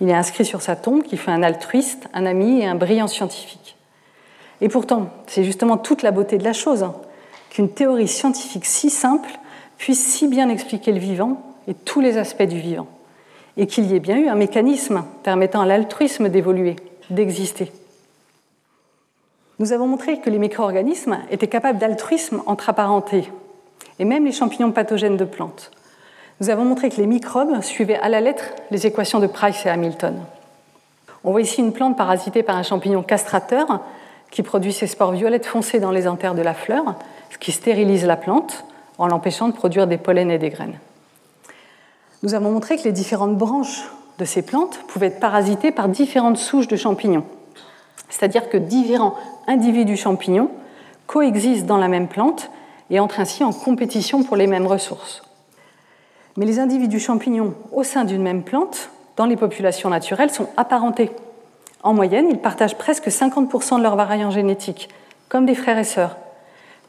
Il 0.00 0.10
est 0.10 0.14
inscrit 0.14 0.44
sur 0.44 0.60
sa 0.60 0.76
tombe 0.76 1.02
qu'il 1.02 1.18
fait 1.18 1.30
un 1.30 1.42
altruiste, 1.42 2.08
un 2.12 2.26
ami 2.26 2.60
et 2.60 2.66
un 2.66 2.74
brillant 2.74 3.06
scientifique. 3.06 3.76
Et 4.60 4.68
pourtant, 4.68 5.08
c'est 5.26 5.44
justement 5.44 5.76
toute 5.76 6.02
la 6.02 6.10
beauté 6.10 6.38
de 6.38 6.44
la 6.44 6.52
chose 6.52 6.86
qu'une 7.50 7.68
théorie 7.68 8.08
scientifique 8.08 8.64
si 8.64 8.90
simple 8.90 9.30
puisse 9.78 10.04
si 10.04 10.26
bien 10.28 10.48
expliquer 10.48 10.92
le 10.92 10.98
vivant 10.98 11.42
et 11.68 11.74
tous 11.74 12.00
les 12.00 12.18
aspects 12.18 12.42
du 12.42 12.58
vivant, 12.58 12.86
et 13.56 13.66
qu'il 13.66 13.86
y 13.86 13.94
ait 13.94 14.00
bien 14.00 14.18
eu 14.18 14.28
un 14.28 14.34
mécanisme 14.34 15.04
permettant 15.22 15.62
à 15.62 15.66
l'altruisme 15.66 16.28
d'évoluer, 16.28 16.76
d'exister. 17.10 17.72
Nous 19.60 19.72
avons 19.72 19.86
montré 19.86 20.18
que 20.18 20.30
les 20.30 20.38
micro-organismes 20.38 21.18
étaient 21.30 21.46
capables 21.46 21.78
d'altruisme 21.78 22.42
entre 22.46 22.70
apparentés, 22.70 23.30
et 24.00 24.04
même 24.04 24.24
les 24.24 24.32
champignons 24.32 24.72
pathogènes 24.72 25.16
de 25.16 25.24
plantes. 25.24 25.70
Nous 26.40 26.50
avons 26.50 26.64
montré 26.64 26.90
que 26.90 26.96
les 26.96 27.06
microbes 27.06 27.60
suivaient 27.62 27.98
à 27.98 28.08
la 28.08 28.20
lettre 28.20 28.46
les 28.72 28.86
équations 28.86 29.20
de 29.20 29.28
Price 29.28 29.64
et 29.64 29.70
Hamilton. 29.70 30.16
On 31.22 31.30
voit 31.30 31.40
ici 31.40 31.60
une 31.60 31.72
plante 31.72 31.96
parasitée 31.96 32.42
par 32.42 32.56
un 32.56 32.64
champignon 32.64 33.04
castrateur 33.04 33.80
qui 34.32 34.42
produit 34.42 34.72
ses 34.72 34.88
spores 34.88 35.12
violettes 35.12 35.46
foncées 35.46 35.78
dans 35.78 35.92
les 35.92 36.08
anthères 36.08 36.34
de 36.34 36.42
la 36.42 36.54
fleur, 36.54 36.96
ce 37.30 37.38
qui 37.38 37.52
stérilise 37.52 38.04
la 38.04 38.16
plante 38.16 38.64
en 38.98 39.06
l'empêchant 39.06 39.48
de 39.48 39.54
produire 39.54 39.86
des 39.86 39.98
pollens 39.98 40.30
et 40.30 40.38
des 40.38 40.50
graines. 40.50 40.78
Nous 42.24 42.34
avons 42.34 42.50
montré 42.50 42.76
que 42.76 42.82
les 42.82 42.92
différentes 42.92 43.38
branches 43.38 43.84
de 44.18 44.24
ces 44.24 44.42
plantes 44.42 44.80
pouvaient 44.88 45.06
être 45.06 45.20
parasitées 45.20 45.70
par 45.70 45.88
différentes 45.88 46.38
souches 46.38 46.68
de 46.68 46.76
champignons, 46.76 47.24
c'est-à-dire 48.08 48.48
que 48.48 48.56
différents 48.56 49.14
individus 49.46 49.96
champignons 49.96 50.50
coexistent 51.06 51.66
dans 51.66 51.76
la 51.76 51.88
même 51.88 52.08
plante 52.08 52.50
et 52.90 53.00
entrent 53.00 53.20
ainsi 53.20 53.44
en 53.44 53.52
compétition 53.52 54.22
pour 54.22 54.36
les 54.36 54.46
mêmes 54.46 54.66
ressources. 54.66 55.22
Mais 56.36 56.46
les 56.46 56.58
individus 56.58 57.00
champignons 57.00 57.54
au 57.72 57.82
sein 57.82 58.04
d'une 58.04 58.22
même 58.22 58.42
plante, 58.42 58.90
dans 59.16 59.26
les 59.26 59.36
populations 59.36 59.90
naturelles, 59.90 60.30
sont 60.30 60.48
apparentés. 60.56 61.10
En 61.82 61.94
moyenne, 61.94 62.28
ils 62.30 62.38
partagent 62.38 62.78
presque 62.78 63.08
50% 63.08 63.78
de 63.78 63.82
leurs 63.82 63.96
variants 63.96 64.30
génétiques, 64.30 64.88
comme 65.28 65.46
des 65.46 65.54
frères 65.54 65.78
et 65.78 65.84
sœurs, 65.84 66.16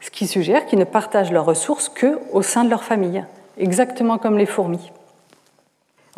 ce 0.00 0.10
qui 0.10 0.26
suggère 0.26 0.66
qu'ils 0.66 0.78
ne 0.78 0.84
partagent 0.84 1.32
leurs 1.32 1.44
ressources 1.44 1.88
que 1.88 2.18
au 2.32 2.42
sein 2.42 2.64
de 2.64 2.70
leur 2.70 2.82
famille, 2.82 3.24
exactement 3.58 4.18
comme 4.18 4.38
les 4.38 4.46
fourmis. 4.46 4.90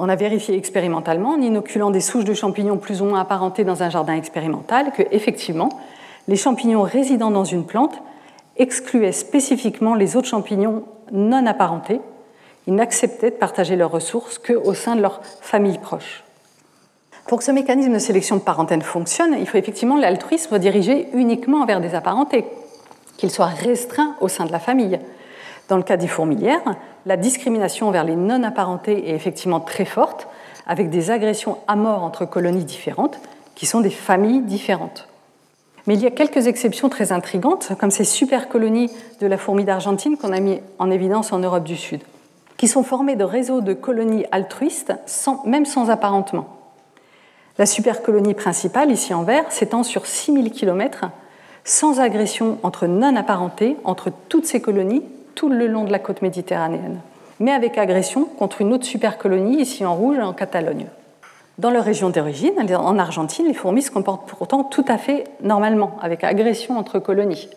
On 0.01 0.09
a 0.09 0.15
vérifié 0.15 0.57
expérimentalement, 0.57 1.31
en 1.31 1.41
inoculant 1.41 1.91
des 1.91 2.01
souches 2.01 2.25
de 2.25 2.35
champignons 2.35 2.77
plus 2.77 3.03
ou 3.03 3.07
moins 3.07 3.21
apparentées 3.21 3.65
dans 3.65 3.83
un 3.83 3.91
jardin 3.91 4.15
expérimental, 4.15 4.93
que 4.93 5.03
effectivement, 5.11 5.71
les 6.29 6.37
champignons 6.37 6.83
résidant 6.83 7.33
dans 7.33 7.45
une 7.45 7.67
plante 7.67 8.01
excluaient 8.57 9.13
spécifiquement 9.13 9.97
les 9.97 10.17
autres 10.17 10.29
champignons 10.29 10.85
non 11.11 11.47
apparentés. 11.47 12.01
Ils 12.69 12.75
n'acceptaient 12.75 13.31
de 13.31 13.37
partager 13.37 13.75
leurs 13.75 13.91
ressources 13.91 14.39
qu'au 14.39 14.75
sein 14.75 14.95
de 14.95 15.01
leur 15.01 15.21
famille 15.41 15.79
proche. 15.79 16.23
Pour 17.27 17.39
que 17.39 17.45
ce 17.45 17.51
mécanisme 17.51 17.93
de 17.93 17.99
sélection 17.99 18.37
de 18.37 18.41
parentèle 18.41 18.83
fonctionne, 18.83 19.37
il 19.39 19.49
faut 19.49 19.59
effectivement 19.59 19.97
l'altruisme 19.97 20.59
dirigé 20.59 21.09
uniquement 21.13 21.67
vers 21.67 21.81
des 21.81 21.95
apparentés, 21.95 22.45
qu'il 23.17 23.31
soit 23.31 23.47
restreint 23.47 24.15
au 24.21 24.29
sein 24.29 24.47
de 24.47 24.53
la 24.53 24.61
famille. 24.61 25.01
Dans 25.69 25.77
le 25.77 25.83
cas 25.83 25.99
des 25.99 26.09
fourmilières, 26.09 26.77
la 27.05 27.19
discrimination 27.19 27.91
vers 27.91 28.05
les 28.05 28.17
non-apparentés 28.17 29.11
est 29.11 29.15
effectivement 29.15 29.61
très 29.61 29.85
forte, 29.85 30.27
avec 30.67 30.89
des 30.89 31.11
agressions 31.11 31.59
à 31.69 31.77
mort 31.77 32.03
entre 32.03 32.25
colonies 32.25 32.65
différentes, 32.65 33.19
qui 33.55 33.67
sont 33.67 33.81
des 33.81 33.91
familles 33.91 34.41
différentes. 34.41 35.09
Mais 35.87 35.95
il 35.95 36.01
y 36.01 36.07
a 36.07 36.11
quelques 36.11 36.47
exceptions 36.47 36.89
très 36.89 37.13
intrigantes, 37.13 37.73
comme 37.79 37.91
ces 37.91 38.05
super 38.05 38.49
colonies 38.49 38.91
de 39.21 39.27
la 39.27 39.37
fourmi 39.37 39.65
d'Argentine 39.65 40.17
qu'on 40.17 40.33
a 40.33 40.41
mis 40.41 40.61
en 40.79 40.91
évidence 40.91 41.33
en 41.33 41.39
Europe 41.39 41.65
du 41.65 41.77
Sud, 41.77 42.03
qui 42.57 42.69
sont 42.69 42.83
formées 42.83 43.17
de 43.17 43.25
réseaux 43.25 43.61
de 43.61 43.75
colonies 43.75 44.25
altruistes, 44.33 44.95
même 45.45 45.67
sans 45.67 45.91
apparentement. 45.91 46.49
La 47.59 47.67
super 47.67 48.03
colonie 48.03 48.35
principale, 48.35 48.91
ici 48.91 49.13
en 49.13 49.23
vert, 49.23 49.51
s'étend 49.51 49.83
sur 49.83 50.07
6000 50.07 50.51
km, 50.51 51.07
sans 51.65 52.01
agression 52.01 52.59
entre 52.63 52.87
non-apparentés, 52.87 53.77
entre 53.85 54.11
toutes 54.29 54.47
ces 54.47 54.61
colonies, 54.61 55.03
tout 55.39 55.49
le 55.49 55.69
long 55.69 55.85
de 55.85 55.93
la 55.93 56.01
côte 56.01 56.21
méditerranéenne, 56.21 56.99
mais 57.39 57.53
avec 57.53 57.79
agression 57.79 58.25
contre 58.25 58.61
une 58.61 58.73
autre 58.73 58.85
super 58.85 59.19
colonie, 59.19 59.61
ici 59.61 59.85
en 59.85 59.95
rouge, 59.95 60.19
en 60.19 60.33
Catalogne. 60.33 60.87
Dans 61.59 61.71
leur 61.71 61.85
région 61.85 62.11
d'origine, 62.11 62.55
en 62.75 62.99
Argentine, 62.99 63.47
les 63.47 63.55
fourmis 63.55 63.83
se 63.83 63.93
comportent 63.93 64.29
pourtant 64.29 64.65
tout 64.65 64.85
à 64.89 64.99
fait 64.99 65.23
normalement, 65.41 65.97
avec 66.03 66.25
agression 66.25 66.77
entre 66.77 66.99
colonies. 66.99 67.49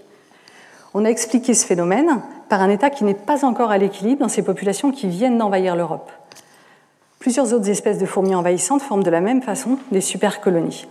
On 0.93 1.05
a 1.05 1.09
expliqué 1.09 1.55
ce 1.55 1.65
phénomène 1.65 2.21
par 2.49 2.61
un 2.61 2.69
état 2.69 2.91
qui 2.91 3.03
n'est 3.03 3.15
pas 3.15 3.43
encore 3.45 3.71
à 3.71 3.79
l'équilibre 3.79 4.21
dans 4.21 4.29
ces 4.29 4.43
populations 4.43 4.91
qui 4.91 5.07
viennent 5.07 5.39
d'envahir 5.39 5.75
l'Europe. 5.75 6.11
Plusieurs 7.17 7.51
autres 7.51 7.69
espèces 7.69 7.97
de 7.97 8.05
fourmis 8.05 8.35
envahissantes 8.35 8.83
forment 8.83 9.03
de 9.03 9.09
la 9.09 9.21
même 9.21 9.41
façon 9.41 9.79
des 9.91 10.01
supercolonies. 10.01 10.85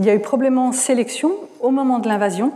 Il 0.00 0.04
y 0.04 0.10
a 0.10 0.16
eu 0.16 0.20
probablement 0.20 0.72
sélection 0.72 1.30
au 1.60 1.70
moment 1.70 2.00
de 2.00 2.08
l'invasion 2.08 2.52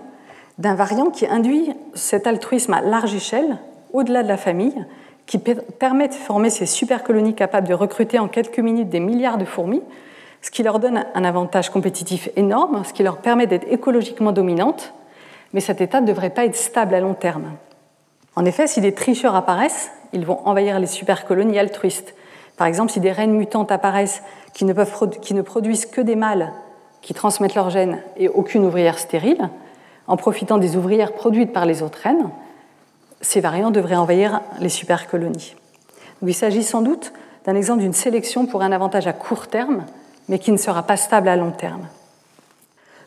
d'un 0.58 0.74
variant 0.74 1.10
qui 1.10 1.26
induit 1.26 1.70
cet 1.94 2.26
altruisme 2.26 2.74
à 2.74 2.80
large 2.80 3.14
échelle, 3.14 3.58
au-delà 3.92 4.22
de 4.22 4.28
la 4.28 4.36
famille, 4.36 4.84
qui 5.26 5.38
permet 5.38 6.08
de 6.08 6.14
former 6.14 6.50
ces 6.50 6.66
super 6.66 7.02
colonies 7.02 7.34
capables 7.34 7.68
de 7.68 7.74
recruter 7.74 8.18
en 8.18 8.28
quelques 8.28 8.58
minutes 8.58 8.88
des 8.88 9.00
milliards 9.00 9.38
de 9.38 9.44
fourmis, 9.44 9.82
ce 10.42 10.50
qui 10.50 10.62
leur 10.62 10.78
donne 10.78 11.04
un 11.14 11.24
avantage 11.24 11.70
compétitif 11.70 12.28
énorme, 12.36 12.82
ce 12.84 12.92
qui 12.92 13.02
leur 13.02 13.18
permet 13.18 13.46
d'être 13.46 13.70
écologiquement 13.70 14.32
dominantes, 14.32 14.92
mais 15.52 15.60
cet 15.60 15.80
état 15.80 16.00
ne 16.00 16.06
devrait 16.06 16.30
pas 16.30 16.44
être 16.44 16.56
stable 16.56 16.94
à 16.94 17.00
long 17.00 17.14
terme. 17.14 17.52
En 18.34 18.44
effet, 18.44 18.66
si 18.66 18.80
des 18.80 18.92
tricheurs 18.92 19.36
apparaissent, 19.36 19.90
ils 20.12 20.26
vont 20.26 20.40
envahir 20.46 20.78
les 20.80 20.86
super 20.86 21.24
colonies 21.24 21.58
altruistes. 21.58 22.14
Par 22.56 22.66
exemple, 22.66 22.92
si 22.92 23.00
des 23.00 23.12
reines 23.12 23.34
mutantes 23.34 23.70
apparaissent 23.70 24.22
qui 24.52 24.64
ne, 24.64 24.74
qui 25.20 25.34
ne 25.34 25.42
produisent 25.42 25.86
que 25.86 26.00
des 26.00 26.16
mâles 26.16 26.52
qui 27.00 27.14
transmettent 27.14 27.54
leurs 27.54 27.70
gènes 27.70 28.02
et 28.16 28.28
aucune 28.28 28.64
ouvrière 28.64 28.98
stérile, 28.98 29.48
en 30.06 30.16
profitant 30.16 30.58
des 30.58 30.76
ouvrières 30.76 31.12
produites 31.12 31.52
par 31.52 31.66
les 31.66 31.82
autres 31.82 31.98
reines, 32.02 32.30
ces 33.20 33.40
variants 33.40 33.70
devraient 33.70 33.96
envahir 33.96 34.40
les 34.60 34.68
supercolonies. 34.68 35.54
il 36.22 36.34
s'agit 36.34 36.64
sans 36.64 36.82
doute 36.82 37.12
d'un 37.44 37.54
exemple 37.54 37.80
d'une 37.80 37.92
sélection 37.92 38.46
pour 38.46 38.62
un 38.62 38.72
avantage 38.72 39.06
à 39.06 39.12
court 39.12 39.48
terme, 39.48 39.84
mais 40.28 40.38
qui 40.38 40.52
ne 40.52 40.56
sera 40.56 40.82
pas 40.84 40.96
stable 40.96 41.28
à 41.28 41.36
long 41.36 41.50
terme. 41.50 41.88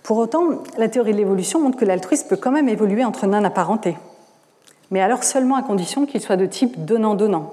Pour 0.04 0.18
autant, 0.18 0.44
la 0.78 0.88
théorie 0.88 1.14
de 1.14 1.18
l'évolution 1.18 1.62
montre 1.62 1.78
que 1.78 1.86
l'altruisme 1.86 2.28
peut 2.28 2.38
quand 2.38 2.52
même 2.52 2.70
évoluer 2.70 3.04
entre 3.04 3.28
non 3.28 3.44
apparentés, 3.44 3.98
mais 4.92 5.02
alors 5.02 5.24
seulement 5.24 5.56
à 5.56 5.64
condition 5.64 6.06
qu'il 6.06 6.22
soit 6.22 6.38
de 6.38 6.46
type 6.46 6.86
donnant-donnant. 6.86 7.52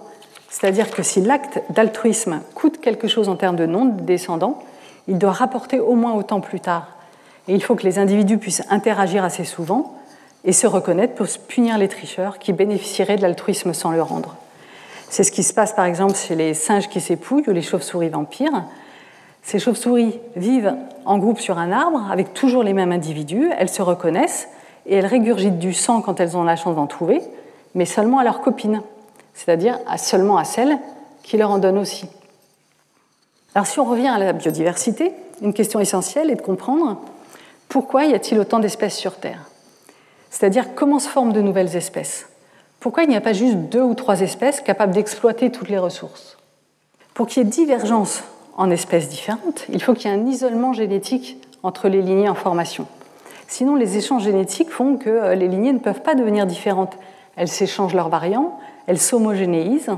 C'est-à-dire 0.50 0.90
que 0.90 1.02
si 1.02 1.22
l'acte 1.22 1.62
d'altruisme 1.70 2.40
coûte 2.55 2.81
quelque 2.81 3.09
chose 3.09 3.31
en 3.31 3.37
termes 3.37 3.57
de 3.57 3.64
nombre 3.64 3.96
de 3.96 4.02
descendants, 4.02 4.59
il 5.09 5.16
doit 5.16 5.33
rapporter 5.33 5.81
au 5.81 5.94
moins 5.94 6.12
autant 6.12 6.40
plus 6.40 6.61
tard. 6.61 6.88
Et 7.48 7.55
il 7.55 7.62
faut 7.62 7.74
que 7.74 7.85
les 7.85 7.98
individus 7.98 8.38
puissent 8.38 8.62
interagir 8.70 9.24
assez 9.24 9.44
souvent 9.44 9.94
et 10.44 10.52
se 10.52 10.66
reconnaître 10.66 11.14
pour 11.14 11.26
punir 11.48 11.78
les 11.78 11.88
tricheurs 11.88 12.38
qui 12.38 12.52
bénéficieraient 12.52 13.16
de 13.16 13.22
l'altruisme 13.22 13.72
sans 13.72 13.90
le 13.90 14.02
rendre. 14.02 14.37
C'est 15.09 15.24
ce 15.24 15.33
qui 15.33 15.42
se 15.42 15.52
passe 15.52 15.72
par 15.72 15.85
exemple 15.85 16.14
chez 16.14 16.35
les 16.35 16.55
singes 16.55 16.88
qui 16.88 17.00
s'épouillent 17.00 17.48
ou 17.48 17.52
les 17.52 17.62
chauves-souris 17.62 18.09
vampires. 18.09 18.64
Ces 19.42 19.59
chauves-souris 19.59 20.18
vivent 20.37 20.74
en 21.05 21.18
groupe 21.18 21.40
sur 21.40 21.59
un 21.59 21.70
arbre 21.70 22.09
avec 22.11 22.33
toujours 22.33 22.62
les 22.62 22.72
mêmes 22.72 22.92
individus, 22.92 23.50
elles 23.59 23.68
se 23.68 23.83
reconnaissent 23.83 24.48
et 24.87 24.96
elles 24.96 25.07
régurgitent 25.07 25.58
du 25.58 25.75
sang 25.75 26.00
quand 26.00 26.21
elles 26.21 26.37
ont 26.37 26.44
la 26.44 26.56
chance 26.56 26.77
d'en 26.77 26.87
trouver, 26.87 27.21
mais 27.75 27.85
seulement 27.85 28.19
à 28.19 28.25
leurs 28.25 28.40
copines, 28.40 28.83
c'est-à-dire 29.35 29.79
seulement 29.96 30.38
à 30.38 30.44
celles 30.44 30.79
qui 31.23 31.37
leur 31.37 31.50
en 31.50 31.58
donnent 31.58 31.79
aussi. 31.79 32.06
Alors 33.54 33.66
si 33.66 33.79
on 33.81 33.85
revient 33.85 34.08
à 34.08 34.19
la 34.19 34.33
biodiversité, 34.33 35.12
une 35.42 35.52
question 35.52 35.79
essentielle 35.79 36.31
est 36.31 36.37
de 36.37 36.42
comprendre 36.42 37.00
pourquoi 37.73 38.04
y 38.04 38.12
a-t-il 38.12 38.38
autant 38.38 38.58
d'espèces 38.58 38.98
sur 38.98 39.16
Terre? 39.16 39.48
C'est-à-dire 40.29 40.75
comment 40.75 40.98
se 40.98 41.08
forment 41.08 41.33
de 41.33 41.40
nouvelles 41.40 41.75
espèces? 41.75 42.29
Pourquoi 42.81 43.04
il 43.04 43.08
n'y 43.08 43.16
a 43.16 43.23
pas 43.23 43.33
juste 43.33 43.56
deux 43.56 43.81
ou 43.81 43.94
trois 43.94 44.20
espèces 44.20 44.60
capables 44.60 44.92
d'exploiter 44.92 45.50
toutes 45.50 45.70
les 45.70 45.79
ressources? 45.79 46.37
Pour 47.14 47.27
qu'il 47.27 47.42
y 47.42 47.46
ait 47.46 47.48
divergence 47.48 48.25
en 48.58 48.70
espèces 48.70 49.08
différentes, 49.08 49.64
il 49.70 49.83
faut 49.83 49.94
qu'il 49.94 50.10
y 50.10 50.14
ait 50.14 50.18
un 50.18 50.27
isolement 50.27 50.75
génétique 50.75 51.38
entre 51.62 51.88
les 51.88 52.02
lignées 52.02 52.29
en 52.29 52.35
formation. 52.35 52.87
Sinon, 53.48 53.75
les 53.75 53.96
échanges 53.96 54.25
génétiques 54.25 54.70
font 54.70 54.98
que 54.98 55.08
euh, 55.08 55.35
les 55.35 55.48
lignées 55.48 55.73
ne 55.73 55.79
peuvent 55.79 56.02
pas 56.02 56.14
devenir 56.14 56.44
différentes. 56.44 56.98
Elles 57.37 57.48
s'échangent 57.48 57.94
leurs 57.94 58.10
variants, 58.10 58.58
elles 58.87 59.00
s'homogénéisent. 59.00 59.96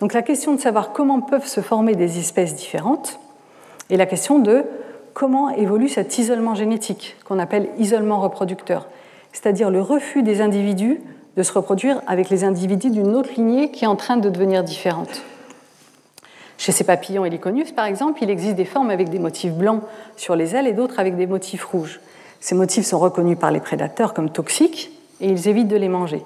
Donc 0.00 0.14
la 0.14 0.22
question 0.22 0.54
de 0.54 0.60
savoir 0.60 0.94
comment 0.94 1.20
peuvent 1.20 1.46
se 1.46 1.60
former 1.60 1.94
des 1.94 2.18
espèces 2.18 2.54
différentes 2.54 3.20
et 3.90 3.98
la 3.98 4.06
question 4.06 4.38
de 4.38 4.64
comment 5.14 5.50
évolue 5.50 5.88
cet 5.88 6.18
isolement 6.18 6.54
génétique 6.54 7.16
qu'on 7.24 7.38
appelle 7.38 7.68
isolement 7.78 8.20
reproducteur, 8.20 8.88
c'est-à-dire 9.32 9.70
le 9.70 9.80
refus 9.80 10.22
des 10.22 10.40
individus 10.40 11.00
de 11.36 11.42
se 11.42 11.52
reproduire 11.52 12.02
avec 12.06 12.30
les 12.30 12.44
individus 12.44 12.90
d'une 12.90 13.14
autre 13.14 13.30
lignée 13.36 13.70
qui 13.70 13.84
est 13.84 13.88
en 13.88 13.96
train 13.96 14.16
de 14.16 14.28
devenir 14.28 14.64
différente. 14.64 15.22
Chez 16.58 16.72
ces 16.72 16.84
papillons 16.84 17.24
heliconius, 17.24 17.72
par 17.72 17.86
exemple, 17.86 18.22
il 18.22 18.28
existe 18.28 18.56
des 18.56 18.66
formes 18.66 18.90
avec 18.90 19.08
des 19.08 19.18
motifs 19.18 19.52
blancs 19.52 19.82
sur 20.16 20.36
les 20.36 20.54
ailes 20.54 20.66
et 20.66 20.74
d'autres 20.74 21.00
avec 21.00 21.16
des 21.16 21.26
motifs 21.26 21.64
rouges. 21.64 22.00
Ces 22.40 22.54
motifs 22.54 22.84
sont 22.84 22.98
reconnus 22.98 23.38
par 23.38 23.50
les 23.50 23.60
prédateurs 23.60 24.12
comme 24.12 24.30
toxiques 24.30 24.90
et 25.20 25.28
ils 25.28 25.48
évitent 25.48 25.68
de 25.68 25.76
les 25.76 25.88
manger. 25.88 26.22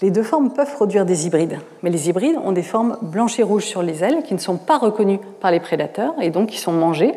Les 0.00 0.10
deux 0.10 0.22
formes 0.22 0.52
peuvent 0.52 0.72
produire 0.72 1.04
des 1.04 1.26
hybrides, 1.26 1.58
mais 1.82 1.90
les 1.90 2.08
hybrides 2.08 2.36
ont 2.42 2.52
des 2.52 2.62
formes 2.62 2.98
blanches 3.02 3.38
et 3.38 3.42
rouges 3.42 3.64
sur 3.64 3.82
les 3.82 4.04
ailes 4.04 4.22
qui 4.24 4.34
ne 4.34 4.38
sont 4.38 4.56
pas 4.56 4.78
reconnues 4.78 5.20
par 5.40 5.50
les 5.50 5.60
prédateurs 5.60 6.14
et 6.20 6.30
donc 6.30 6.48
qui 6.48 6.58
sont 6.58 6.72
mangées 6.72 7.12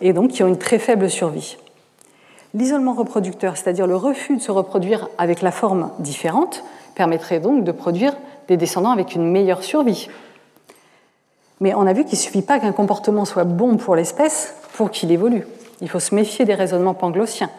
et 0.00 0.12
donc 0.12 0.30
qui 0.30 0.42
ont 0.42 0.48
une 0.48 0.58
très 0.58 0.78
faible 0.78 1.10
survie. 1.10 1.56
L'isolement 2.54 2.94
reproducteur, 2.94 3.56
c'est-à-dire 3.56 3.86
le 3.86 3.96
refus 3.96 4.36
de 4.36 4.42
se 4.42 4.52
reproduire 4.52 5.08
avec 5.18 5.42
la 5.42 5.50
forme 5.50 5.90
différente, 5.98 6.62
permettrait 6.94 7.40
donc 7.40 7.64
de 7.64 7.72
produire 7.72 8.14
des 8.48 8.56
descendants 8.56 8.90
avec 8.90 9.14
une 9.14 9.30
meilleure 9.30 9.64
survie. 9.64 10.08
Mais 11.60 11.74
on 11.74 11.86
a 11.86 11.92
vu 11.92 12.04
qu'il 12.04 12.18
ne 12.18 12.22
suffit 12.22 12.42
pas 12.42 12.60
qu'un 12.60 12.72
comportement 12.72 13.24
soit 13.24 13.44
bon 13.44 13.76
pour 13.76 13.96
l'espèce 13.96 14.54
pour 14.74 14.90
qu'il 14.90 15.10
évolue. 15.10 15.46
Il 15.80 15.88
faut 15.88 16.00
se 16.00 16.14
méfier 16.14 16.44
des 16.44 16.54
raisonnements 16.54 16.94
panglossiens. 16.94 17.50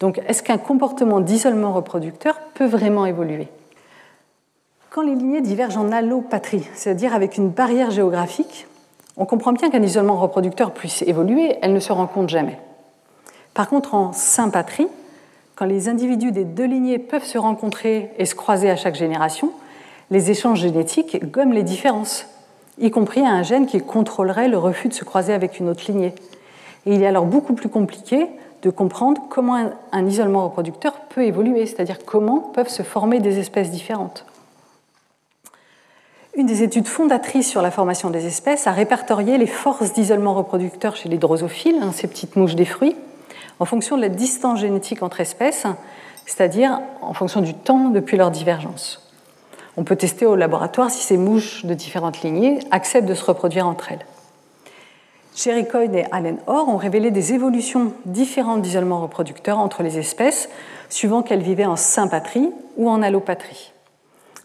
Donc, 0.00 0.20
est-ce 0.26 0.42
qu'un 0.42 0.58
comportement 0.58 1.20
d'isolement 1.20 1.72
reproducteur 1.72 2.38
peut 2.54 2.66
vraiment 2.66 3.06
évoluer? 3.06 3.48
Quand 4.90 5.02
les 5.02 5.14
lignées 5.14 5.40
divergent 5.40 5.76
en 5.76 5.92
allopatrie, 5.92 6.66
c'est-à-dire 6.74 7.14
avec 7.14 7.36
une 7.36 7.50
barrière 7.50 7.90
géographique, 7.90 8.66
on 9.18 9.26
comprend 9.26 9.52
bien 9.52 9.68
qu'un 9.68 9.82
isolement 9.82 10.16
reproducteur 10.16 10.72
puisse 10.72 11.02
évoluer, 11.02 11.56
elle 11.60 11.72
ne 11.72 11.80
se 11.80 11.92
rencontre 11.92 12.28
jamais. 12.28 12.58
Par 13.52 13.68
contre, 13.68 13.94
en 13.94 14.12
sympatrie, 14.12 14.86
quand 15.56 15.64
les 15.64 15.88
individus 15.88 16.30
des 16.30 16.44
deux 16.44 16.66
lignées 16.66 17.00
peuvent 17.00 17.24
se 17.24 17.36
rencontrer 17.36 18.12
et 18.16 18.24
se 18.24 18.36
croiser 18.36 18.70
à 18.70 18.76
chaque 18.76 18.94
génération, 18.94 19.50
les 20.12 20.30
échanges 20.30 20.60
génétiques 20.60 21.30
gomment 21.32 21.52
les 21.52 21.64
différences, 21.64 22.26
y 22.78 22.92
compris 22.92 23.22
à 23.22 23.30
un 23.30 23.42
gène 23.42 23.66
qui 23.66 23.80
contrôlerait 23.80 24.46
le 24.46 24.56
refus 24.56 24.86
de 24.86 24.94
se 24.94 25.04
croiser 25.04 25.32
avec 25.32 25.58
une 25.58 25.68
autre 25.68 25.82
lignée. 25.88 26.14
Et 26.86 26.94
il 26.94 27.02
est 27.02 27.06
alors 27.08 27.26
beaucoup 27.26 27.54
plus 27.54 27.68
compliqué 27.68 28.28
de 28.62 28.70
comprendre 28.70 29.22
comment 29.28 29.70
un 29.90 30.06
isolement 30.06 30.44
reproducteur 30.44 30.92
peut 31.08 31.24
évoluer, 31.24 31.66
c'est-à-dire 31.66 31.98
comment 32.04 32.38
peuvent 32.38 32.68
se 32.68 32.84
former 32.84 33.18
des 33.18 33.40
espèces 33.40 33.72
différentes. 33.72 34.24
Une 36.38 36.46
des 36.46 36.62
études 36.62 36.86
fondatrices 36.86 37.50
sur 37.50 37.62
la 37.62 37.72
formation 37.72 38.10
des 38.10 38.24
espèces 38.24 38.68
a 38.68 38.70
répertorié 38.70 39.38
les 39.38 39.48
forces 39.48 39.92
d'isolement 39.92 40.34
reproducteur 40.34 40.94
chez 40.94 41.08
les 41.08 41.18
drosophiles, 41.18 41.80
hein, 41.82 41.90
ces 41.92 42.06
petites 42.06 42.36
mouches 42.36 42.54
des 42.54 42.64
fruits, 42.64 42.94
en 43.58 43.64
fonction 43.64 43.96
de 43.96 44.02
la 44.02 44.08
distance 44.08 44.60
génétique 44.60 45.02
entre 45.02 45.20
espèces, 45.20 45.64
c'est-à-dire 46.26 46.78
en 47.02 47.12
fonction 47.12 47.40
du 47.40 47.54
temps 47.54 47.88
depuis 47.88 48.16
leur 48.16 48.30
divergence. 48.30 49.10
On 49.76 49.82
peut 49.82 49.96
tester 49.96 50.26
au 50.26 50.36
laboratoire 50.36 50.92
si 50.92 51.02
ces 51.02 51.16
mouches 51.16 51.64
de 51.64 51.74
différentes 51.74 52.22
lignées 52.22 52.60
acceptent 52.70 53.08
de 53.08 53.14
se 53.14 53.24
reproduire 53.24 53.66
entre 53.66 53.90
elles. 53.90 54.06
Sherry 55.34 55.66
Coyne 55.66 55.96
et 55.96 56.06
Allen 56.12 56.38
Orr 56.46 56.68
ont 56.68 56.76
révélé 56.76 57.10
des 57.10 57.32
évolutions 57.32 57.92
différentes 58.04 58.62
d'isolement 58.62 59.00
reproducteur 59.00 59.58
entre 59.58 59.82
les 59.82 59.98
espèces, 59.98 60.48
suivant 60.88 61.22
qu'elles 61.22 61.42
vivaient 61.42 61.66
en 61.66 61.74
sympatrie 61.74 62.48
ou 62.76 62.88
en 62.88 63.02
allopatrie. 63.02 63.72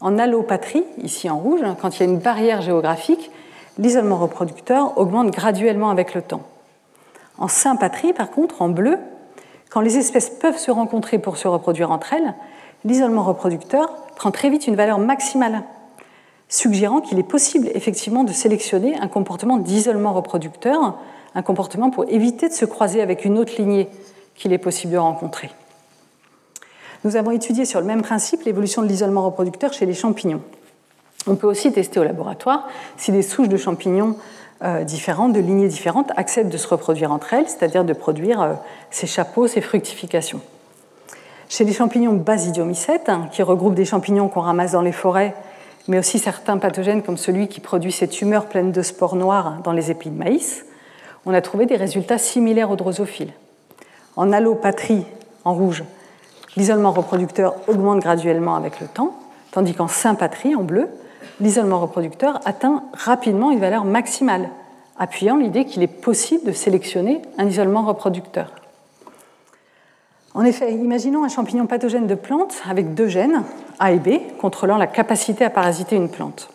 En 0.03 0.19
allopatrie, 0.19 0.83
ici 1.01 1.29
en 1.29 1.39
rouge, 1.39 1.61
quand 1.81 1.95
il 1.95 1.99
y 2.01 2.03
a 2.03 2.11
une 2.11 2.19
barrière 2.19 2.61
géographique, 2.61 3.31
l'isolement 3.77 4.17
reproducteur 4.17 4.97
augmente 4.97 5.31
graduellement 5.31 5.89
avec 5.89 6.13
le 6.13 6.21
temps. 6.21 6.41
En 7.37 7.47
sympatrie, 7.47 8.11
par 8.11 8.29
contre, 8.29 8.61
en 8.61 8.67
bleu, 8.67 8.97
quand 9.69 9.79
les 9.79 9.97
espèces 9.97 10.29
peuvent 10.29 10.57
se 10.57 10.71
rencontrer 10.71 11.19
pour 11.19 11.37
se 11.37 11.47
reproduire 11.47 11.89
entre 11.89 12.11
elles, 12.11 12.33
l'isolement 12.83 13.23
reproducteur 13.23 13.95
prend 14.17 14.31
très 14.31 14.49
vite 14.49 14.67
une 14.67 14.75
valeur 14.75 14.99
maximale 14.99 15.63
suggérant 16.49 16.99
qu'il 16.99 17.17
est 17.17 17.23
possible 17.23 17.69
effectivement 17.73 18.25
de 18.25 18.33
sélectionner 18.33 18.97
un 18.97 19.07
comportement 19.07 19.55
d'isolement 19.55 20.11
reproducteur, 20.11 20.97
un 21.33 21.41
comportement 21.41 21.91
pour 21.91 22.03
éviter 22.09 22.49
de 22.49 22.53
se 22.53 22.65
croiser 22.65 23.01
avec 23.01 23.23
une 23.23 23.37
autre 23.37 23.53
lignée 23.57 23.87
qu'il 24.35 24.51
est 24.51 24.57
possible 24.57 24.91
de 24.91 24.97
rencontrer. 24.97 25.49
Nous 27.03 27.15
avons 27.15 27.31
étudié 27.31 27.65
sur 27.65 27.79
le 27.79 27.85
même 27.85 28.01
principe 28.01 28.43
l'évolution 28.43 28.81
de 28.81 28.87
l'isolement 28.87 29.25
reproducteur 29.25 29.73
chez 29.73 29.85
les 29.85 29.93
champignons. 29.93 30.41
On 31.27 31.35
peut 31.35 31.47
aussi 31.47 31.71
tester 31.71 31.99
au 31.99 32.03
laboratoire 32.03 32.67
si 32.97 33.11
des 33.11 33.21
souches 33.21 33.49
de 33.49 33.57
champignons 33.57 34.15
euh, 34.63 34.83
différentes, 34.83 35.33
de 35.33 35.39
lignées 35.39 35.67
différentes, 35.67 36.11
acceptent 36.15 36.51
de 36.51 36.57
se 36.57 36.67
reproduire 36.67 37.11
entre 37.11 37.33
elles, 37.33 37.47
c'est-à-dire 37.47 37.83
de 37.83 37.93
produire 37.93 38.41
euh, 38.41 38.53
ces 38.91 39.07
chapeaux, 39.07 39.47
ces 39.47 39.61
fructifications. 39.61 40.41
Chez 41.49 41.63
les 41.63 41.73
champignons 41.73 42.13
basidiomycètes, 42.13 43.09
hein, 43.09 43.27
qui 43.31 43.43
regroupent 43.43 43.75
des 43.75 43.85
champignons 43.85 44.27
qu'on 44.27 44.41
ramasse 44.41 44.71
dans 44.71 44.81
les 44.81 44.91
forêts 44.91 45.35
mais 45.87 45.99
aussi 45.99 46.19
certains 46.19 46.57
pathogènes 46.57 47.03
comme 47.03 47.17
celui 47.17 47.47
qui 47.47 47.59
produit 47.59 47.91
ces 47.91 48.07
tumeurs 48.07 48.45
pleines 48.45 48.71
de 48.71 48.81
spores 48.81 49.15
noires 49.15 49.59
dans 49.63 49.73
les 49.73 49.91
épis 49.91 50.09
de 50.09 50.17
maïs, 50.17 50.65
on 51.25 51.33
a 51.33 51.41
trouvé 51.41 51.65
des 51.65 51.75
résultats 51.75 52.17
similaires 52.17 52.71
aux 52.71 52.75
drosophiles. 52.75 53.33
En 54.15 54.31
allopatrie, 54.31 55.05
en 55.43 55.53
rouge, 55.53 55.83
l'isolement 56.57 56.91
reproducteur 56.91 57.55
augmente 57.67 57.99
graduellement 57.99 58.55
avec 58.55 58.79
le 58.79 58.87
temps, 58.87 59.13
tandis 59.51 59.73
qu'en 59.73 59.87
sympatrie, 59.87 60.55
en 60.55 60.63
bleu, 60.63 60.89
l'isolement 61.39 61.79
reproducteur 61.79 62.39
atteint 62.45 62.83
rapidement 62.93 63.51
une 63.51 63.59
valeur 63.59 63.85
maximale, 63.85 64.49
appuyant 64.97 65.37
l'idée 65.37 65.65
qu'il 65.65 65.83
est 65.83 65.87
possible 65.87 66.45
de 66.45 66.51
sélectionner 66.51 67.21
un 67.37 67.47
isolement 67.47 67.83
reproducteur. 67.83 68.51
En 70.35 70.43
effet, 70.43 70.73
imaginons 70.73 71.23
un 71.23 71.29
champignon 71.29 71.67
pathogène 71.67 72.07
de 72.07 72.15
plante 72.15 72.55
avec 72.67 72.95
deux 72.95 73.07
gènes, 73.07 73.43
A 73.79 73.91
et 73.91 73.99
B, 73.99 74.19
contrôlant 74.39 74.77
la 74.77 74.87
capacité 74.87 75.45
à 75.45 75.51
parasiter 75.51 75.95
une 75.95 76.09
plante. 76.09 76.49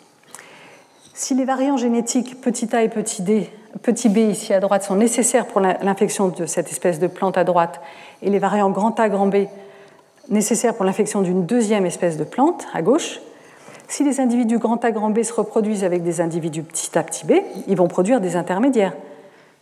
Si 1.13 1.33
les 1.33 1.45
variants 1.45 1.77
génétiques 1.77 2.39
petit 2.41 2.73
a 2.73 2.81
et 2.81 2.87
petit, 2.87 3.21
petit 3.81 4.09
b 4.09 4.17
ici 4.19 4.53
à 4.53 4.61
droite 4.61 4.83
sont 4.83 4.95
nécessaires 4.95 5.47
pour 5.47 5.59
l'infection 5.59 6.29
de 6.29 6.45
cette 6.45 6.71
espèce 6.71 6.97
de 6.97 7.07
plante 7.07 7.37
à 7.37 7.43
droite 7.43 7.81
et 8.21 8.29
les 8.29 8.39
variants 8.39 8.69
grand 8.69 8.97
A, 8.99 9.09
grand 9.09 9.27
B 9.27 9.47
nécessaires 10.29 10.75
pour 10.75 10.85
l'infection 10.85 11.21
d'une 11.21 11.45
deuxième 11.45 11.85
espèce 11.85 12.17
de 12.17 12.23
plante 12.23 12.65
à 12.73 12.81
gauche, 12.81 13.19
si 13.87 14.03
les 14.03 14.19
individus 14.19 14.59
grand 14.59 14.83
A, 14.85 14.91
grand 14.91 15.09
B 15.09 15.23
se 15.23 15.33
reproduisent 15.33 15.83
avec 15.83 16.03
des 16.03 16.21
individus 16.21 16.61
petit 16.61 16.95
a, 16.97 17.03
petit 17.03 17.25
b, 17.25 17.41
ils 17.67 17.75
vont 17.75 17.87
produire 17.87 18.21
des 18.21 18.35
intermédiaires 18.35 18.93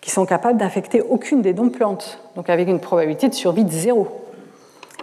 qui 0.02 0.12
sont 0.12 0.26
capables 0.26 0.60
d'infecter 0.60 1.02
aucune 1.02 1.42
des 1.42 1.54
dons 1.54 1.70
plantes, 1.70 2.20
donc 2.36 2.50
avec 2.50 2.68
une 2.68 2.80
probabilité 2.80 3.30
de 3.30 3.34
survie 3.34 3.64
de 3.64 3.72
zéro. 3.72 4.08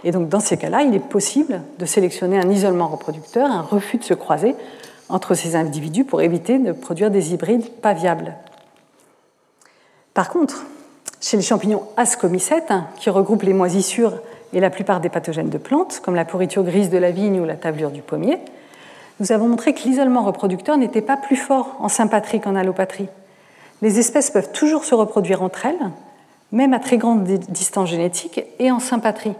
Et 0.03 0.11
donc 0.11 0.29
dans 0.29 0.39
ces 0.39 0.57
cas-là, 0.57 0.83
il 0.83 0.93
est 0.93 0.99
possible 0.99 1.61
de 1.79 1.85
sélectionner 1.85 2.37
un 2.37 2.49
isolement 2.49 2.87
reproducteur, 2.87 3.49
un 3.49 3.61
refus 3.61 3.97
de 3.97 4.03
se 4.03 4.13
croiser 4.13 4.55
entre 5.09 5.33
ces 5.33 5.55
individus 5.55 6.05
pour 6.05 6.21
éviter 6.21 6.59
de 6.59 6.71
produire 6.71 7.09
des 7.09 7.33
hybrides 7.33 7.69
pas 7.81 7.93
viables. 7.93 8.35
Par 10.13 10.29
contre, 10.29 10.65
chez 11.19 11.37
les 11.37 11.43
champignons 11.43 11.83
ascomycètes, 11.97 12.73
qui 12.97 13.09
regroupent 13.09 13.43
les 13.43 13.53
moisissures 13.53 14.13
et 14.53 14.59
la 14.59 14.69
plupart 14.69 14.99
des 14.99 15.09
pathogènes 15.09 15.49
de 15.49 15.57
plantes, 15.57 16.01
comme 16.03 16.15
la 16.15 16.25
pourriture 16.25 16.63
grise 16.63 16.89
de 16.89 16.97
la 16.97 17.11
vigne 17.11 17.39
ou 17.39 17.45
la 17.45 17.55
tablure 17.55 17.91
du 17.91 18.01
pommier, 18.01 18.39
nous 19.19 19.31
avons 19.31 19.47
montré 19.47 19.73
que 19.73 19.83
l'isolement 19.83 20.23
reproducteur 20.23 20.77
n'était 20.77 21.01
pas 21.01 21.17
plus 21.17 21.37
fort 21.37 21.77
en 21.79 21.89
sympatrie 21.89 22.41
qu'en 22.41 22.55
allopatrie 22.55 23.07
les 23.81 23.99
espèces 23.99 24.31
peuvent 24.31 24.51
toujours 24.51 24.85
se 24.85 24.95
reproduire 24.95 25.43
entre 25.43 25.65
elles, 25.65 25.91
même 26.51 26.73
à 26.73 26.79
très 26.79 26.97
grande 26.97 27.23
distance 27.23 27.89
génétique 27.89 28.41
et 28.59 28.71
en 28.71 28.79
sympatrie. 28.79 29.33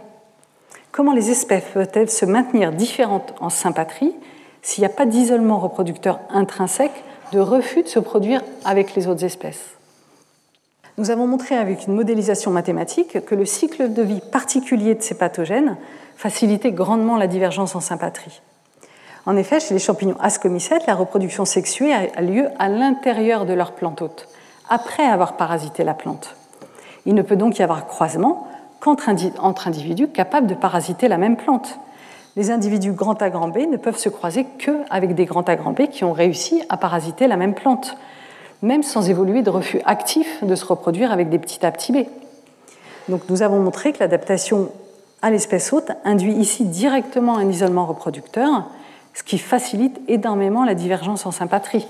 Comment 0.92 1.12
les 1.12 1.30
espèces 1.30 1.64
peuvent-elles 1.72 2.10
se 2.10 2.24
maintenir 2.24 2.72
différentes 2.72 3.34
en 3.40 3.50
sympatrie 3.50 4.14
s'il 4.62 4.82
n'y 4.82 4.86
a 4.86 4.94
pas 4.94 5.06
d'isolement 5.06 5.58
reproducteur 5.58 6.20
intrinsèque, 6.30 7.04
de 7.32 7.40
refus 7.40 7.82
de 7.82 7.88
se 7.88 7.98
produire 7.98 8.42
avec 8.64 8.94
les 8.94 9.06
autres 9.06 9.24
espèces? 9.24 9.75
Nous 10.98 11.10
avons 11.10 11.26
montré 11.26 11.56
avec 11.56 11.86
une 11.86 11.94
modélisation 11.94 12.50
mathématique 12.50 13.22
que 13.24 13.34
le 13.34 13.44
cycle 13.44 13.92
de 13.92 14.02
vie 14.02 14.22
particulier 14.32 14.94
de 14.94 15.02
ces 15.02 15.14
pathogènes 15.14 15.76
facilitait 16.16 16.72
grandement 16.72 17.16
la 17.16 17.26
divergence 17.26 17.76
en 17.76 17.80
sympatrie. 17.80 18.40
En 19.26 19.36
effet, 19.36 19.60
chez 19.60 19.74
les 19.74 19.80
champignons 19.80 20.16
ascomycètes, 20.20 20.86
la 20.86 20.94
reproduction 20.94 21.44
sexuée 21.44 21.92
a 21.92 22.22
lieu 22.22 22.46
à 22.58 22.70
l'intérieur 22.70 23.44
de 23.44 23.52
leur 23.52 23.72
plante 23.72 24.00
hôte 24.00 24.28
après 24.70 25.04
avoir 25.04 25.36
parasité 25.36 25.84
la 25.84 25.94
plante. 25.94 26.34
Il 27.04 27.14
ne 27.14 27.22
peut 27.22 27.36
donc 27.36 27.58
y 27.58 27.62
avoir 27.62 27.86
croisement 27.86 28.46
qu'entre 28.80 29.08
individus 29.68 30.08
capables 30.08 30.46
de 30.46 30.54
parasiter 30.54 31.08
la 31.08 31.18
même 31.18 31.36
plante. 31.36 31.78
Les 32.36 32.50
individus 32.50 32.92
grand 32.92 33.20
A 33.20 33.28
grand 33.28 33.48
B 33.48 33.58
ne 33.70 33.76
peuvent 33.76 33.98
se 33.98 34.08
croiser 34.08 34.46
qu'avec 34.58 35.14
des 35.14 35.24
grands 35.26 35.42
A 35.42 35.56
grand 35.56 35.72
B 35.72 35.88
qui 35.88 36.04
ont 36.04 36.12
réussi 36.12 36.62
à 36.68 36.76
parasiter 36.76 37.26
la 37.26 37.36
même 37.36 37.54
plante, 37.54 37.96
même 38.62 38.82
sans 38.82 39.08
évoluer 39.08 39.42
de 39.42 39.50
refus 39.50 39.80
actif 39.84 40.42
de 40.42 40.54
se 40.54 40.64
reproduire 40.64 41.12
avec 41.12 41.28
des 41.28 41.38
petits 41.38 41.64
A 41.64 41.70
petits 41.70 41.92
B. 41.92 42.06
Donc 43.08 43.22
nous 43.28 43.42
avons 43.42 43.60
montré 43.60 43.92
que 43.92 44.00
l'adaptation 44.00 44.70
à 45.22 45.30
l'espèce 45.30 45.72
hôte 45.72 45.90
induit 46.04 46.34
ici 46.34 46.64
directement 46.64 47.36
un 47.36 47.48
isolement 47.48 47.86
reproducteur, 47.86 48.64
ce 49.14 49.22
qui 49.22 49.38
facilite 49.38 50.00
énormément 50.08 50.64
la 50.64 50.74
divergence 50.74 51.26
en 51.26 51.30
sympatrie 51.30 51.86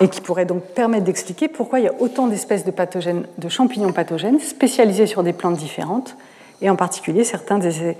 et 0.00 0.08
qui 0.08 0.20
pourrait 0.20 0.44
donc 0.44 0.62
permettre 0.62 1.04
d'expliquer 1.04 1.48
pourquoi 1.48 1.80
il 1.80 1.84
y 1.84 1.88
a 1.88 1.94
autant 1.98 2.28
d'espèces 2.28 2.64
de, 2.64 2.72
de 3.38 3.48
champignons 3.48 3.92
pathogènes 3.92 4.38
spécialisés 4.38 5.06
sur 5.06 5.22
des 5.22 5.32
plantes 5.32 5.56
différentes, 5.56 6.16
et 6.60 6.70
en 6.70 6.76
particulier 6.76 7.24
certains 7.24 7.58
des 7.58 7.96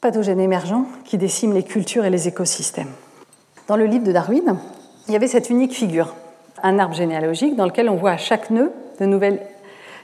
pathogènes 0.00 0.40
émergents 0.40 0.86
qui 1.04 1.18
déciment 1.18 1.54
les 1.54 1.62
cultures 1.62 2.04
et 2.04 2.10
les 2.10 2.28
écosystèmes. 2.28 2.90
Dans 3.66 3.76
le 3.76 3.86
livre 3.86 4.04
de 4.04 4.12
Darwin, 4.12 4.56
il 5.08 5.12
y 5.12 5.16
avait 5.16 5.28
cette 5.28 5.50
unique 5.50 5.74
figure, 5.74 6.14
un 6.62 6.78
arbre 6.78 6.94
généalogique 6.94 7.56
dans 7.56 7.66
lequel 7.66 7.88
on 7.88 7.96
voit 7.96 8.12
à 8.12 8.16
chaque 8.16 8.50
nœud 8.50 8.72
de 9.00 9.06
nouvelles 9.06 9.40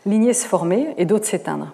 lignées 0.07 0.33
se 0.33 0.47
former 0.47 0.95
et 0.97 1.05
d'autres 1.05 1.27
s'éteindre. 1.27 1.73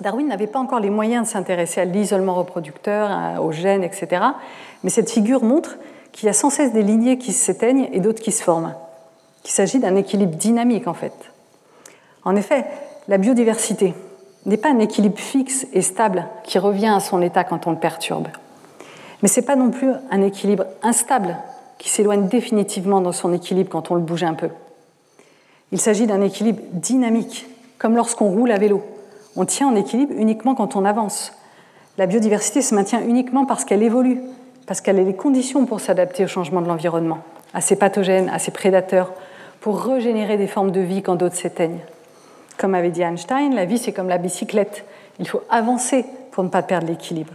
Darwin 0.00 0.28
n'avait 0.28 0.46
pas 0.46 0.58
encore 0.58 0.80
les 0.80 0.90
moyens 0.90 1.26
de 1.26 1.32
s'intéresser 1.32 1.80
à 1.80 1.84
l'isolement 1.84 2.34
reproducteur, 2.34 3.42
aux 3.42 3.52
gènes, 3.52 3.82
etc. 3.82 4.22
Mais 4.84 4.90
cette 4.90 5.10
figure 5.10 5.42
montre 5.42 5.76
qu'il 6.12 6.26
y 6.26 6.28
a 6.28 6.34
sans 6.34 6.50
cesse 6.50 6.72
des 6.72 6.82
lignées 6.82 7.18
qui 7.18 7.32
s'éteignent 7.32 7.88
et 7.92 8.00
d'autres 8.00 8.22
qui 8.22 8.32
se 8.32 8.42
forment, 8.42 8.74
qu'il 9.42 9.52
s'agit 9.52 9.78
d'un 9.78 9.96
équilibre 9.96 10.36
dynamique 10.36 10.86
en 10.86 10.94
fait. 10.94 11.14
En 12.24 12.36
effet, 12.36 12.66
la 13.08 13.18
biodiversité 13.18 13.94
n'est 14.44 14.56
pas 14.56 14.70
un 14.70 14.78
équilibre 14.78 15.18
fixe 15.18 15.66
et 15.72 15.82
stable 15.82 16.26
qui 16.44 16.58
revient 16.58 16.92
à 16.94 17.00
son 17.00 17.22
état 17.22 17.44
quand 17.44 17.66
on 17.66 17.70
le 17.70 17.78
perturbe. 17.78 18.28
Mais 19.22 19.28
ce 19.28 19.40
n'est 19.40 19.46
pas 19.46 19.56
non 19.56 19.70
plus 19.70 19.90
un 20.10 20.22
équilibre 20.22 20.64
instable 20.82 21.36
qui 21.78 21.88
s'éloigne 21.88 22.28
définitivement 22.28 23.00
dans 23.00 23.12
son 23.12 23.32
équilibre 23.32 23.70
quand 23.70 23.90
on 23.90 23.94
le 23.94 24.00
bouge 24.00 24.24
un 24.24 24.34
peu. 24.34 24.48
Il 25.72 25.80
s'agit 25.80 26.06
d'un 26.06 26.20
équilibre 26.20 26.62
dynamique, 26.72 27.46
comme 27.78 27.96
lorsqu'on 27.96 28.30
roule 28.30 28.50
à 28.50 28.58
vélo. 28.58 28.82
On 29.36 29.44
tient 29.44 29.68
en 29.68 29.76
équilibre 29.76 30.14
uniquement 30.16 30.54
quand 30.54 30.76
on 30.76 30.84
avance. 30.84 31.32
La 31.98 32.06
biodiversité 32.06 32.62
se 32.62 32.74
maintient 32.74 33.02
uniquement 33.02 33.46
parce 33.46 33.64
qu'elle 33.64 33.82
évolue, 33.82 34.20
parce 34.66 34.80
qu'elle 34.80 34.98
a 34.98 35.02
les 35.02 35.16
conditions 35.16 35.66
pour 35.66 35.80
s'adapter 35.80 36.24
au 36.24 36.28
changement 36.28 36.60
de 36.60 36.68
l'environnement, 36.68 37.18
à 37.52 37.60
ses 37.60 37.76
pathogènes, 37.76 38.28
à 38.28 38.38
ses 38.38 38.50
prédateurs, 38.50 39.12
pour 39.60 39.80
régénérer 39.80 40.36
des 40.36 40.46
formes 40.46 40.70
de 40.70 40.80
vie 40.80 41.02
quand 41.02 41.16
d'autres 41.16 41.36
s'éteignent. 41.36 41.80
Comme 42.58 42.74
avait 42.74 42.90
dit 42.90 43.02
Einstein, 43.02 43.54
la 43.54 43.64
vie 43.64 43.78
c'est 43.78 43.92
comme 43.92 44.08
la 44.08 44.18
bicyclette. 44.18 44.84
Il 45.18 45.28
faut 45.28 45.42
avancer 45.50 46.04
pour 46.30 46.44
ne 46.44 46.48
pas 46.48 46.62
perdre 46.62 46.86
l'équilibre. 46.86 47.32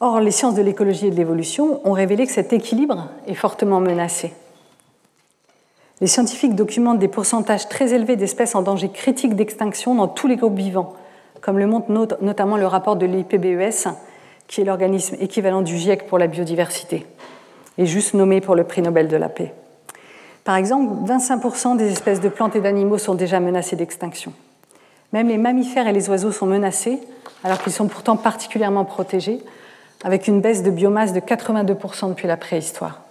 Or, 0.00 0.20
les 0.20 0.30
sciences 0.30 0.54
de 0.54 0.62
l'écologie 0.62 1.06
et 1.06 1.10
de 1.10 1.16
l'évolution 1.16 1.80
ont 1.84 1.92
révélé 1.92 2.26
que 2.26 2.32
cet 2.32 2.52
équilibre 2.52 3.08
est 3.26 3.34
fortement 3.34 3.80
menacé. 3.80 4.34
Les 6.02 6.06
scientifiques 6.06 6.54
documentent 6.54 6.98
des 6.98 7.08
pourcentages 7.08 7.68
très 7.68 7.94
élevés 7.94 8.16
d'espèces 8.16 8.54
en 8.54 8.60
danger 8.60 8.90
critique 8.90 9.34
d'extinction 9.34 9.94
dans 9.94 10.08
tous 10.08 10.26
les 10.26 10.36
groupes 10.36 10.58
vivants, 10.58 10.92
comme 11.40 11.58
le 11.58 11.66
montre 11.66 11.90
notamment 12.20 12.58
le 12.58 12.66
rapport 12.66 12.96
de 12.96 13.06
l'IPBES, 13.06 13.88
qui 14.48 14.60
est 14.60 14.64
l'organisme 14.64 15.16
équivalent 15.20 15.62
du 15.62 15.78
GIEC 15.78 16.06
pour 16.06 16.18
la 16.18 16.26
biodiversité, 16.26 17.06
et 17.78 17.86
juste 17.86 18.12
nommé 18.12 18.42
pour 18.42 18.54
le 18.54 18.64
prix 18.64 18.82
Nobel 18.82 19.08
de 19.08 19.16
la 19.16 19.30
paix. 19.30 19.54
Par 20.44 20.56
exemple, 20.56 20.92
25% 21.10 21.78
des 21.78 21.90
espèces 21.90 22.20
de 22.20 22.28
plantes 22.28 22.54
et 22.54 22.60
d'animaux 22.60 22.98
sont 22.98 23.14
déjà 23.14 23.40
menacées 23.40 23.76
d'extinction. 23.76 24.32
Même 25.14 25.28
les 25.28 25.38
mammifères 25.38 25.88
et 25.88 25.92
les 25.92 26.10
oiseaux 26.10 26.32
sont 26.32 26.46
menacés, 26.46 27.00
alors 27.42 27.62
qu'ils 27.62 27.72
sont 27.72 27.88
pourtant 27.88 28.16
particulièrement 28.16 28.84
protégés, 28.84 29.40
avec 30.04 30.28
une 30.28 30.40
baisse 30.40 30.62
de 30.62 30.70
biomasse 30.70 31.12
de 31.12 31.20
82% 31.20 32.08
depuis 32.08 32.28
la 32.28 32.36
préhistoire. 32.36 33.02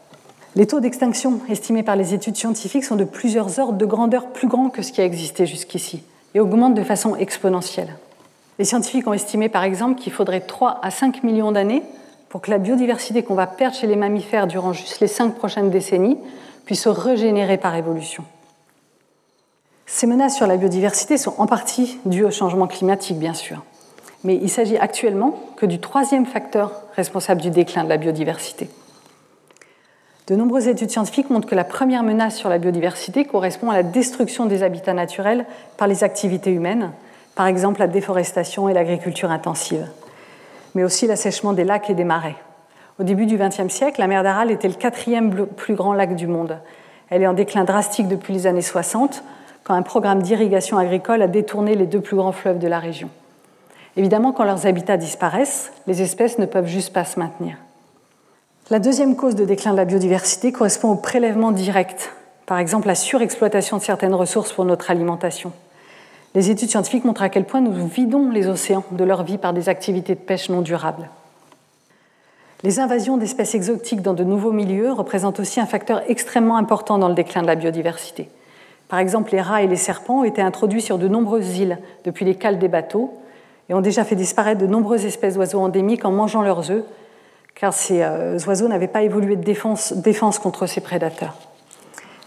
Les 0.55 0.67
taux 0.67 0.79
d'extinction 0.79 1.41
estimés 1.49 1.83
par 1.83 1.95
les 1.95 2.13
études 2.13 2.37
scientifiques 2.37 2.85
sont 2.85 2.95
de 2.95 3.03
plusieurs 3.03 3.59
ordres 3.59 3.77
de 3.77 3.85
grandeur 3.85 4.27
plus 4.27 4.47
grands 4.47 4.69
que 4.69 4.81
ce 4.81 4.91
qui 4.91 5.01
a 5.01 5.05
existé 5.05 5.45
jusqu'ici 5.45 6.03
et 6.33 6.39
augmentent 6.39 6.75
de 6.75 6.83
façon 6.83 7.15
exponentielle. 7.15 7.95
Les 8.57 8.65
scientifiques 8.65 9.07
ont 9.07 9.13
estimé 9.13 9.49
par 9.49 9.63
exemple 9.63 9.99
qu'il 9.99 10.13
faudrait 10.13 10.41
3 10.41 10.79
à 10.81 10.91
5 10.91 11.23
millions 11.23 11.51
d'années 11.51 11.83
pour 12.29 12.41
que 12.41 12.51
la 12.51 12.57
biodiversité 12.57 13.23
qu'on 13.23 13.35
va 13.35 13.47
perdre 13.47 13.75
chez 13.75 13.87
les 13.87 13.97
mammifères 13.97 14.47
durant 14.47 14.71
juste 14.71 15.01
les 15.01 15.07
5 15.07 15.35
prochaines 15.35 15.69
décennies 15.69 16.17
puisse 16.65 16.83
se 16.83 16.89
régénérer 16.89 17.57
par 17.57 17.75
évolution. 17.75 18.23
Ces 19.85 20.07
menaces 20.07 20.35
sur 20.35 20.47
la 20.47 20.57
biodiversité 20.57 21.17
sont 21.17 21.35
en 21.37 21.47
partie 21.47 21.99
dues 22.05 22.25
au 22.25 22.31
changement 22.31 22.67
climatique, 22.67 23.19
bien 23.19 23.33
sûr, 23.33 23.63
mais 24.25 24.39
il 24.41 24.49
s'agit 24.49 24.77
actuellement 24.77 25.39
que 25.55 25.67
du 25.67 25.79
troisième 25.79 26.25
facteur 26.25 26.71
responsable 26.95 27.41
du 27.41 27.51
déclin 27.51 27.83
de 27.83 27.89
la 27.89 27.97
biodiversité. 27.97 28.69
De 30.27 30.35
nombreuses 30.35 30.67
études 30.67 30.89
scientifiques 30.89 31.29
montrent 31.29 31.47
que 31.47 31.53
la 31.53 31.63
première 31.63 32.01
menace 32.01 32.35
sur 32.35 32.49
la 32.49 32.57
biodiversité 32.57 33.25
correspond 33.25 33.69
à 33.69 33.75
la 33.75 33.83
destruction 33.83 34.47
des 34.47 34.63
habitats 34.63 34.95
naturels 34.95 35.45
par 35.77 35.87
les 35.87 36.03
activités 36.03 36.49
humaines, 36.49 36.91
par 37.35 37.45
exemple 37.45 37.79
la 37.79 37.87
déforestation 37.87 38.67
et 38.67 38.73
l'agriculture 38.73 39.29
intensive, 39.29 39.87
mais 40.73 40.83
aussi 40.83 41.05
l'assèchement 41.05 41.53
des 41.53 41.63
lacs 41.63 41.91
et 41.91 41.93
des 41.93 42.03
marais. 42.03 42.35
Au 42.99 43.03
début 43.03 43.27
du 43.27 43.37
XXe 43.37 43.71
siècle, 43.71 44.01
la 44.01 44.07
mer 44.07 44.23
d'Aral 44.23 44.49
était 44.49 44.67
le 44.67 44.73
quatrième 44.73 45.45
plus 45.45 45.75
grand 45.75 45.93
lac 45.93 46.15
du 46.15 46.25
monde. 46.25 46.57
Elle 47.11 47.21
est 47.21 47.27
en 47.27 47.33
déclin 47.33 47.63
drastique 47.63 48.07
depuis 48.07 48.33
les 48.33 48.47
années 48.47 48.61
60, 48.63 49.23
quand 49.63 49.75
un 49.75 49.83
programme 49.83 50.23
d'irrigation 50.23 50.79
agricole 50.79 51.21
a 51.21 51.27
détourné 51.27 51.75
les 51.75 51.85
deux 51.85 52.01
plus 52.01 52.15
grands 52.15 52.31
fleuves 52.31 52.57
de 52.57 52.67
la 52.67 52.79
région. 52.79 53.11
Évidemment, 53.97 54.33
quand 54.33 54.43
leurs 54.43 54.65
habitats 54.65 54.97
disparaissent, 54.97 55.71
les 55.87 56.01
espèces 56.01 56.37
ne 56.37 56.45
peuvent 56.45 56.67
juste 56.67 56.91
pas 56.91 57.05
se 57.05 57.19
maintenir. 57.19 57.57
La 58.69 58.79
deuxième 58.79 59.15
cause 59.15 59.35
de 59.35 59.45
déclin 59.45 59.71
de 59.71 59.77
la 59.77 59.85
biodiversité 59.85 60.51
correspond 60.51 60.91
au 60.91 60.95
prélèvement 60.95 61.51
direct, 61.51 62.11
par 62.45 62.57
exemple 62.57 62.87
la 62.87 62.95
surexploitation 62.95 63.77
de 63.77 63.81
certaines 63.83 64.15
ressources 64.15 64.51
pour 64.51 64.65
notre 64.65 64.91
alimentation. 64.91 65.53
Les 66.33 66.49
études 66.49 66.69
scientifiques 66.69 67.05
montrent 67.05 67.21
à 67.21 67.29
quel 67.29 67.45
point 67.45 67.61
nous 67.61 67.87
vidons 67.87 68.29
les 68.29 68.47
océans 68.47 68.83
de 68.91 69.03
leur 69.03 69.23
vie 69.23 69.37
par 69.37 69.53
des 69.53 69.69
activités 69.69 70.15
de 70.15 70.19
pêche 70.19 70.49
non 70.49 70.61
durables. 70.61 71.09
Les 72.63 72.79
invasions 72.79 73.17
d'espèces 73.17 73.55
exotiques 73.55 74.01
dans 74.01 74.13
de 74.13 74.23
nouveaux 74.23 74.51
milieux 74.51 74.91
représentent 74.91 75.39
aussi 75.39 75.59
un 75.59 75.65
facteur 75.65 76.01
extrêmement 76.09 76.57
important 76.57 76.97
dans 76.97 77.07
le 77.07 77.13
déclin 77.13 77.43
de 77.43 77.47
la 77.47 77.55
biodiversité. 77.55 78.29
Par 78.89 78.99
exemple, 78.99 79.31
les 79.31 79.41
rats 79.41 79.61
et 79.61 79.67
les 79.67 79.75
serpents 79.75 80.21
ont 80.21 80.23
été 80.23 80.41
introduits 80.41 80.81
sur 80.81 80.97
de 80.97 81.07
nombreuses 81.07 81.57
îles 81.57 81.77
depuis 82.03 82.25
les 82.25 82.35
cales 82.35 82.59
des 82.59 82.67
bateaux 82.67 83.13
et 83.69 83.73
ont 83.73 83.81
déjà 83.81 84.03
fait 84.03 84.15
disparaître 84.15 84.61
de 84.61 84.67
nombreuses 84.67 85.05
espèces 85.05 85.35
d'oiseaux 85.35 85.59
endémiques 85.59 86.05
en 86.05 86.11
mangeant 86.11 86.41
leurs 86.41 86.71
œufs, 86.71 86.83
car 87.55 87.73
ces 87.73 88.01
euh, 88.01 88.37
oiseaux 88.47 88.67
n'avaient 88.67 88.87
pas 88.87 89.03
évolué 89.03 89.35
de 89.35 89.43
défense, 89.43 90.39
contre 90.39 90.67
ces 90.67 90.81
prédateurs. 90.81 91.35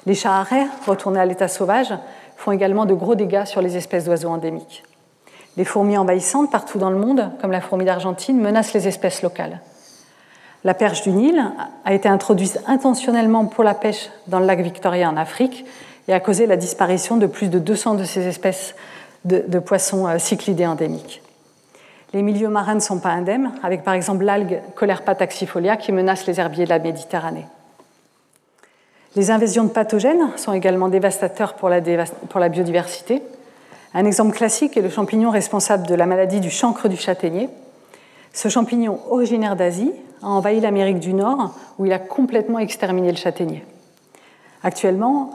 Les 0.07 0.15
chats 0.15 0.37
arrêts, 0.37 0.67
retournés 0.87 1.21
à 1.21 1.27
l'état 1.27 1.49
sauvage, 1.49 1.93
font 2.37 2.53
également 2.53 2.87
de 2.87 2.95
gros 2.95 3.15
dégâts 3.15 3.45
sur 3.45 3.61
les 3.61 3.77
espèces 3.77 4.05
d'oiseaux 4.05 4.31
endémiques. 4.31 4.85
Les 5.57 5.65
fourmis 5.65 5.99
envahissantes 5.99 6.51
partout 6.51 6.79
dans 6.79 6.91
le 6.91 6.99
monde, 6.99 7.31
comme 7.41 7.51
la 7.51 7.61
fourmi 7.61 7.85
d'Argentine, 7.85 8.41
menacent 8.41 8.73
les 8.73 8.89
espèces 8.89 9.23
locales. 9.23 9.61
La 10.65 10.75
perche 10.75 11.03
du 11.03 11.11
Nil 11.11 11.45
a 11.85 11.95
été 11.95 12.09
introduite 12.09 12.61
intentionnellement 12.67 13.47
pour 13.47 13.65
la 13.65 13.75
pêche 13.75 14.11
dans 14.27 14.41
le 14.41 14.47
lac 14.47 14.61
Victoria 14.61 15.09
en 15.09 15.17
Afrique 15.17 15.65
et 16.09 16.13
a 16.13 16.21
causé 16.21 16.47
la 16.47 16.57
disparition 16.57 17.17
de 17.17 17.27
plus 17.27 17.49
de 17.49 17.59
200 17.59 17.95
de 17.95 18.05
ces 18.05 18.27
espèces 18.27 18.75
de, 19.25 19.59
poissons 19.59 20.07
euh, 20.07 20.19
cyclidés 20.19 20.67
endémiques. 20.67 21.23
Les 22.13 22.23
milieux 22.23 22.49
marins 22.49 22.75
ne 22.75 22.81
sont 22.81 23.01
pas 23.01 23.11
indemnes, 23.11 23.53
avec 23.63 23.85
par 23.85 23.95
exemple 23.95 24.25
l'algue 24.25 24.61
Colerpa 24.75 25.15
taxifolia 25.15 25.77
qui 25.77 25.93
menace 25.93 26.27
les 26.27 26.41
herbiers 26.41 26.65
de 26.65 26.71
la 26.71 26.79
Méditerranée. 26.79 27.47
Les 29.17 29.31
invasions 29.31 29.65
de 29.65 29.71
pathogènes 29.71 30.31
sont 30.37 30.53
également 30.53 30.89
dévastateurs 30.89 31.55
pour 31.55 31.69
la, 31.69 31.81
pour 32.29 32.41
la 32.41 32.49
biodiversité. 32.49 33.23
Un 33.95 34.05
exemple 34.05 34.37
classique 34.37 34.77
est 34.77 34.83
le 34.83 34.91
champignon 34.91 35.31
responsable 35.31 35.87
de 35.87 35.95
la 35.95 36.07
maladie 36.07 36.41
du 36.41 36.51
chancre 36.51 36.89
du 36.89 36.97
châtaignier. 36.97 37.49
Ce 38.33 38.49
champignon 38.49 39.01
originaire 39.11 39.57
d'Asie 39.57 39.93
a 40.23 40.27
envahi 40.29 40.61
l'Amérique 40.61 41.01
du 41.01 41.15
Nord 41.15 41.55
où 41.79 41.87
il 41.87 41.93
a 41.93 41.99
complètement 41.99 42.59
exterminé 42.59 43.11
le 43.11 43.17
châtaignier. 43.17 43.65
Actuellement, 44.63 45.31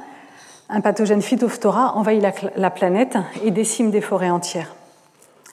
un 0.70 0.82
pathogène 0.82 1.22
Phytophthora 1.22 1.96
envahit 1.96 2.24
la, 2.56 2.70
planète 2.70 3.18
et 3.44 3.52
décime 3.52 3.92
des 3.92 4.02
forêts 4.02 4.30
entières, 4.30 4.76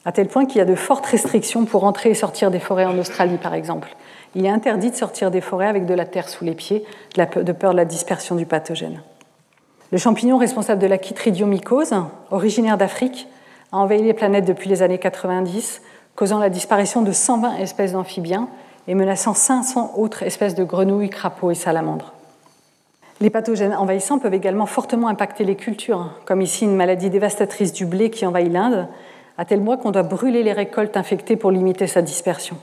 à 0.05 0.13
tel 0.13 0.29
point 0.29 0.47
qu'il 0.47 0.59
y 0.59 0.61
a 0.61 0.65
de 0.65 0.75
fortes 0.75 1.07
restrictions 1.07 1.65
pour 1.65 1.85
entrer 1.85 2.11
et 2.11 2.15
sortir 2.15 2.51
des 2.51 2.61
forêts 2.61 2.87
en 2.87 2.99
Australie, 2.99 3.37
par 3.37 3.55
exemple. 3.55 3.95
Il 4.35 4.47
est 4.47 4.51
interdit 4.51 4.91
de 4.91 4.97
sortir 4.97 5.31
des 5.31 5.41
forêts 5.41 5.67
avec 5.67 5.87
de 5.87 5.95
la 5.95 6.07
terre 6.07 6.29
sous 6.29 6.45
les 6.45 6.55
pieds, 6.55 6.85
de 7.17 7.53
peur 7.53 7.73
de 7.73 7.77
la 7.77 7.85
dispersion 7.85 8.37
du 8.37 8.47
pathogène. 8.47 9.03
Le 9.93 9.99
champignon 9.99 10.39
responsable 10.39 10.81
de 10.81 10.87
la 10.87 10.99
chytridiomycose, 10.99 11.95
originaire 12.31 12.79
d'Afrique, 12.79 13.27
a 13.73 13.79
envahi 13.79 14.03
les 14.03 14.15
planètes 14.15 14.45
depuis 14.45 14.71
les 14.71 14.83
années 14.83 14.99
90, 14.99 15.83
causant 16.15 16.39
la 16.39 16.49
disparition 16.49 17.03
de 17.03 17.13
120 17.13 17.57
espèces 17.57 17.93
d'amphibiens 17.93 18.49
et 18.87 18.95
menaçant 18.95 19.35
500 19.35 19.95
autres 19.97 20.23
espèces 20.23 20.55
de 20.55 20.65
grenouilles, 20.65 21.11
crapauds 21.11 21.51
et 21.51 21.55
salamandres. 21.55 22.15
Les 23.21 23.31
pathogènes 23.31 23.75
envahissants 23.75 24.19
peuvent 24.19 24.33
également 24.33 24.67
fortement 24.67 25.09
impacter 25.09 25.45
les 25.45 25.57
cultures, 25.57 26.11
comme 26.25 26.41
ici 26.41 26.65
une 26.65 26.77
maladie 26.77 27.11
dévastatrice 27.11 27.73
du 27.73 27.85
blé 27.85 28.11
qui 28.11 28.25
envahit 28.25 28.51
l'Inde, 28.51 28.89
à 29.41 29.47
tel 29.47 29.65
point 29.65 29.79
qu'on 29.79 29.91
doit 29.91 30.03
brûler 30.03 30.43
les 30.43 30.53
récoltes 30.53 30.99
infectées 30.99 31.35
pour 31.35 31.51
limiter 31.51 31.87
sa 31.87 32.03
dispersion. 32.03 32.59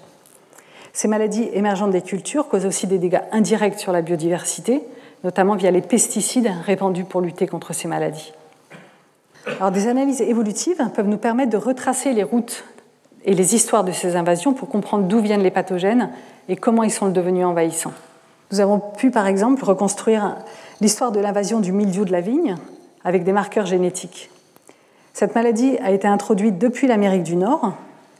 Ces 0.93 1.07
maladies 1.07 1.49
émergentes 1.53 1.89
des 1.89 2.03
cultures 2.03 2.47
causent 2.47 2.67
aussi 2.67 2.85
des 2.85 2.99
dégâts 2.99 3.21
indirects 3.31 3.79
sur 3.79 3.91
la 3.91 4.03
biodiversité, 4.03 4.83
notamment 5.23 5.55
via 5.55 5.71
les 5.71 5.81
pesticides 5.81 6.51
répandus 6.67 7.03
pour 7.03 7.21
lutter 7.21 7.47
contre 7.47 7.73
ces 7.73 7.87
maladies. 7.87 8.31
Alors, 9.59 9.71
des 9.71 9.87
analyses 9.87 10.21
évolutives 10.21 10.77
peuvent 10.93 11.07
nous 11.07 11.17
permettre 11.17 11.49
de 11.49 11.57
retracer 11.57 12.13
les 12.13 12.21
routes 12.21 12.63
et 13.25 13.33
les 13.33 13.55
histoires 13.55 13.83
de 13.83 13.91
ces 13.91 14.15
invasions 14.15 14.53
pour 14.53 14.69
comprendre 14.69 15.07
d'où 15.07 15.19
viennent 15.19 15.41
les 15.41 15.49
pathogènes 15.49 16.11
et 16.47 16.57
comment 16.57 16.83
ils 16.83 16.91
sont 16.91 17.09
devenus 17.09 17.43
envahissants. 17.43 17.93
Nous 18.51 18.59
avons 18.59 18.79
pu 18.79 19.09
par 19.09 19.25
exemple 19.25 19.65
reconstruire 19.65 20.35
l'histoire 20.79 21.11
de 21.11 21.19
l'invasion 21.19 21.59
du 21.59 21.71
mildiou 21.71 22.05
de 22.05 22.11
la 22.11 22.21
vigne 22.21 22.55
avec 23.03 23.23
des 23.23 23.33
marqueurs 23.33 23.65
génétiques. 23.65 24.29
Cette 25.19 25.33
maladie 25.33 25.79
a 25.83 25.89
été 25.89 26.07
introduite 26.07 26.59
depuis 26.59 26.85
l'Amérique 26.85 27.23
du 27.23 27.37
Nord 27.37 27.73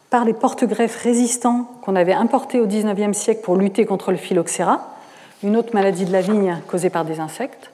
par 0.10 0.26
les 0.26 0.34
porte-greffes 0.34 0.96
résistants 0.96 1.68
qu'on 1.84 1.96
avait 1.96 2.12
importés 2.12 2.60
au 2.60 2.66
XIXe 2.66 3.16
siècle 3.16 3.42
pour 3.44 3.56
lutter 3.56 3.86
contre 3.86 4.10
le 4.10 4.18
phylloxéra, 4.18 4.82
une 5.44 5.58
autre 5.58 5.76
maladie 5.76 6.06
de 6.06 6.12
la 6.12 6.22
vigne 6.22 6.58
causée 6.68 6.90
par 6.90 7.06
des 7.06 7.20
insectes. 7.20 7.70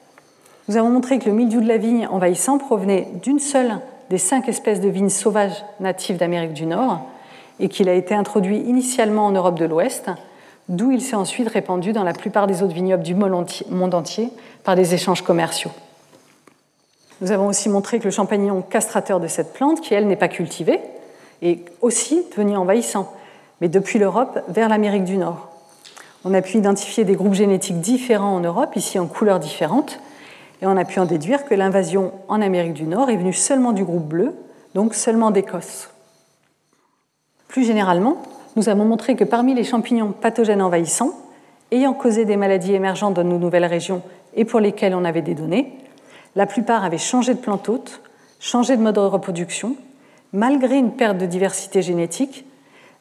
Nous 0.67 0.76
avons 0.76 0.89
montré 0.89 1.19
que 1.19 1.30
le 1.30 1.36
mildiou 1.36 1.61
de 1.61 1.69
la 1.69 1.78
vigne 1.78 2.05
envahissant 2.05 2.57
provenait 2.57 3.07
d'une 3.24 3.39
seule 3.39 3.80
des 4.09 4.17
cinq 4.17 4.49
espèces 4.49 4.82
de 4.82 4.89
vignes 4.89 5.07
sauvages 5.07 5.63
natives 5.80 6.17
d'Amérique 6.17 6.51
du 6.51 6.65
Nord 6.65 6.99
et 7.61 7.69
qu'il 7.69 7.88
a 7.88 7.93
été 7.93 8.13
introduit 8.13 8.57
initialement 8.57 9.28
en 9.28 9.32
Europe 9.32 9.57
de 9.57 9.63
l'Ouest, 9.63 10.11
d'où 10.67 10.91
il 10.91 10.99
s'est 10.99 11.15
ensuite 11.15 11.47
répandu 11.47 11.93
dans 11.93 12.03
la 12.03 12.11
plupart 12.11 12.45
des 12.45 12.61
autres 12.61 12.76
vignobles 12.76 13.03
du 13.03 13.15
monde 13.15 13.93
entier 13.93 14.32
par 14.65 14.76
des 14.76 14.93
échanges 14.93 15.21
commerciaux. 15.21 15.71
Nous 17.22 17.32
avons 17.32 17.47
aussi 17.47 17.70
montré 17.70 17.99
que 17.99 18.05
le 18.05 18.11
champignon 18.11 18.61
castrateur 18.61 19.20
de 19.20 19.28
cette 19.28 19.53
plante, 19.53 19.82
qui 19.82 19.93
elle 19.93 20.07
n'est 20.07 20.16
pas 20.16 20.28
cultivée, 20.28 20.80
est 21.41 21.66
aussi 21.82 22.26
devenu 22.32 22.57
envahissant, 22.57 23.14
mais 23.61 23.70
depuis 23.70 23.99
l'Europe 23.99 24.39
vers 24.47 24.70
l'Amérique 24.70 25.03
du 25.03 25.18
Nord. 25.18 25.49
On 26.26 26.34
a 26.34 26.41
pu 26.41 26.57
identifier 26.57 27.03
des 27.03 27.16
groupes 27.16 27.34
génétiques 27.34 27.82
différents 27.82 28.36
en 28.36 28.39
Europe, 28.39 28.76
ici 28.76 28.97
en 28.97 29.07
couleurs 29.07 29.39
différentes, 29.39 29.99
et 30.61 30.66
on 30.66 30.78
a 30.78 30.86
pu 30.86 30.99
en 30.99 31.05
déduire 31.05 31.43
que 31.45 31.53
l'invasion 31.53 32.14
en 32.30 32.41
Amérique 32.41 32.74
du 32.74 32.84
Nord 32.84 33.09
est 33.09 33.18
venue 33.18 33.34
seulement 33.34 33.74
du 33.74 33.84
groupe 33.84 34.07
bleu, 34.07 34.34
donc 34.74 34.93
seulement 34.93 35.32
d'Écosse. 35.32 35.89
Plus 37.49 37.66
généralement, 37.66 38.18
nous 38.55 38.70
avons 38.70 38.86
montré 38.86 39.16
que 39.16 39.24
parmi 39.24 39.53
les 39.53 39.64
champignons 39.64 40.14
pathogènes 40.14 40.61
envahissants, 40.61 41.14
ayant 41.72 41.93
causé 41.93 42.24
des 42.24 42.38
maladies 42.38 42.74
émergentes 42.74 43.16
dans 43.16 43.24
nos 43.24 43.38
nouvelles 43.38 43.66
régions 43.66 44.01
et 44.36 44.45
pour 44.45 44.59
lesquelles 44.59 44.95
on 44.95 45.05
avait 45.05 45.22
des 45.22 45.36
données, 45.36 45.74
la 46.36 46.45
plupart 46.45 46.84
avaient 46.84 46.97
changé 46.97 47.34
de 47.34 47.39
plante 47.39 47.69
hôte, 47.69 48.01
changé 48.39 48.75
de 48.75 48.81
mode 48.81 48.95
de 48.95 49.01
reproduction, 49.01 49.75
malgré 50.34 50.77
une 50.77 50.91
perte 50.91 51.17
de 51.17 51.25
diversité 51.25 51.81
génétique, 51.81 52.45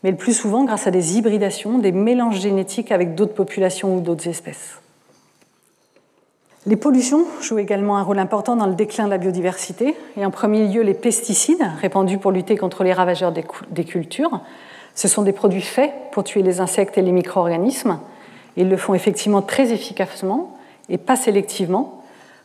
mais 0.03 0.11
le 0.11 0.17
plus 0.17 0.35
souvent 0.35 0.65
grâce 0.65 0.87
à 0.87 0.91
des 0.91 1.17
hybridations, 1.17 1.79
des 1.79 1.93
mélanges 1.93 2.41
génétiques 2.41 2.93
avec 2.93 3.15
d'autres 3.15 3.35
populations 3.35 3.97
ou 3.97 4.01
d'autres 4.01 4.29
espèces. 4.29 4.79
Les 6.65 6.77
pollutions 6.77 7.25
jouent 7.41 7.59
également 7.59 7.97
un 7.97 8.03
rôle 8.03 8.21
important 8.21 8.55
dans 8.55 8.67
le 8.67 8.75
déclin 8.75 9.07
de 9.07 9.11
la 9.11 9.19
biodiversité, 9.19 9.97
et 10.17 10.25
en 10.25 10.31
premier 10.31 10.69
lieu 10.69 10.83
les 10.83 10.95
pesticides 10.95 11.65
répandus 11.81 12.19
pour 12.19 12.31
lutter 12.31 12.57
contre 12.57 12.85
les 12.85 12.93
ravageurs 12.93 13.33
des 13.33 13.85
cultures. 13.85 14.41
Ce 14.95 15.09
sont 15.09 15.23
des 15.23 15.33
produits 15.33 15.63
faits 15.63 15.93
pour 16.13 16.23
tuer 16.23 16.43
les 16.43 16.61
insectes 16.61 16.99
et 16.99 17.03
les 17.03 17.13
micro-organismes. 17.13 17.99
Ils 18.57 18.69
le 18.69 18.77
font 18.77 18.95
effectivement 18.95 19.43
très 19.43 19.73
efficacement 19.73 20.57
et 20.89 20.99
pas 20.99 21.17
sélectivement, 21.17 22.02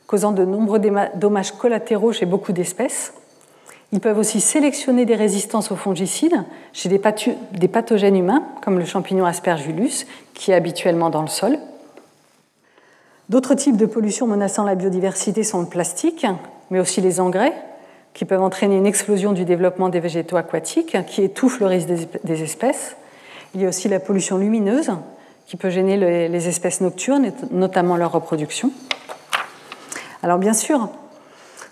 causant 0.07 0.31
de 0.31 0.45
nombreux 0.45 0.79
dommages 1.15 1.51
collatéraux 1.51 2.13
chez 2.13 2.25
beaucoup 2.25 2.53
d'espèces. 2.53 3.13
Ils 3.91 3.99
peuvent 3.99 4.17
aussi 4.17 4.41
sélectionner 4.41 5.05
des 5.05 5.15
résistances 5.15 5.71
aux 5.71 5.75
fongicides 5.75 6.43
chez 6.73 6.89
des, 6.89 7.67
pathogènes 7.67 8.15
humains, 8.17 8.43
comme 8.61 8.79
le 8.79 8.85
champignon 8.85 9.25
Aspergillus, 9.25 10.05
qui 10.33 10.51
est 10.51 10.55
habituellement 10.55 11.09
dans 11.09 11.21
le 11.21 11.27
sol. 11.27 11.57
D'autres 13.29 13.55
types 13.55 13.77
de 13.77 13.85
pollutions 13.85 14.27
menaçant 14.27 14.63
la 14.63 14.75
biodiversité 14.75 15.43
sont 15.43 15.61
le 15.61 15.67
plastique, 15.67 16.25
mais 16.69 16.79
aussi 16.79 16.99
les 16.99 17.19
engrais, 17.19 17.53
qui 18.13 18.25
peuvent 18.25 18.41
entraîner 18.41 18.77
une 18.77 18.85
explosion 18.85 19.31
du 19.31 19.45
développement 19.45 19.89
des 19.89 19.99
végétaux 19.99 20.37
aquatiques, 20.37 20.97
qui 21.07 21.21
étouffent 21.21 21.59
le 21.59 21.67
risque 21.67 21.89
des 22.23 22.43
espèces. 22.43 22.95
Il 23.55 23.61
y 23.61 23.65
a 23.65 23.69
aussi 23.69 23.87
la 23.87 23.99
pollution 23.99 24.37
lumineuse, 24.37 24.91
qui 25.45 25.55
peut 25.55 25.69
gêner 25.69 25.95
les 26.27 26.47
espèces 26.49 26.81
nocturnes, 26.81 27.31
notamment 27.51 27.95
leur 27.95 28.11
reproduction. 28.11 28.71
Alors 30.23 30.39
bien 30.39 30.53
sûr, 30.53 30.89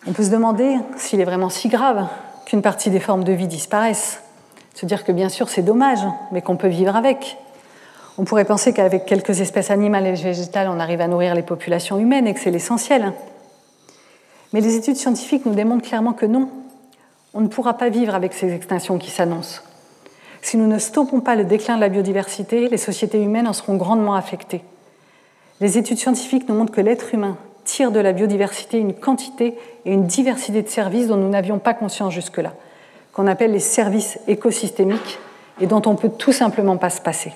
on 0.08 0.14
peut 0.14 0.24
se 0.24 0.30
demander 0.30 0.78
s'il 0.98 1.20
est 1.20 1.26
vraiment 1.26 1.50
si 1.50 1.68
grave 1.68 2.08
qu'une 2.46 2.62
partie 2.62 2.92
des 2.92 3.00
formes 3.00 3.24
de 3.24 3.34
vie 3.34 3.48
disparaissent. 3.48 4.22
Se 4.76 4.86
dire 4.86 5.04
que 5.04 5.12
bien 5.12 5.30
sûr 5.30 5.50
c'est 5.50 5.64
dommage, 5.64 6.06
mais 6.32 6.42
qu'on 6.42 6.58
peut 6.58 6.68
vivre 6.68 6.96
avec. 6.96 7.38
On 8.18 8.24
pourrait 8.24 8.46
penser 8.46 8.72
qu'avec 8.72 9.06
quelques 9.06 9.42
espèces 9.42 9.72
animales 9.72 10.06
et 10.06 10.14
végétales, 10.14 10.70
on 10.70 10.80
arrive 10.80 11.02
à 11.02 11.08
nourrir 11.08 11.34
les 11.34 11.42
populations 11.42 11.98
humaines 11.98 12.28
et 12.28 12.34
que 12.34 12.40
c'est 12.40 12.52
l'essentiel. 12.52 13.14
Mais 14.54 14.62
les 14.62 14.76
études 14.76 14.96
scientifiques 14.96 15.46
nous 15.46 15.56
démontrent 15.56 15.88
clairement 15.88 16.14
que 16.14 16.26
non. 16.26 16.48
On 17.34 17.42
ne 17.42 17.48
pourra 17.48 17.74
pas 17.74 17.90
vivre 17.90 18.16
avec 18.16 18.34
ces 18.34 18.54
extinctions 18.54 18.98
qui 18.98 19.10
s'annoncent. 19.10 19.62
Si 20.42 20.56
nous 20.56 20.68
ne 20.68 20.78
stoppons 20.78 21.20
pas 21.20 21.36
le 21.36 21.44
déclin 21.44 21.76
de 21.76 21.82
la 21.82 21.90
biodiversité, 21.90 22.70
les 22.70 22.78
sociétés 22.78 23.22
humaines 23.22 23.48
en 23.48 23.54
seront 23.54 23.76
grandement 23.76 24.14
affectées. 24.14 24.64
Les 25.60 25.78
études 25.78 25.98
scientifiques 25.98 26.48
nous 26.48 26.56
montrent 26.56 26.72
que 26.72 26.82
l'être 26.82 27.14
humain 27.14 27.38
tire 27.66 27.92
de 27.92 28.00
la 28.00 28.14
biodiversité 28.14 28.78
une 28.78 28.94
quantité 28.94 29.58
et 29.84 29.92
une 29.92 30.06
diversité 30.06 30.62
de 30.62 30.70
services 30.70 31.08
dont 31.08 31.18
nous 31.18 31.30
n'avions 31.30 31.60
pas 31.60 31.74
conscience 31.74 32.14
jusque-là, 32.14 32.54
qu'on 33.12 33.28
appelle 33.28 33.52
les 33.52 33.60
services 33.60 34.18
écosystémiques 34.28 35.20
et 35.60 35.68
dont 35.68 35.82
on 35.86 35.92
ne 35.92 35.98
peut 35.98 36.10
tout 36.10 36.32
simplement 36.32 36.78
pas 36.78 36.90
se 36.90 37.02
passer. 37.02 37.34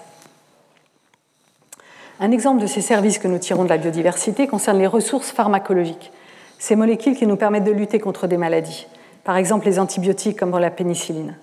Un 2.21 2.31
exemple 2.31 2.61
de 2.61 2.67
ces 2.67 2.81
services 2.81 3.17
que 3.17 3.27
nous 3.27 3.37
tirons 3.37 3.63
de 3.63 3.69
la 3.69 3.77
biodiversité 3.77 4.47
concerne 4.47 4.77
les 4.77 4.87
ressources 4.87 5.31
pharmacologiques, 5.31 6.11
ces 6.57 6.75
molécules 6.75 7.15
qui 7.15 7.27
nous 7.27 7.37
permettent 7.37 7.63
de 7.63 7.71
lutter 7.71 7.99
contre 7.99 8.27
des 8.27 8.37
maladies, 8.37 8.87
par 9.23 9.37
exemple 9.37 9.65
les 9.65 9.79
antibiotiques 9.79 10.37
comme 10.37 10.57
la 10.57 10.69
pénicilline. 10.69 11.35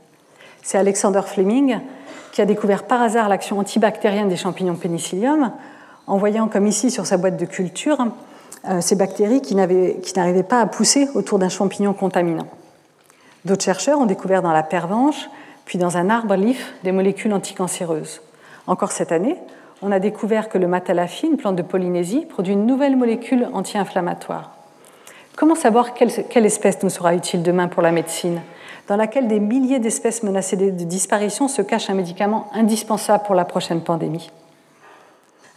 C'est 0.63 0.79
Alexander 0.79 1.23
Fleming 1.25 1.79
qui 2.33 2.43
a 2.43 2.45
découvert 2.45 2.83
par 2.83 3.01
hasard 3.01 3.31
l'action 3.31 3.59
antibactérienne 3.59 4.29
des 4.29 4.37
champignons 4.37 4.75
pénicillium 4.75 5.53
en 6.07 6.19
voyant 6.19 6.49
comme 6.49 6.67
ici 6.67 6.91
sur 6.91 7.07
sa 7.07 7.17
boîte 7.17 7.39
de 7.39 7.47
culture 7.47 7.99
ces 8.81 8.97
bactéries 8.97 9.41
qui 9.43 9.55
n'arrivaient 9.55 10.43
pas 10.43 10.61
à 10.61 10.67
pousser 10.67 11.09
autour 11.15 11.39
d'un 11.39 11.49
champignon 11.49 11.93
contaminant. 11.93 12.47
D'autres 13.45 13.65
chercheurs 13.65 14.01
ont 14.01 14.07
découvert 14.07 14.43
dans 14.43 14.53
la 14.53 14.63
pervenche, 14.63 15.29
puis 15.65 15.79
dans 15.79 15.97
un 15.97 16.11
arbre 16.11 16.35
lif, 16.35 16.75
des 16.85 16.93
molécules 16.93 17.33
anticancéreuses. 17.33 18.21
Encore 18.67 18.93
cette 18.93 19.13
année, 19.13 19.37
on 19.83 19.93
a 19.93 19.99
découvert 19.99 20.49
que 20.49 20.59
le 20.59 20.67
matalafi, 20.67 21.27
une 21.27 21.37
plante 21.37 21.57
de 21.57 21.63
Polynésie, 21.63 22.27
produit 22.27 22.55
une 22.55 22.67
nouvelle 22.67 22.97
molécule 22.97 23.49
anti-inflammatoire. 23.53 24.53
Comment 25.37 25.55
savoir 25.55 25.93
quelle, 25.93 26.47
espèce 26.47 26.83
nous 26.83 26.89
sera 26.89 27.15
utile 27.15 27.43
demain 27.43 27.69
pour 27.69 27.83
la 27.83 27.93
médecine, 27.93 28.41
dans 28.89 28.97
laquelle 28.97 29.29
des 29.29 29.39
milliers 29.41 29.81
d'espèces 29.81 30.23
menacées 30.23 30.57
de 30.57 30.71
disparition 30.71 31.47
se 31.47 31.63
cache 31.63 31.91
un 31.91 31.95
médicament 31.95 32.49
indispensable 32.55 33.25
pour 33.25 33.35
la 33.35 33.45
prochaine 33.45 33.83
pandémie? 33.83 34.31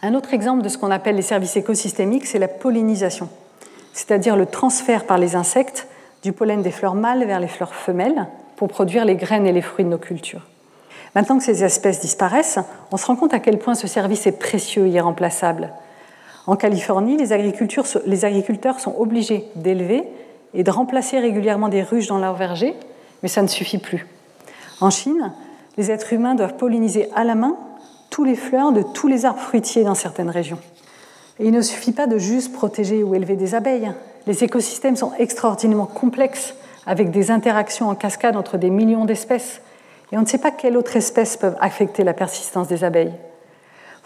Un 0.02 0.14
autre 0.14 0.32
exemple 0.32 0.62
de 0.62 0.68
ce 0.68 0.78
qu'on 0.78 0.90
appelle 0.90 1.16
les 1.16 1.22
services 1.22 1.56
écosystémiques, 1.56 2.26
c'est 2.26 2.38
la 2.38 2.48
pollinisation, 2.48 3.28
c'est-à-dire 3.92 4.34
le 4.34 4.46
transfert 4.46 5.04
par 5.04 5.18
les 5.18 5.36
insectes 5.36 5.88
du 6.22 6.32
pollen 6.32 6.62
des 6.62 6.70
fleurs 6.70 6.94
mâles 6.94 7.24
vers 7.24 7.40
les 7.40 7.48
fleurs 7.48 7.74
femelles 7.74 8.26
pour 8.56 8.68
produire 8.68 9.04
les 9.04 9.16
graines 9.16 9.46
et 9.46 9.52
les 9.52 9.62
fruits 9.62 9.84
de 9.84 9.90
nos 9.90 9.98
cultures. 9.98 10.46
Maintenant 11.14 11.38
que 11.38 11.44
ces 11.44 11.64
espèces 11.64 12.00
disparaissent, 12.00 12.58
on 12.92 12.96
se 12.96 13.06
rend 13.06 13.16
compte 13.16 13.34
à 13.34 13.40
quel 13.40 13.58
point 13.58 13.74
ce 13.74 13.86
service 13.86 14.26
est 14.26 14.38
précieux 14.38 14.86
et 14.86 14.90
irremplaçable. 14.90 15.70
En 16.46 16.56
Californie, 16.56 17.16
les, 17.16 17.32
agriculteurs 17.32 18.80
sont 18.80 18.94
obligés 18.98 19.44
d'élever 19.54 20.04
et 20.54 20.62
de 20.62 20.70
remplacer 20.70 21.18
régulièrement 21.18 21.68
des 21.68 21.82
ruches 21.82 22.06
dans 22.06 22.18
leurs 22.18 22.34
vergers, 22.34 22.74
mais 23.22 23.28
ça 23.28 23.42
ne 23.42 23.48
suffit 23.48 23.78
plus. 23.78 24.06
En 24.80 24.90
Chine, 24.90 25.32
les 25.76 25.90
êtres 25.90 26.12
humains 26.12 26.34
doivent 26.34 26.56
polliniser 26.56 27.08
à 27.14 27.24
la 27.24 27.34
main 27.34 27.56
tous 28.10 28.24
les 28.24 28.34
fleurs 28.34 28.72
de 28.72 28.82
tous 28.82 29.08
les 29.08 29.24
arbres 29.24 29.40
fruitiers 29.40 29.84
dans 29.84 29.94
certaines 29.94 30.30
régions. 30.30 30.58
Il 31.38 31.52
ne 31.52 31.62
suffit 31.62 31.92
pas 31.92 32.06
de 32.06 32.18
juste 32.18 32.52
protéger 32.52 33.02
ou 33.02 33.14
élever 33.14 33.36
des 33.36 33.54
abeilles. 33.54 33.90
Les 34.26 34.44
écosystèmes 34.44 34.96
sont 34.96 35.12
extraordinairement 35.18 35.86
complexes, 35.86 36.54
avec 36.86 37.10
des 37.10 37.30
interactions 37.30 37.88
en 37.88 37.94
cascade 37.94 38.36
entre 38.36 38.58
des 38.58 38.70
millions 38.70 39.04
d'espèces 39.04 39.60
et 40.12 40.18
on 40.18 40.22
ne 40.22 40.26
sait 40.26 40.38
pas 40.38 40.50
quelles 40.50 40.76
autres 40.76 40.96
espèces 40.96 41.36
peuvent 41.36 41.56
affecter 41.60 42.04
la 42.04 42.14
persistance 42.14 42.68
des 42.68 42.84
abeilles. 42.84 43.12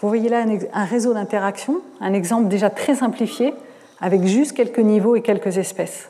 Vous 0.01 0.07
voyez 0.07 0.29
là 0.29 0.45
un 0.73 0.85
réseau 0.85 1.13
d'interaction, 1.13 1.81
un 1.99 2.13
exemple 2.13 2.47
déjà 2.47 2.69
très 2.69 2.95
simplifié, 2.95 3.53
avec 4.01 4.23
juste 4.25 4.53
quelques 4.53 4.79
niveaux 4.79 5.15
et 5.15 5.21
quelques 5.21 5.57
espèces. 5.57 6.09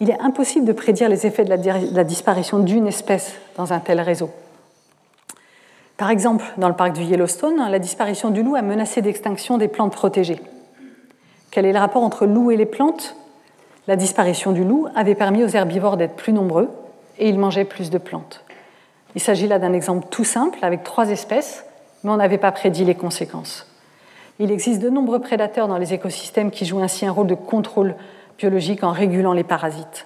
Il 0.00 0.10
est 0.10 0.20
impossible 0.20 0.66
de 0.66 0.72
prédire 0.72 1.08
les 1.08 1.26
effets 1.26 1.44
de 1.44 1.94
la 1.94 2.04
disparition 2.04 2.58
d'une 2.58 2.86
espèce 2.86 3.32
dans 3.56 3.72
un 3.72 3.80
tel 3.80 4.00
réseau. 4.00 4.30
Par 5.96 6.10
exemple, 6.10 6.44
dans 6.58 6.68
le 6.68 6.74
parc 6.74 6.92
du 6.92 7.02
Yellowstone, 7.02 7.56
la 7.70 7.78
disparition 7.78 8.30
du 8.30 8.42
loup 8.42 8.54
a 8.54 8.62
menacé 8.62 9.00
d'extinction 9.00 9.56
des 9.56 9.68
plantes 9.68 9.92
protégées. 9.92 10.40
Quel 11.50 11.64
est 11.64 11.72
le 11.72 11.78
rapport 11.78 12.02
entre 12.02 12.26
loup 12.26 12.50
et 12.50 12.56
les 12.56 12.66
plantes? 12.66 13.16
La 13.86 13.96
disparition 13.96 14.52
du 14.52 14.62
loup 14.62 14.88
avait 14.94 15.14
permis 15.14 15.42
aux 15.42 15.48
herbivores 15.48 15.96
d'être 15.96 16.16
plus 16.16 16.34
nombreux 16.34 16.68
et 17.18 17.28
ils 17.28 17.38
mangeaient 17.38 17.64
plus 17.64 17.88
de 17.88 17.98
plantes. 17.98 18.44
Il 19.14 19.22
s'agit 19.22 19.48
là 19.48 19.58
d'un 19.58 19.72
exemple 19.72 20.08
tout 20.10 20.24
simple 20.24 20.58
avec 20.60 20.82
trois 20.84 21.08
espèces, 21.08 21.64
mais 22.04 22.10
on 22.10 22.16
n'avait 22.16 22.36
pas 22.36 22.52
prédit 22.52 22.84
les 22.84 22.94
conséquences. 22.94 23.66
Il 24.38 24.52
existe 24.52 24.82
de 24.82 24.90
nombreux 24.90 25.20
prédateurs 25.20 25.66
dans 25.66 25.78
les 25.78 25.94
écosystèmes 25.94 26.50
qui 26.50 26.66
jouent 26.66 26.80
ainsi 26.80 27.06
un 27.06 27.12
rôle 27.12 27.26
de 27.26 27.34
contrôle 27.34 27.94
biologique 28.36 28.84
en 28.84 28.90
régulant 28.90 29.32
les 29.32 29.44
parasites. 29.44 30.04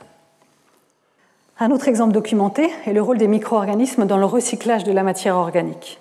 Un 1.63 1.73
autre 1.73 1.89
exemple 1.89 2.13
documenté 2.13 2.71
est 2.87 2.95
le 2.95 3.03
rôle 3.03 3.19
des 3.19 3.29
micro-organismes 3.29 4.07
dans 4.07 4.17
le 4.17 4.25
recyclage 4.25 4.83
de 4.83 4.93
la 4.93 5.03
matière 5.03 5.37
organique. 5.37 6.01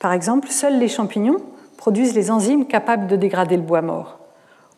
Par 0.00 0.12
exemple, 0.12 0.48
seuls 0.48 0.80
les 0.80 0.88
champignons 0.88 1.36
produisent 1.76 2.16
les 2.16 2.32
enzymes 2.32 2.66
capables 2.66 3.06
de 3.06 3.14
dégrader 3.14 3.54
le 3.54 3.62
bois 3.62 3.82
mort. 3.82 4.18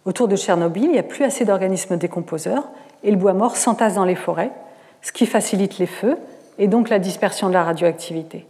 Autour 0.04 0.28
de 0.28 0.36
Tchernobyl, 0.36 0.84
il 0.84 0.90
n'y 0.90 0.98
a 0.98 1.02
plus 1.02 1.24
assez 1.24 1.46
d'organismes 1.46 1.96
décomposeurs 1.96 2.68
et 3.02 3.10
le 3.10 3.16
bois 3.16 3.32
mort 3.32 3.56
s'entasse 3.56 3.94
dans 3.94 4.04
les 4.04 4.16
forêts, 4.16 4.50
ce 5.00 5.12
qui 5.12 5.24
facilite 5.24 5.78
les 5.78 5.86
feux 5.86 6.18
et 6.58 6.68
donc 6.68 6.90
la 6.90 6.98
dispersion 6.98 7.48
de 7.48 7.54
la 7.54 7.64
radioactivité. 7.64 8.44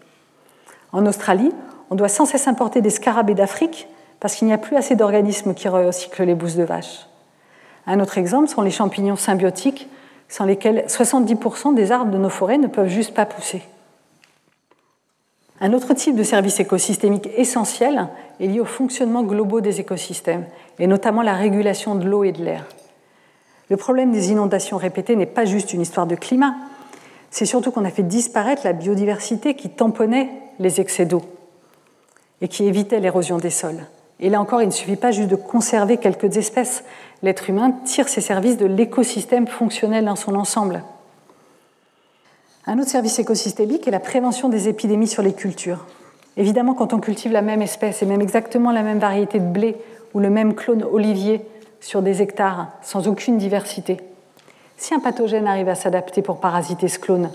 En 0.91 1.07
Australie, 1.07 1.53
on 1.91 1.95
doit 1.95 2.09
sans 2.09 2.25
cesse 2.25 2.49
importer 2.49 2.81
des 2.81 2.91
scarabées 2.91 3.35
d'Afrique 3.35 3.87
parce 4.19 4.35
qu'il 4.35 4.49
n'y 4.49 4.53
a 4.53 4.59
plus 4.59 4.75
assez 4.75 4.97
d'organismes 4.97 5.55
qui 5.55 5.69
recyclent 5.69 6.25
les 6.25 6.35
bousses 6.35 6.57
de 6.57 6.65
vache. 6.65 7.07
Un 7.87 8.01
autre 8.01 8.19
exemple 8.19 8.49
sont 8.49 8.63
les 8.63 8.73
champignons 8.73 9.15
symbiotiques, 9.15 9.89
sans 10.29 10.45
lesquels 10.45 10.85
70% 10.87 11.75
des 11.75 11.93
arbres 11.93 12.13
de 12.13 12.19
nos 12.19 12.29
forêts 12.29 12.59
ne 12.59 12.67
peuvent 12.67 12.89
juste 12.89 13.15
pas 13.15 13.27
pousser. 13.27 13.63
Un 15.61 15.73
autre 15.73 15.95
type 15.95 16.15
de 16.15 16.23
service 16.23 16.61
écosystémique 16.61 17.29
essentiel 17.37 18.09
est 18.39 18.47
lié 18.47 18.61
au 18.61 18.65
fonctionnement 18.65 19.25
global 19.25 19.63
des 19.63 19.81
écosystèmes, 19.81 20.47
et 20.79 20.87
notamment 20.87 21.23
la 21.23 21.35
régulation 21.35 21.97
de 21.97 22.09
l'eau 22.09 22.23
et 22.23 22.33
de 22.33 22.45
l'air. 22.45 22.65
Le 23.69 23.77
problème 23.77 24.13
des 24.13 24.31
inondations 24.31 24.77
répétées 24.77 25.17
n'est 25.17 25.27
pas 25.27 25.45
juste 25.45 25.73
une 25.73 25.81
histoire 25.81 26.07
de 26.07 26.15
climat, 26.15 26.55
c'est 27.31 27.45
surtout 27.45 27.71
qu'on 27.71 27.85
a 27.85 27.91
fait 27.91 28.03
disparaître 28.03 28.63
la 28.65 28.73
biodiversité 28.73 29.55
qui 29.55 29.69
tamponnait 29.69 30.31
les 30.59 30.81
excès 30.81 31.05
d'eau 31.05 31.23
et 32.41 32.49
qui 32.49 32.65
évitait 32.65 33.01
l'érosion 33.01 33.39
des 33.39 33.51
sols. 33.51 33.87
Et 34.21 34.31
là 34.31 34.41
encore, 34.41 34.63
il 34.63 34.67
ne 34.67 34.73
suffit 34.73 34.97
pas 34.97 35.13
juste 35.13 35.29
de 35.29 35.37
conserver 35.37 35.97
quelques 35.97 36.37
espèces. 36.37 36.85
L'être 37.23 37.49
humain 37.49 37.73
tire 37.85 38.09
ses 38.09 38.21
services 38.21 38.57
de 38.57 38.67
l'écosystème 38.67 39.47
fonctionnel 39.47 40.05
dans 40.05 40.17
son 40.17 40.35
ensemble. 40.35 40.83
Un 42.67 42.79
autre 42.79 42.91
service 42.91 43.19
écosystémique 43.19 43.89
est 43.89 43.93
la 43.93 44.01
prévention 44.01 44.49
des 44.49 44.69
épidémies 44.69 45.09
sur 45.09 45.23
les 45.23 45.33
cultures. 45.33 45.87
Évidemment, 46.37 46.75
quand 46.75 46.93
on 46.93 47.01
cultive 47.01 47.33
la 47.33 47.43
même 47.43 47.63
espèce 47.63 48.03
et 48.03 48.07
même 48.07 48.21
exactement 48.21 48.73
la 48.73 48.83
même 48.83 48.99
variété 48.99 49.39
de 49.39 49.47
blé 49.47 49.77
ou 50.15 50.21
le 50.21 50.31
même 50.31 50.55
clone 50.55 50.85
olivier 50.85 51.45
sur 51.81 52.03
des 52.03 52.23
hectares 52.23 52.69
sans 52.83 53.09
aucune 53.09 53.39
diversité, 53.39 53.99
si 54.77 54.95
un 54.95 55.01
pathogène 55.01 55.47
arrive 55.47 55.69
à 55.69 55.75
s'adapter 55.75 56.23
pour 56.23 56.39
parasiter 56.39 56.89
ce 56.89 56.99
clone, 56.99 57.31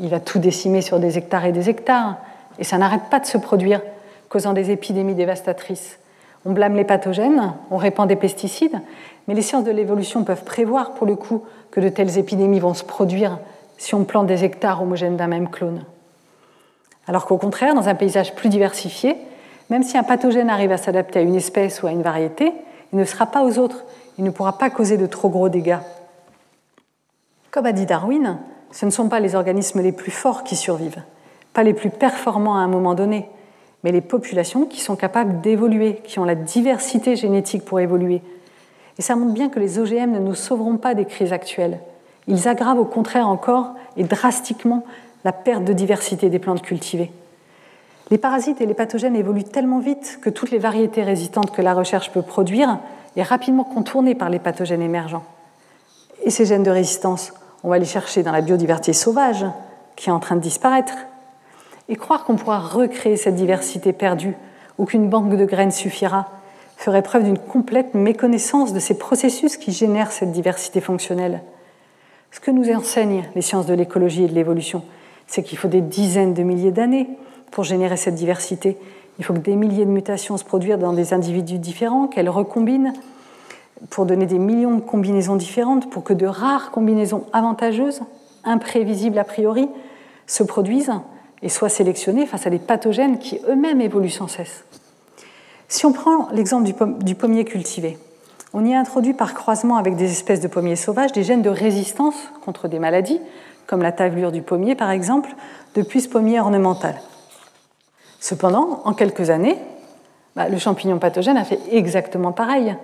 il 0.00 0.08
va 0.08 0.20
tout 0.20 0.38
décimer 0.38 0.82
sur 0.82 0.98
des 0.98 1.18
hectares 1.18 1.44
et 1.44 1.52
des 1.52 1.68
hectares, 1.68 2.16
et 2.58 2.64
ça 2.64 2.78
n'arrête 2.78 3.08
pas 3.10 3.20
de 3.20 3.26
se 3.26 3.38
produire, 3.38 3.80
causant 4.28 4.52
des 4.52 4.70
épidémies 4.70 5.14
dévastatrices. 5.14 5.98
On 6.44 6.52
blâme 6.52 6.74
les 6.74 6.84
pathogènes, 6.84 7.54
on 7.70 7.76
répand 7.76 8.08
des 8.08 8.16
pesticides, 8.16 8.80
mais 9.26 9.34
les 9.34 9.42
sciences 9.42 9.64
de 9.64 9.70
l'évolution 9.70 10.24
peuvent 10.24 10.44
prévoir 10.44 10.92
pour 10.92 11.06
le 11.06 11.16
coup 11.16 11.42
que 11.70 11.80
de 11.80 11.88
telles 11.88 12.18
épidémies 12.18 12.60
vont 12.60 12.74
se 12.74 12.84
produire 12.84 13.38
si 13.76 13.94
on 13.94 14.04
plante 14.04 14.26
des 14.26 14.44
hectares 14.44 14.82
homogènes 14.82 15.16
d'un 15.16 15.26
même 15.26 15.50
clone. 15.50 15.84
Alors 17.06 17.26
qu'au 17.26 17.38
contraire, 17.38 17.74
dans 17.74 17.88
un 17.88 17.94
paysage 17.94 18.34
plus 18.34 18.48
diversifié, 18.48 19.16
même 19.70 19.82
si 19.82 19.96
un 19.98 20.02
pathogène 20.02 20.50
arrive 20.50 20.72
à 20.72 20.76
s'adapter 20.76 21.18
à 21.18 21.22
une 21.22 21.34
espèce 21.34 21.82
ou 21.82 21.86
à 21.86 21.90
une 21.90 22.02
variété, 22.02 22.52
il 22.92 22.98
ne 22.98 23.04
sera 23.04 23.26
pas 23.26 23.42
aux 23.42 23.58
autres, 23.58 23.84
il 24.18 24.24
ne 24.24 24.30
pourra 24.30 24.58
pas 24.58 24.70
causer 24.70 24.96
de 24.96 25.06
trop 25.06 25.28
gros 25.28 25.48
dégâts. 25.48 25.78
Comme 27.50 27.66
a 27.66 27.72
dit 27.72 27.86
Darwin, 27.86 28.38
ce 28.72 28.86
ne 28.86 28.90
sont 28.90 29.08
pas 29.08 29.20
les 29.20 29.34
organismes 29.34 29.80
les 29.80 29.92
plus 29.92 30.10
forts 30.10 30.44
qui 30.44 30.56
survivent, 30.56 31.02
pas 31.54 31.62
les 31.62 31.74
plus 31.74 31.90
performants 31.90 32.56
à 32.56 32.60
un 32.60 32.68
moment 32.68 32.94
donné, 32.94 33.28
mais 33.84 33.92
les 33.92 34.00
populations 34.00 34.64
qui 34.64 34.80
sont 34.80 34.96
capables 34.96 35.40
d'évoluer, 35.40 36.00
qui 36.04 36.18
ont 36.18 36.24
la 36.24 36.34
diversité 36.34 37.16
génétique 37.16 37.64
pour 37.64 37.80
évoluer. 37.80 38.22
Et 38.98 39.02
ça 39.02 39.16
montre 39.16 39.34
bien 39.34 39.48
que 39.48 39.60
les 39.60 39.78
OGM 39.78 40.12
ne 40.12 40.18
nous 40.18 40.34
sauveront 40.34 40.76
pas 40.76 40.94
des 40.94 41.04
crises 41.04 41.32
actuelles. 41.32 41.78
Ils 42.26 42.48
aggravent 42.48 42.80
au 42.80 42.84
contraire 42.84 43.28
encore 43.28 43.74
et 43.96 44.04
drastiquement 44.04 44.84
la 45.24 45.32
perte 45.32 45.64
de 45.64 45.72
diversité 45.72 46.28
des 46.28 46.38
plantes 46.38 46.62
cultivées. 46.62 47.10
Les 48.10 48.18
parasites 48.18 48.60
et 48.60 48.66
les 48.66 48.74
pathogènes 48.74 49.16
évoluent 49.16 49.44
tellement 49.44 49.80
vite 49.80 50.18
que 50.22 50.30
toutes 50.30 50.50
les 50.50 50.58
variétés 50.58 51.02
résistantes 51.02 51.52
que 51.52 51.62
la 51.62 51.74
recherche 51.74 52.10
peut 52.10 52.22
produire 52.22 52.78
est 53.16 53.22
rapidement 53.22 53.64
contournée 53.64 54.14
par 54.14 54.30
les 54.30 54.38
pathogènes 54.38 54.82
émergents. 54.82 55.24
Et 56.24 56.30
ces 56.30 56.46
gènes 56.46 56.62
de 56.62 56.70
résistance, 56.70 57.32
on 57.62 57.68
va 57.68 57.78
les 57.78 57.84
chercher 57.84 58.22
dans 58.22 58.32
la 58.32 58.40
biodiversité 58.40 58.92
sauvage 58.92 59.44
qui 59.96 60.08
est 60.08 60.12
en 60.12 60.20
train 60.20 60.36
de 60.36 60.40
disparaître. 60.40 60.94
Et 61.88 61.96
croire 61.96 62.24
qu'on 62.24 62.36
pourra 62.36 62.58
recréer 62.58 63.16
cette 63.16 63.36
diversité 63.36 63.92
perdue 63.92 64.34
ou 64.76 64.84
qu'une 64.84 65.08
banque 65.08 65.36
de 65.36 65.44
graines 65.44 65.70
suffira 65.70 66.28
ferait 66.76 67.02
preuve 67.02 67.24
d'une 67.24 67.38
complète 67.38 67.94
méconnaissance 67.94 68.72
de 68.72 68.78
ces 68.78 68.96
processus 68.96 69.56
qui 69.56 69.72
génèrent 69.72 70.12
cette 70.12 70.30
diversité 70.30 70.80
fonctionnelle. 70.80 71.42
Ce 72.30 72.40
que 72.40 72.50
nous 72.52 72.70
enseignent 72.70 73.24
les 73.34 73.42
sciences 73.42 73.66
de 73.66 73.74
l'écologie 73.74 74.24
et 74.24 74.28
de 74.28 74.34
l'évolution, 74.34 74.84
c'est 75.26 75.42
qu'il 75.42 75.58
faut 75.58 75.68
des 75.68 75.80
dizaines 75.80 76.34
de 76.34 76.42
milliers 76.42 76.70
d'années 76.70 77.08
pour 77.50 77.64
générer 77.64 77.96
cette 77.96 78.14
diversité. 78.14 78.76
Il 79.18 79.24
faut 79.24 79.32
que 79.32 79.38
des 79.38 79.56
milliers 79.56 79.86
de 79.86 79.90
mutations 79.90 80.36
se 80.36 80.44
produisent 80.44 80.78
dans 80.78 80.92
des 80.92 81.12
individus 81.12 81.58
différents, 81.58 82.06
qu'elles 82.06 82.28
recombinent 82.28 82.92
pour 83.90 84.06
donner 84.06 84.26
des 84.26 84.38
millions 84.38 84.76
de 84.76 84.80
combinaisons 84.80 85.36
différentes, 85.36 85.90
pour 85.90 86.04
que 86.04 86.12
de 86.12 86.26
rares 86.26 86.70
combinaisons 86.70 87.24
avantageuses, 87.32 88.02
imprévisibles 88.44 89.18
a 89.18 89.24
priori, 89.24 89.68
se 90.26 90.44
produisent 90.44 90.92
et 91.42 91.48
soient 91.48 91.68
sélectionnées 91.68 92.26
face 92.26 92.46
à 92.46 92.50
des 92.50 92.58
pathogènes 92.58 93.18
qui 93.18 93.40
eux-mêmes 93.48 93.80
évoluent 93.80 94.10
sans 94.10 94.28
cesse. 94.28 94.64
Si 95.68 95.84
on 95.86 95.92
prend 95.92 96.28
l'exemple 96.32 96.68
du 97.02 97.14
pommier 97.14 97.44
cultivé, 97.44 97.98
on 98.54 98.64
y 98.64 98.74
introduit 98.74 99.12
par 99.12 99.34
croisement 99.34 99.76
avec 99.76 99.96
des 99.96 100.10
espèces 100.10 100.40
de 100.40 100.48
pommiers 100.48 100.76
sauvages 100.76 101.12
des 101.12 101.22
gènes 101.22 101.42
de 101.42 101.50
résistance 101.50 102.16
contre 102.44 102.68
des 102.68 102.78
maladies, 102.78 103.20
comme 103.66 103.82
la 103.82 103.92
tavelure 103.92 104.32
du 104.32 104.42
pommier 104.42 104.74
par 104.74 104.90
exemple, 104.90 105.30
depuis 105.74 106.00
ce 106.00 106.08
pommier 106.08 106.40
ornemental. 106.40 107.00
Cependant, 108.20 108.80
en 108.84 108.94
quelques 108.94 109.30
années, 109.30 109.58
bah, 110.34 110.48
le 110.48 110.58
champignon 110.58 110.98
pathogène 110.98 111.36
a 111.36 111.44
fait 111.44 111.60
exactement 111.70 112.32
pareil 112.32 112.76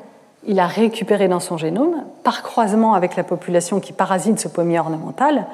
il 0.47 0.61
a 0.61 0.67
récupéré 0.67 1.29
dans 1.29 1.41
son 1.41 1.57
génome, 1.57 2.05
par 2.23 2.43
croisement 2.43 2.95
avec 2.95 3.17
la 3.17 3.25
population 3.25 3.81
qui 3.81 3.93
parasite 3.93 4.39
ce 4.39 4.49
pommier 4.49 4.79
ornemental, 4.79 5.47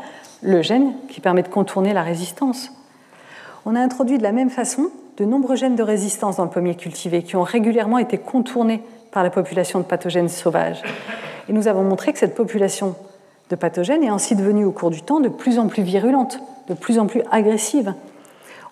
le 0.42 0.62
gène 0.62 0.94
qui 1.08 1.20
permet 1.20 1.42
de 1.42 1.48
contourner 1.48 1.92
la 1.92 2.02
résistance. 2.02 2.70
On 3.66 3.74
a 3.74 3.80
introduit 3.80 4.18
de 4.18 4.22
la 4.22 4.32
même 4.32 4.50
façon 4.50 4.90
de 5.16 5.24
nombreux 5.24 5.56
gènes 5.56 5.76
de 5.76 5.82
résistance 5.82 6.36
dans 6.36 6.44
le 6.44 6.50
pommier 6.50 6.74
cultivé 6.74 7.22
qui 7.22 7.36
ont 7.36 7.42
régulièrement 7.42 7.98
été 7.98 8.18
contournés 8.18 8.82
par 9.10 9.22
la 9.22 9.30
population 9.30 9.78
de 9.78 9.84
pathogènes 9.84 10.28
sauvages. 10.28 10.82
Et 11.48 11.52
nous 11.52 11.68
avons 11.68 11.82
montré 11.82 12.12
que 12.12 12.18
cette 12.18 12.34
population 12.34 12.94
de 13.50 13.56
pathogènes 13.56 14.04
est 14.04 14.08
ainsi 14.08 14.36
devenue 14.36 14.64
au 14.64 14.72
cours 14.72 14.90
du 14.90 15.02
temps 15.02 15.20
de 15.20 15.28
plus 15.28 15.58
en 15.58 15.66
plus 15.66 15.82
virulente, 15.82 16.40
de 16.68 16.74
plus 16.74 16.98
en 16.98 17.06
plus 17.06 17.22
agressive. 17.30 17.94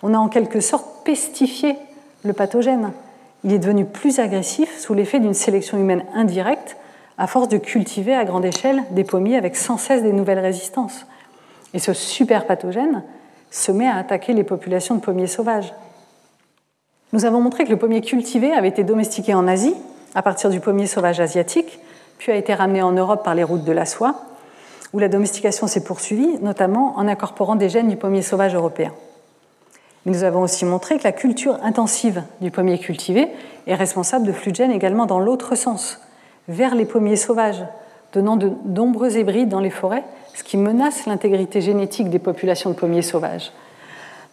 On 0.01 0.13
a 0.13 0.17
en 0.17 0.29
quelque 0.29 0.61
sorte 0.61 1.03
pestifié 1.03 1.75
le 2.23 2.33
pathogène 2.33 2.91
il 3.43 3.53
est 3.53 3.59
devenu 3.59 3.85
plus 3.85 4.19
agressif 4.19 4.77
sous 4.77 4.93
l'effet 4.93 5.19
d'une 5.19 5.33
sélection 5.33 5.77
humaine 5.77 6.03
indirecte, 6.13 6.75
à 7.17 7.27
force 7.27 7.47
de 7.47 7.57
cultiver 7.57 8.15
à 8.15 8.25
grande 8.25 8.45
échelle 8.45 8.83
des 8.91 9.03
pommiers 9.03 9.37
avec 9.37 9.55
sans 9.55 9.77
cesse 9.77 10.03
des 10.03 10.13
nouvelles 10.13 10.39
résistances. 10.39 11.05
Et 11.73 11.79
ce 11.79 11.93
super 11.93 12.45
pathogène 12.45 13.03
se 13.51 13.71
met 13.71 13.87
à 13.87 13.95
attaquer 13.95 14.33
les 14.33 14.43
populations 14.43 14.95
de 14.95 15.01
pommiers 15.01 15.27
sauvages. 15.27 15.73
Nous 17.13 17.25
avons 17.25 17.41
montré 17.41 17.65
que 17.65 17.69
le 17.69 17.77
pommier 17.77 18.01
cultivé 18.01 18.51
avait 18.53 18.67
été 18.67 18.83
domestiqué 18.83 19.33
en 19.33 19.47
Asie 19.47 19.75
à 20.15 20.21
partir 20.21 20.49
du 20.49 20.59
pommier 20.59 20.87
sauvage 20.87 21.19
asiatique, 21.19 21.79
puis 22.17 22.31
a 22.31 22.35
été 22.35 22.53
ramené 22.53 22.81
en 22.81 22.91
Europe 22.91 23.23
par 23.23 23.35
les 23.35 23.43
routes 23.43 23.63
de 23.63 23.71
la 23.71 23.85
soie, 23.85 24.15
où 24.93 24.99
la 24.99 25.07
domestication 25.07 25.67
s'est 25.67 25.83
poursuivie, 25.83 26.37
notamment 26.41 26.97
en 26.97 27.07
incorporant 27.07 27.55
des 27.55 27.69
gènes 27.69 27.87
du 27.87 27.95
pommier 27.95 28.21
sauvage 28.21 28.55
européen. 28.55 28.91
Nous 30.05 30.23
avons 30.23 30.41
aussi 30.41 30.65
montré 30.65 30.97
que 30.97 31.03
la 31.03 31.11
culture 31.11 31.59
intensive 31.63 32.23
du 32.41 32.51
pommier 32.51 32.79
cultivé 32.79 33.27
est 33.67 33.75
responsable 33.75 34.25
de 34.25 34.31
flux 34.31 34.51
de 34.51 34.55
gènes 34.55 34.71
également 34.71 35.05
dans 35.05 35.19
l'autre 35.19 35.55
sens, 35.55 35.99
vers 36.47 36.73
les 36.73 36.85
pommiers 36.85 37.15
sauvages, 37.15 37.63
donnant 38.13 38.37
de 38.37 38.51
nombreux 38.65 39.17
hybrides 39.17 39.49
dans 39.49 39.59
les 39.59 39.69
forêts, 39.69 40.03
ce 40.39 40.43
qui 40.45 40.55
menace 40.55 41.05
l'intégrité 41.05 41.59
génétique 41.59 42.09
des 42.09 42.17
populations 42.17 42.69
de 42.69 42.75
pommiers 42.75 43.01
sauvages. 43.01 43.51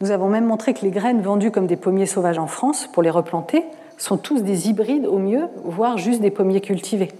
Nous 0.00 0.12
avons 0.12 0.28
même 0.28 0.44
montré 0.44 0.72
que 0.72 0.82
les 0.82 0.92
graines 0.92 1.20
vendues 1.20 1.50
comme 1.50 1.66
des 1.66 1.74
pommiers 1.74 2.06
sauvages 2.06 2.38
en 2.38 2.46
France, 2.46 2.88
pour 2.92 3.02
les 3.02 3.10
replanter, 3.10 3.64
sont 3.98 4.16
tous 4.16 4.42
des 4.42 4.68
hybrides 4.68 5.06
au 5.06 5.18
mieux, 5.18 5.48
voire 5.64 5.98
juste 5.98 6.20
des 6.20 6.30
pommiers 6.30 6.60
cultivés. 6.60 7.10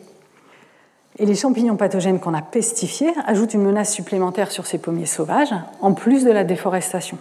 Et 1.18 1.26
les 1.26 1.34
champignons 1.34 1.74
pathogènes 1.74 2.20
qu'on 2.20 2.32
a 2.32 2.42
pestifiés 2.42 3.12
ajoutent 3.26 3.54
une 3.54 3.64
menace 3.64 3.92
supplémentaire 3.92 4.52
sur 4.52 4.68
ces 4.68 4.78
pommiers 4.78 5.06
sauvages, 5.06 5.54
en 5.80 5.92
plus 5.92 6.22
de 6.22 6.30
la 6.30 6.44
déforestation. 6.44 7.18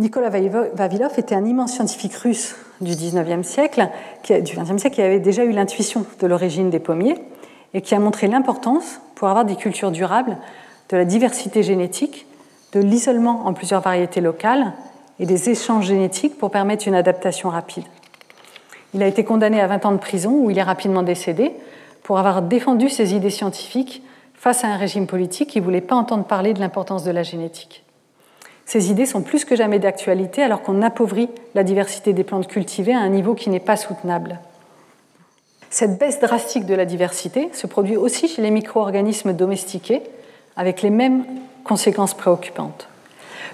Nicolas 0.00 0.30
Vavilov 0.30 1.18
était 1.18 1.36
un 1.36 1.44
immense 1.44 1.74
scientifique 1.74 2.14
russe 2.14 2.56
du 2.80 2.94
19e 2.94 3.44
siècle, 3.44 3.88
du 4.24 4.56
20e 4.56 4.78
siècle, 4.78 4.96
qui 4.96 5.02
avait 5.02 5.20
déjà 5.20 5.44
eu 5.44 5.52
l'intuition 5.52 6.04
de 6.20 6.26
l'origine 6.26 6.68
des 6.68 6.80
pommiers 6.80 7.14
et 7.74 7.80
qui 7.82 7.94
a 7.94 7.98
montré 7.98 8.26
l'importance, 8.26 9.00
pour 9.14 9.28
avoir 9.28 9.44
des 9.44 9.56
cultures 9.56 9.90
durables, 9.90 10.36
de 10.88 10.96
la 10.96 11.04
diversité 11.04 11.62
génétique, 11.62 12.26
de 12.72 12.80
l'isolement 12.80 13.46
en 13.46 13.52
plusieurs 13.52 13.80
variétés 13.80 14.20
locales 14.20 14.72
et 15.18 15.26
des 15.26 15.50
échanges 15.50 15.86
génétiques 15.86 16.38
pour 16.38 16.50
permettre 16.50 16.88
une 16.88 16.94
adaptation 16.94 17.50
rapide. 17.50 17.84
Il 18.94 19.02
a 19.02 19.06
été 19.06 19.24
condamné 19.24 19.60
à 19.60 19.66
20 19.66 19.86
ans 19.86 19.92
de 19.92 19.98
prison 19.98 20.32
où 20.32 20.50
il 20.50 20.58
est 20.58 20.62
rapidement 20.62 21.02
décédé 21.02 21.52
pour 22.02 22.18
avoir 22.18 22.42
défendu 22.42 22.88
ses 22.88 23.14
idées 23.14 23.30
scientifiques 23.30 24.02
face 24.34 24.64
à 24.64 24.68
un 24.68 24.76
régime 24.76 25.06
politique 25.06 25.50
qui 25.50 25.60
ne 25.60 25.64
voulait 25.64 25.80
pas 25.80 25.94
entendre 25.94 26.24
parler 26.24 26.54
de 26.54 26.60
l'importance 26.60 27.04
de 27.04 27.10
la 27.10 27.22
génétique. 27.22 27.84
Ces 28.64 28.90
idées 28.90 29.06
sont 29.06 29.22
plus 29.22 29.44
que 29.44 29.56
jamais 29.56 29.78
d'actualité 29.78 30.42
alors 30.42 30.62
qu'on 30.62 30.82
appauvrit 30.82 31.28
la 31.54 31.64
diversité 31.64 32.12
des 32.12 32.24
plantes 32.24 32.46
cultivées 32.46 32.94
à 32.94 33.00
un 33.00 33.08
niveau 33.08 33.34
qui 33.34 33.50
n'est 33.50 33.60
pas 33.60 33.76
soutenable. 33.76 34.38
Cette 35.72 35.98
baisse 35.98 36.18
drastique 36.18 36.66
de 36.66 36.74
la 36.74 36.84
diversité 36.84 37.48
se 37.52 37.68
produit 37.68 37.96
aussi 37.96 38.26
chez 38.26 38.42
les 38.42 38.50
micro-organismes 38.50 39.32
domestiqués, 39.32 40.02
avec 40.56 40.82
les 40.82 40.90
mêmes 40.90 41.24
conséquences 41.62 42.14
préoccupantes. 42.14 42.88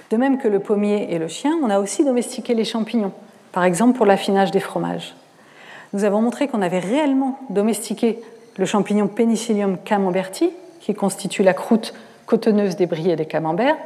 De 0.09 0.17
même 0.17 0.39
que 0.39 0.47
le 0.47 0.59
pommier 0.59 1.13
et 1.13 1.19
le 1.19 1.27
chien, 1.27 1.55
on 1.63 1.69
a 1.69 1.79
aussi 1.79 2.03
domestiqué 2.03 2.55
les 2.55 2.65
champignons, 2.65 3.11
par 3.51 3.63
exemple 3.65 3.95
pour 3.95 4.07
l'affinage 4.07 4.49
des 4.49 4.59
fromages. 4.59 5.15
Nous 5.93 6.05
avons 6.05 6.21
montré 6.21 6.47
qu'on 6.47 6.63
avait 6.63 6.79
réellement 6.79 7.37
domestiqué 7.51 8.19
le 8.57 8.65
champignon 8.65 9.07
Penicillium 9.07 9.77
camemberti, 9.77 10.49
qui 10.81 10.95
constitue 10.95 11.43
la 11.43 11.53
croûte 11.53 11.93
cotonneuse 12.25 12.77
des 12.77 12.87
brie 12.87 13.11
et 13.11 13.15
des 13.15 13.27
camemberts, 13.27 13.77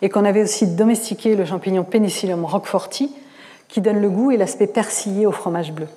et 0.00 0.08
qu'on 0.08 0.24
avait 0.24 0.44
aussi 0.44 0.68
domestiqué 0.68 1.34
le 1.34 1.44
champignon 1.44 1.82
Penicillium 1.82 2.44
roqueforti, 2.44 3.12
qui 3.66 3.80
donne 3.80 4.00
le 4.00 4.10
goût 4.10 4.30
et 4.30 4.36
l'aspect 4.36 4.68
persillé 4.68 5.26
au 5.26 5.32
fromage 5.32 5.72
bleu. 5.72 5.88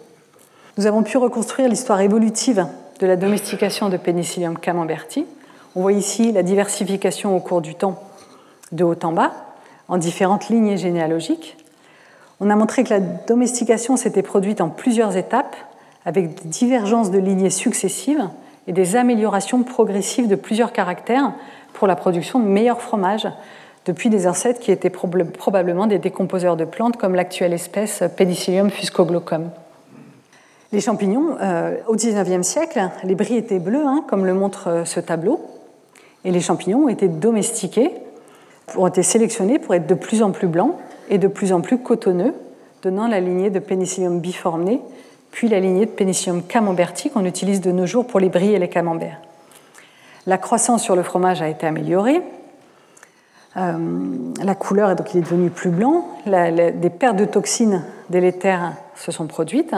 Nous 0.77 0.85
avons 0.85 1.01
pu 1.01 1.17
reconstruire 1.17 1.69
l'histoire 1.69 2.01
évolutive 2.01 2.67
de 2.99 3.07
la 3.07 3.15
domestication 3.15 3.89
de 3.89 3.97
Penicillium 3.97 4.59
camemberti. 4.59 5.25
On 5.75 5.81
voit 5.81 5.91
ici 5.91 6.31
la 6.31 6.43
diversification 6.43 7.35
au 7.35 7.39
cours 7.39 7.61
du 7.61 7.73
temps 7.73 7.99
de 8.71 8.83
haut 8.83 8.99
en 9.01 9.11
bas, 9.11 9.31
en 9.87 9.97
différentes 9.97 10.49
lignées 10.49 10.77
généalogiques. 10.77 11.57
On 12.39 12.51
a 12.51 12.55
montré 12.55 12.83
que 12.83 12.91
la 12.91 12.99
domestication 12.99 13.97
s'était 13.97 14.21
produite 14.21 14.61
en 14.61 14.69
plusieurs 14.69 15.17
étapes, 15.17 15.55
avec 16.05 16.43
des 16.43 16.49
divergences 16.49 17.09
de 17.09 17.17
lignées 17.17 17.49
successives 17.49 18.29
et 18.67 18.71
des 18.71 18.95
améliorations 18.95 19.63
progressives 19.63 20.27
de 20.27 20.35
plusieurs 20.35 20.73
caractères 20.73 21.33
pour 21.73 21.87
la 21.87 21.95
production 21.95 22.39
de 22.39 22.45
meilleurs 22.45 22.81
fromages, 22.81 23.27
depuis 23.87 24.11
des 24.11 24.27
ancêtres 24.27 24.59
qui 24.59 24.71
étaient 24.71 24.91
probablement 24.91 25.87
des 25.87 25.97
décomposeurs 25.97 26.55
de 26.55 26.65
plantes 26.65 26.97
comme 26.97 27.15
l'actuelle 27.15 27.53
espèce 27.53 28.03
Penicillium 28.15 28.69
fuscoglocum. 28.69 29.49
Les 30.73 30.81
champignons, 30.81 31.37
euh, 31.41 31.77
au 31.87 31.95
XIXe 31.95 32.45
siècle, 32.45 32.89
les 33.03 33.15
bris 33.15 33.37
étaient 33.37 33.59
bleus, 33.59 33.85
hein, 33.85 34.03
comme 34.07 34.25
le 34.25 34.33
montre 34.33 34.67
euh, 34.67 34.85
ce 34.85 34.99
tableau, 34.99 35.39
et 36.25 36.31
les 36.31 36.41
champignons 36.41 36.85
ont 36.85 36.89
été 36.89 37.07
domestiqués, 37.07 37.91
ont 38.75 38.87
été 38.87 39.01
sélectionnés 39.01 39.59
pour 39.59 39.75
être 39.75 39.87
de 39.87 39.93
plus 39.93 40.21
en 40.21 40.31
plus 40.31 40.47
blancs 40.47 40.73
et 41.09 41.19
de 41.19 41.29
plus 41.29 41.53
en 41.53 41.61
plus 41.61 41.77
cotonneux, 41.77 42.33
donnant 42.81 43.07
la 43.07 43.21
lignée 43.21 43.49
de 43.49 43.59
Penicillium 43.59 44.19
biformné, 44.19 44.81
puis 45.31 45.47
la 45.47 45.61
lignée 45.61 45.85
de 45.85 45.91
Penicillium 45.91 46.43
camemberti 46.43 47.09
qu'on 47.09 47.23
utilise 47.23 47.61
de 47.61 47.71
nos 47.71 47.85
jours 47.85 48.05
pour 48.05 48.19
les 48.19 48.29
bris 48.29 48.53
et 48.53 48.59
les 48.59 48.69
camemberts. 48.69 49.21
La 50.25 50.37
croissance 50.37 50.83
sur 50.83 50.97
le 50.97 51.03
fromage 51.03 51.41
a 51.41 51.47
été 51.47 51.65
améliorée. 51.65 52.21
Euh, 53.55 53.73
la 54.43 54.55
couleur, 54.55 54.93
donc 54.97 55.13
il 55.13 55.19
est 55.19 55.21
devenu 55.21 55.49
plus 55.49 55.69
blanc. 55.69 56.05
des 56.25 56.89
pertes 56.89 57.15
de 57.15 57.23
toxines 57.23 57.83
délétères 58.09 58.73
se 58.95 59.13
sont 59.13 59.27
produites. 59.27 59.73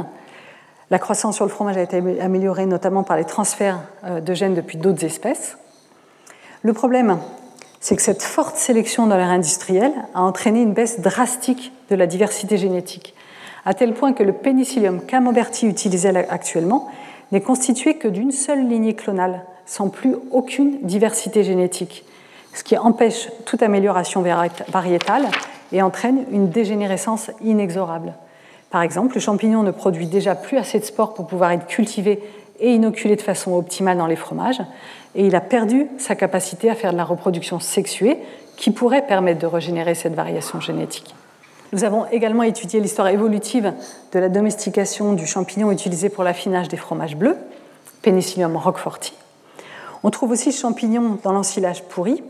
La 0.92 0.98
croissance 0.98 1.36
sur 1.36 1.46
le 1.46 1.52
fromage 1.52 1.78
a 1.78 1.82
été 1.82 2.02
améliorée 2.20 2.66
notamment 2.66 3.04
par 3.04 3.16
les 3.16 3.26
transferts 3.26 3.80
euh, 4.06 4.22
de 4.22 4.34
gènes 4.34 4.56
depuis 4.56 4.78
d'autres 4.78 5.06
espèces. 5.06 5.58
Le 6.64 6.74
problème, 6.74 7.20
c'est 7.80 7.96
que 7.96 8.02
cette 8.02 8.24
forte 8.24 8.58
sélection 8.58 9.06
dans 9.06 9.16
l'ère 9.16 9.30
industrielle 9.30 9.94
a 10.16 10.22
entraîné 10.22 10.62
une 10.62 10.74
baisse 10.74 11.00
drastique 11.00 11.72
de 11.90 11.96
la 11.96 12.08
diversité 12.08 12.58
génétique, 12.58 13.14
à 13.66 13.74
tel 13.74 13.94
point 13.94 14.14
que 14.14 14.24
le 14.24 14.34
pénicillium 14.34 15.06
camemberti 15.06 15.68
utilisé 15.68 16.10
actuellement 16.10 16.88
n'est 17.32 17.42
constitué 17.42 17.98
que 17.98 18.08
d'une 18.08 18.32
seule 18.32 18.68
lignée 18.68 18.96
clonale, 18.96 19.46
sans 19.66 19.90
plus 19.90 20.16
aucune 20.32 20.80
diversité 20.82 21.44
génétique, 21.44 22.04
ce 22.54 22.64
qui 22.64 22.76
empêche 22.78 23.30
toute 23.46 23.62
amélioration 23.62 24.24
variétale 24.68 25.28
et 25.72 25.84
entraîne 25.84 26.26
une 26.32 26.50
dégénérescence 26.50 27.30
inexorable. 27.42 28.16
Par 28.70 28.82
exemple, 28.82 29.16
le 29.16 29.22
champignon 29.22 29.64
ne 29.64 29.72
produit 29.72 30.08
déjà 30.08 30.36
plus 30.36 30.58
assez 30.58 30.80
de 30.80 30.86
spores 30.86 31.14
pour 31.14 31.28
pouvoir 31.28 31.52
être 31.52 31.68
cultivé 31.68 32.22
et 32.60 32.74
inoculé 32.74 33.16
de 33.16 33.22
façon 33.22 33.56
optimale 33.56 33.98
dans 33.98 34.06
les 34.06 34.16
fromages, 34.16 34.62
et 35.16 35.26
il 35.26 35.36
a 35.36 35.42
perdu 35.42 35.88
sa 35.98 36.16
capacité 36.16 36.70
à 36.70 36.76
faire 36.76 36.92
de 36.92 36.98
la 36.98 37.06
reproduction 37.06 37.60
sexuée 37.60 38.18
qui 38.58 38.72
pourrait 38.72 39.06
permettre 39.06 39.40
de 39.40 39.48
régénérer 39.48 39.96
cette 39.96 40.14
variation 40.14 40.60
génétique. 40.60 41.16
Nous 41.72 41.84
avons 41.84 42.06
également 42.12 42.44
étudié 42.44 42.80
l'histoire 42.80 43.08
évolutive 43.08 43.74
de 44.12 44.20
la 44.20 44.28
domestication 44.28 45.14
du 45.14 45.26
champignon 45.26 45.72
utilisé 45.72 46.10
pour 46.10 46.24
l'affinage 46.24 46.68
des 46.68 46.78
fromages 46.78 47.16
bleus, 47.16 47.38
Penicillium 48.02 48.56
roqueforti. 48.56 49.14
On 50.04 50.10
trouve 50.10 50.32
aussi 50.32 50.52
ce 50.52 50.62
champignon 50.62 51.20
dans 51.24 51.32
l'ensilage 51.32 51.84
pourri, 51.84 52.24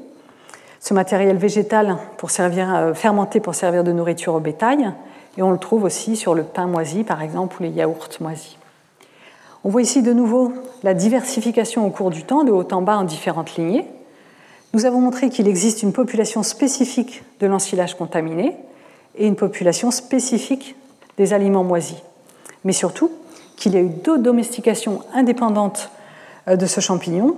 ce 0.79 0.93
matériel 0.93 1.37
végétal 1.37 1.97
pour 2.17 2.31
servir, 2.31 2.73
euh, 2.73 2.93
fermenté 2.93 3.39
pour 3.39 3.55
servir 3.55 3.83
de 3.83 3.91
nourriture 3.91 4.33
au 4.33 4.39
bétail, 4.39 4.91
et 5.37 5.41
on 5.41 5.51
le 5.51 5.57
trouve 5.57 5.83
aussi 5.83 6.15
sur 6.15 6.35
le 6.35 6.43
pain 6.43 6.67
moisi, 6.67 7.03
par 7.03 7.21
exemple, 7.21 7.57
ou 7.59 7.63
les 7.63 7.69
yaourts 7.69 8.09
moisis. 8.19 8.57
On 9.63 9.69
voit 9.69 9.81
ici 9.81 10.01
de 10.01 10.13
nouveau 10.13 10.53
la 10.83 10.93
diversification 10.93 11.85
au 11.85 11.89
cours 11.89 12.09
du 12.09 12.23
temps, 12.23 12.43
de 12.43 12.51
haut 12.51 12.67
en 12.71 12.81
bas 12.81 12.97
en 12.97 13.03
différentes 13.03 13.55
lignées. 13.55 13.85
Nous 14.73 14.85
avons 14.85 15.01
montré 15.01 15.29
qu'il 15.29 15.47
existe 15.47 15.83
une 15.83 15.93
population 15.93 16.43
spécifique 16.43 17.23
de 17.39 17.47
l'ensilage 17.47 17.95
contaminé 17.95 18.55
et 19.15 19.27
une 19.27 19.35
population 19.35 19.91
spécifique 19.91 20.75
des 21.17 21.33
aliments 21.33 21.63
moisis. 21.63 21.97
Mais 22.63 22.73
surtout, 22.73 23.11
qu'il 23.59 23.73
y 23.73 23.77
a 23.77 23.81
eu 23.81 23.89
deux 23.89 24.17
domestications 24.17 25.01
indépendantes 25.13 25.89
euh, 26.47 26.55
de 26.55 26.65
ce 26.65 26.79
champignon 26.79 27.35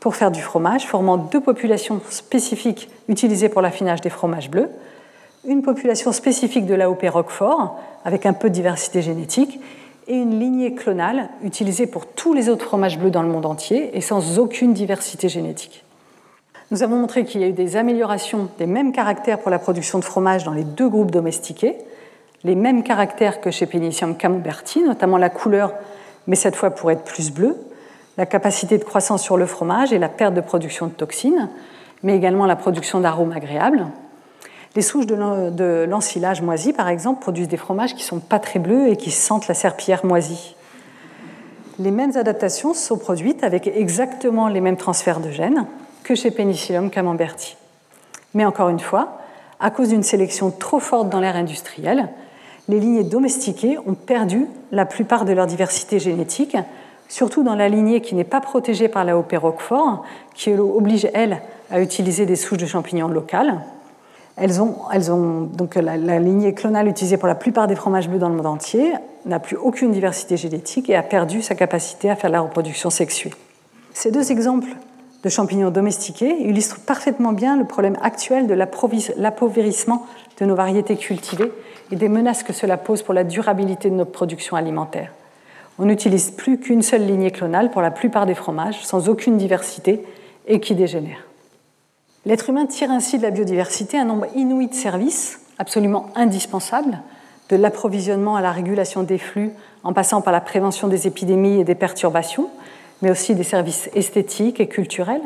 pour 0.00 0.16
faire 0.16 0.30
du 0.30 0.42
fromage, 0.42 0.86
formant 0.86 1.16
deux 1.16 1.40
populations 1.40 2.00
spécifiques 2.10 2.88
utilisées 3.08 3.48
pour 3.48 3.62
l'affinage 3.62 4.00
des 4.00 4.10
fromages 4.10 4.50
bleus, 4.50 4.70
une 5.46 5.62
population 5.62 6.12
spécifique 6.12 6.66
de 6.66 6.74
l'AOP 6.74 7.02
Roquefort, 7.08 7.78
avec 8.04 8.26
un 8.26 8.32
peu 8.32 8.48
de 8.48 8.54
diversité 8.54 9.02
génétique, 9.02 9.60
et 10.08 10.14
une 10.14 10.40
lignée 10.40 10.74
clonale 10.74 11.28
utilisée 11.44 11.86
pour 11.86 12.06
tous 12.06 12.34
les 12.34 12.48
autres 12.48 12.64
fromages 12.64 12.98
bleus 12.98 13.10
dans 13.10 13.22
le 13.22 13.28
monde 13.28 13.46
entier 13.46 13.96
et 13.96 14.00
sans 14.00 14.38
aucune 14.38 14.72
diversité 14.72 15.28
génétique. 15.28 15.84
Nous 16.72 16.82
avons 16.82 16.96
montré 16.96 17.24
qu'il 17.24 17.40
y 17.40 17.44
a 17.44 17.48
eu 17.48 17.52
des 17.52 17.76
améliorations 17.76 18.48
des 18.58 18.66
mêmes 18.66 18.92
caractères 18.92 19.38
pour 19.38 19.50
la 19.50 19.58
production 19.58 19.98
de 19.98 20.04
fromage 20.04 20.44
dans 20.44 20.52
les 20.52 20.64
deux 20.64 20.88
groupes 20.88 21.10
domestiqués, 21.10 21.76
les 22.42 22.54
mêmes 22.54 22.82
caractères 22.82 23.40
que 23.40 23.50
chez 23.50 23.66
Penicillium 23.66 24.16
camemberti, 24.16 24.82
notamment 24.82 25.16
la 25.16 25.30
couleur, 25.30 25.74
mais 26.26 26.36
cette 26.36 26.56
fois 26.56 26.70
pour 26.70 26.90
être 26.90 27.04
plus 27.04 27.30
bleu, 27.30 27.56
la 28.16 28.26
capacité 28.26 28.78
de 28.78 28.84
croissance 28.84 29.22
sur 29.22 29.36
le 29.36 29.46
fromage 29.46 29.92
et 29.92 29.98
la 29.98 30.08
perte 30.08 30.34
de 30.34 30.40
production 30.40 30.86
de 30.86 30.92
toxines, 30.92 31.48
mais 32.02 32.16
également 32.16 32.46
la 32.46 32.56
production 32.56 33.00
d'arômes 33.00 33.32
agréables. 33.32 33.86
Les 34.76 34.82
souches 34.82 35.06
de 35.06 35.84
l'ensilage 35.84 36.42
moisi, 36.42 36.72
par 36.72 36.88
exemple, 36.88 37.20
produisent 37.20 37.48
des 37.48 37.56
fromages 37.56 37.94
qui 37.94 38.02
ne 38.02 38.08
sont 38.08 38.20
pas 38.20 38.38
très 38.38 38.60
bleus 38.60 38.88
et 38.88 38.96
qui 38.96 39.10
sentent 39.10 39.48
la 39.48 39.54
serpillière 39.54 40.06
moisie. 40.06 40.54
Les 41.80 41.90
mêmes 41.90 42.16
adaptations 42.16 42.72
sont 42.72 42.96
produites 42.96 43.42
avec 43.42 43.66
exactement 43.66 44.46
les 44.46 44.60
mêmes 44.60 44.76
transferts 44.76 45.20
de 45.20 45.30
gènes 45.30 45.66
que 46.04 46.14
chez 46.14 46.30
Penicillium 46.30 46.90
camemberti. 46.90 47.56
Mais 48.34 48.44
encore 48.44 48.68
une 48.68 48.78
fois, 48.78 49.18
à 49.58 49.70
cause 49.70 49.88
d'une 49.88 50.04
sélection 50.04 50.52
trop 50.52 50.78
forte 50.78 51.08
dans 51.08 51.20
l'ère 51.20 51.36
industrielle, 51.36 52.08
les 52.68 52.78
lignées 52.78 53.02
domestiquées 53.02 53.76
ont 53.78 53.94
perdu 53.94 54.46
la 54.70 54.86
plupart 54.86 55.24
de 55.24 55.32
leur 55.32 55.48
diversité 55.48 55.98
génétique, 55.98 56.56
surtout 57.08 57.42
dans 57.42 57.56
la 57.56 57.68
lignée 57.68 58.00
qui 58.00 58.14
n'est 58.14 58.22
pas 58.22 58.40
protégée 58.40 58.88
par 58.88 59.04
la 59.04 59.18
OP 59.18 59.32
Roquefort, 59.32 60.04
qui 60.34 60.52
oblige, 60.52 61.08
elle, 61.12 61.42
à 61.72 61.80
utiliser 61.80 62.24
des 62.24 62.36
souches 62.36 62.58
de 62.58 62.66
champignons 62.66 63.08
locales, 63.08 63.60
elles 64.36 64.62
ont, 64.62 65.42
donc 65.42 65.74
la, 65.74 65.96
lignée 66.18 66.54
clonale 66.54 66.88
utilisée 66.88 67.16
pour 67.16 67.28
la 67.28 67.34
plupart 67.34 67.66
des 67.66 67.74
fromages 67.76 68.08
bleus 68.08 68.18
dans 68.18 68.28
le 68.28 68.36
monde 68.36 68.46
entier 68.46 68.92
n'a 69.26 69.38
plus 69.38 69.56
aucune 69.56 69.92
diversité 69.92 70.36
génétique 70.36 70.88
et 70.88 70.96
a 70.96 71.02
perdu 71.02 71.42
sa 71.42 71.54
capacité 71.54 72.08
à 72.08 72.16
faire 72.16 72.30
la 72.30 72.40
reproduction 72.40 72.88
sexuée. 72.90 73.32
Ces 73.92 74.10
deux 74.10 74.32
exemples 74.32 74.70
de 75.22 75.28
champignons 75.28 75.70
domestiqués 75.70 76.42
illustrent 76.42 76.80
parfaitement 76.80 77.32
bien 77.32 77.56
le 77.56 77.64
problème 77.64 77.96
actuel 78.02 78.46
de 78.46 78.54
l'appauvrissement 78.54 80.06
de 80.40 80.46
nos 80.46 80.54
variétés 80.54 80.96
cultivées 80.96 81.52
et 81.92 81.96
des 81.96 82.08
menaces 82.08 82.42
que 82.42 82.52
cela 82.52 82.78
pose 82.78 83.02
pour 83.02 83.12
la 83.12 83.24
durabilité 83.24 83.90
de 83.90 83.94
notre 83.94 84.12
production 84.12 84.56
alimentaire. 84.56 85.12
On 85.78 85.84
n'utilise 85.84 86.30
plus 86.30 86.58
qu'une 86.58 86.82
seule 86.82 87.06
lignée 87.06 87.30
clonale 87.30 87.70
pour 87.70 87.82
la 87.82 87.90
plupart 87.90 88.26
des 88.26 88.34
fromages, 88.34 88.84
sans 88.84 89.08
aucune 89.08 89.36
diversité 89.36 90.02
et 90.46 90.60
qui 90.60 90.74
dégénère. 90.74 91.29
L'être 92.26 92.50
humain 92.50 92.66
tire 92.66 92.90
ainsi 92.90 93.16
de 93.16 93.22
la 93.22 93.30
biodiversité 93.30 93.98
un 93.98 94.04
nombre 94.04 94.26
inouï 94.36 94.68
de 94.68 94.74
services 94.74 95.40
absolument 95.58 96.10
indispensables, 96.14 97.00
de 97.48 97.56
l'approvisionnement 97.56 98.36
à 98.36 98.42
la 98.42 98.52
régulation 98.52 99.02
des 99.02 99.18
flux, 99.18 99.52
en 99.84 99.92
passant 99.92 100.20
par 100.20 100.32
la 100.32 100.40
prévention 100.40 100.88
des 100.88 101.06
épidémies 101.06 101.60
et 101.60 101.64
des 101.64 101.74
perturbations, 101.74 102.48
mais 103.02 103.10
aussi 103.10 103.34
des 103.34 103.42
services 103.42 103.88
esthétiques 103.94 104.60
et 104.60 104.68
culturels. 104.68 105.22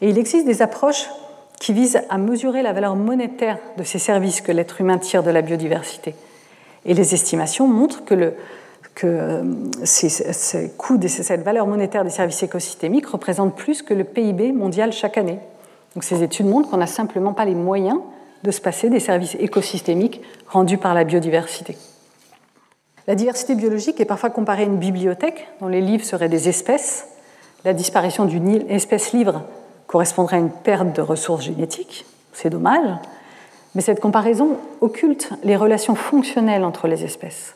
Et 0.00 0.08
il 0.08 0.18
existe 0.18 0.46
des 0.46 0.62
approches 0.62 1.08
qui 1.60 1.72
visent 1.72 2.00
à 2.08 2.18
mesurer 2.18 2.62
la 2.62 2.72
valeur 2.72 2.96
monétaire 2.96 3.58
de 3.76 3.82
ces 3.84 3.98
services 3.98 4.40
que 4.40 4.52
l'être 4.52 4.80
humain 4.80 4.98
tire 4.98 5.22
de 5.22 5.30
la 5.30 5.42
biodiversité. 5.42 6.14
Et 6.84 6.94
les 6.94 7.14
estimations 7.14 7.66
montrent 7.66 8.04
que, 8.04 8.34
euh, 9.04 9.42
ces, 9.84 10.08
cette 10.08 11.42
valeur 11.42 11.66
monétaire 11.66 12.04
des 12.04 12.10
services 12.10 12.42
écosystémiques 12.42 13.06
représentent 13.06 13.56
plus 13.56 13.82
que 13.82 13.94
le 13.94 14.04
PIB 14.04 14.52
mondial 14.52 14.92
chaque 14.92 15.18
année. 15.18 15.38
Donc 15.94 16.04
ces 16.04 16.22
études 16.22 16.46
montrent 16.46 16.70
qu'on 16.70 16.76
n'a 16.76 16.86
simplement 16.86 17.32
pas 17.32 17.44
les 17.44 17.54
moyens 17.54 17.98
de 18.42 18.50
se 18.50 18.60
passer 18.60 18.88
des 18.90 19.00
services 19.00 19.36
écosystémiques 19.40 20.22
rendus 20.48 20.78
par 20.78 20.94
la 20.94 21.04
biodiversité. 21.04 21.76
La 23.06 23.14
diversité 23.14 23.54
biologique 23.54 24.00
est 24.00 24.04
parfois 24.04 24.30
comparée 24.30 24.62
à 24.62 24.66
une 24.66 24.76
bibliothèque 24.76 25.48
dont 25.60 25.68
les 25.68 25.80
livres 25.80 26.04
seraient 26.04 26.28
des 26.28 26.48
espèces. 26.48 27.08
La 27.64 27.72
disparition 27.72 28.26
d'une 28.26 28.70
espèce 28.70 29.12
livre 29.12 29.42
correspondrait 29.86 30.36
à 30.36 30.40
une 30.40 30.50
perte 30.50 30.94
de 30.94 31.00
ressources 31.00 31.44
génétiques. 31.44 32.04
C'est 32.32 32.50
dommage. 32.50 32.98
Mais 33.74 33.80
cette 33.80 34.00
comparaison 34.00 34.58
occulte 34.80 35.30
les 35.42 35.56
relations 35.56 35.94
fonctionnelles 35.94 36.64
entre 36.64 36.86
les 36.86 37.04
espèces. 37.04 37.54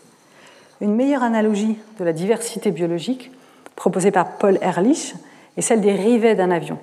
Une 0.81 0.95
meilleure 0.95 1.23
analogie 1.23 1.79
de 2.01 2.05
la 2.05 2.13
diversité 2.13 2.71
biologique, 2.71 3.31
proposée 3.77 4.11
par 4.11 4.39
Paul 4.39 4.59
Ehrlich, 4.63 5.15
est 5.57 5.63
celle 5.63 5.81
des 5.81 5.93
rivets 5.93 6.35
d'un 6.35 6.51
avion. 6.51 6.79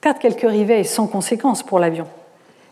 Perdre 0.00 0.20
quelques 0.20 0.48
rivets 0.48 0.80
est 0.80 0.84
sans 0.84 1.06
conséquence 1.06 1.62
pour 1.62 1.78
l'avion. 1.78 2.06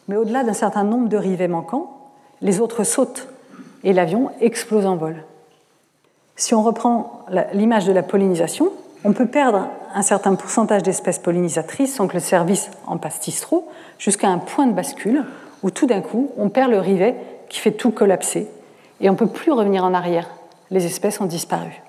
Mais 0.08 0.16
au-delà 0.16 0.44
d'un 0.44 0.52
certain 0.52 0.84
nombre 0.84 1.08
de 1.08 1.16
rivets 1.16 1.48
manquants, 1.48 2.10
les 2.40 2.60
autres 2.60 2.84
sautent 2.84 3.28
et 3.82 3.92
l'avion 3.92 4.30
explose 4.40 4.86
en 4.86 4.96
vol. 4.96 5.24
Si 6.36 6.54
on 6.54 6.62
reprend 6.62 7.24
l'image 7.52 7.86
de 7.86 7.92
la 7.92 8.02
pollinisation, 8.02 8.70
on 9.04 9.12
peut 9.12 9.26
perdre 9.26 9.68
un 9.94 10.02
certain 10.02 10.34
pourcentage 10.34 10.82
d'espèces 10.82 11.18
pollinisatrices 11.18 11.94
sans 11.94 12.06
que 12.06 12.14
le 12.14 12.20
service 12.20 12.70
en 12.86 12.98
pastisse 12.98 13.40
trop, 13.40 13.68
jusqu'à 13.98 14.28
un 14.28 14.38
point 14.38 14.66
de 14.66 14.72
bascule 14.72 15.24
où 15.62 15.70
tout 15.70 15.86
d'un 15.86 16.02
coup, 16.02 16.30
on 16.36 16.48
perd 16.48 16.70
le 16.70 16.78
rivet 16.78 17.16
qui 17.48 17.60
fait 17.60 17.72
tout 17.72 17.90
collapser 17.90 18.48
et 19.00 19.08
on 19.08 19.12
ne 19.14 19.18
peut 19.18 19.26
plus 19.26 19.52
revenir 19.52 19.84
en 19.84 19.94
arrière. 19.94 20.28
Les 20.70 20.84
espèces 20.84 21.20
ont 21.20 21.26
disparu. 21.26 21.82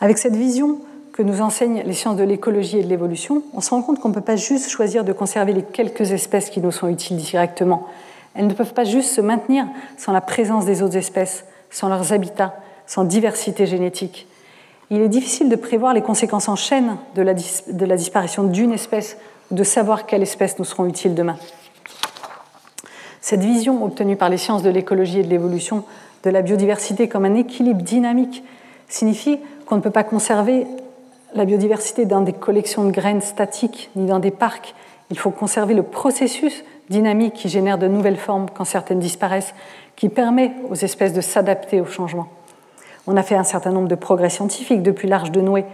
Avec 0.00 0.18
cette 0.18 0.36
vision 0.36 0.78
que 1.14 1.22
nous 1.22 1.40
enseignent 1.40 1.84
les 1.86 1.92
sciences 1.92 2.16
de 2.16 2.24
l'écologie 2.24 2.78
et 2.78 2.82
de 2.82 2.88
l'évolution, 2.88 3.44
on 3.54 3.60
se 3.60 3.70
rend 3.70 3.82
compte 3.82 4.00
qu'on 4.00 4.08
ne 4.08 4.14
peut 4.14 4.20
pas 4.20 4.34
juste 4.34 4.68
choisir 4.68 5.04
de 5.04 5.12
conserver 5.12 5.52
les 5.52 5.62
quelques 5.62 6.10
espèces 6.10 6.50
qui 6.50 6.60
nous 6.60 6.72
sont 6.72 6.88
utiles 6.88 7.16
directement, 7.16 7.86
elles 8.34 8.48
ne 8.48 8.52
peuvent 8.52 8.74
pas 8.74 8.82
juste 8.82 9.10
se 9.10 9.20
maintenir 9.20 9.64
sans 9.96 10.12
la 10.12 10.20
présence 10.20 10.66
des 10.66 10.82
autres 10.82 10.96
espèces, 10.96 11.44
sans 11.70 11.88
leurs 11.88 12.12
habitats, 12.12 12.56
sans 12.88 13.04
diversité 13.04 13.64
génétique. 13.64 14.26
Il 14.90 15.00
est 15.00 15.08
difficile 15.08 15.48
de 15.48 15.54
prévoir 15.54 15.94
les 15.94 16.02
conséquences 16.02 16.48
en 16.48 16.56
chaîne 16.56 16.96
de 17.14 17.22
la, 17.22 17.96
disparition 17.96 18.42
d'une 18.42 18.72
espèce 18.72 19.16
ou 19.52 19.54
de 19.54 19.62
savoir 19.62 20.06
quelles 20.06 20.22
espèces 20.22 20.58
nous 20.58 20.64
seront 20.64 20.86
utiles 20.86 21.14
demain. 21.14 21.36
Cette 23.20 23.40
vision 23.40 23.84
obtenue 23.84 24.16
par 24.16 24.30
les 24.30 24.36
sciences 24.36 24.64
de 24.64 24.70
l'écologie 24.70 25.20
et 25.20 25.22
de 25.22 25.30
l'évolution 25.30 25.84
de 26.24 26.30
la 26.30 26.42
biodiversité 26.42 27.06
comme 27.06 27.24
un 27.24 27.36
équilibre 27.36 27.82
dynamique 27.82 28.42
signifie 28.88 29.38
qu'on 29.64 29.76
ne 29.76 29.80
peut 29.80 29.90
pas 29.90 30.04
conserver 30.04 30.66
la 31.34 31.44
biodiversité 31.44 32.04
dans 32.04 32.20
des 32.20 32.32
collections 32.32 32.84
de 32.84 32.90
graines 32.90 33.20
statiques 33.20 33.90
ni 33.96 34.06
dans 34.06 34.20
des 34.20 34.30
parcs. 34.30 34.74
Il 35.10 35.18
faut 35.18 35.30
conserver 35.30 35.74
le 35.74 35.82
processus 35.82 36.64
dynamique 36.88 37.34
qui 37.34 37.48
génère 37.48 37.78
de 37.78 37.88
nouvelles 37.88 38.16
formes 38.16 38.46
quand 38.54 38.64
certaines 38.64 38.98
disparaissent, 38.98 39.54
qui 39.96 40.08
permet 40.08 40.52
aux 40.70 40.74
espèces 40.74 41.12
de 41.12 41.20
s'adapter 41.20 41.80
au 41.80 41.86
changement. 41.86 42.28
On 43.06 43.16
a 43.16 43.22
fait 43.22 43.34
un 43.34 43.44
certain 43.44 43.70
nombre 43.70 43.88
de 43.88 43.94
progrès 43.94 44.30
scientifiques 44.30 44.82
depuis 44.82 45.08
l'Arche 45.08 45.30
de 45.30 45.40
Noé. 45.40 45.64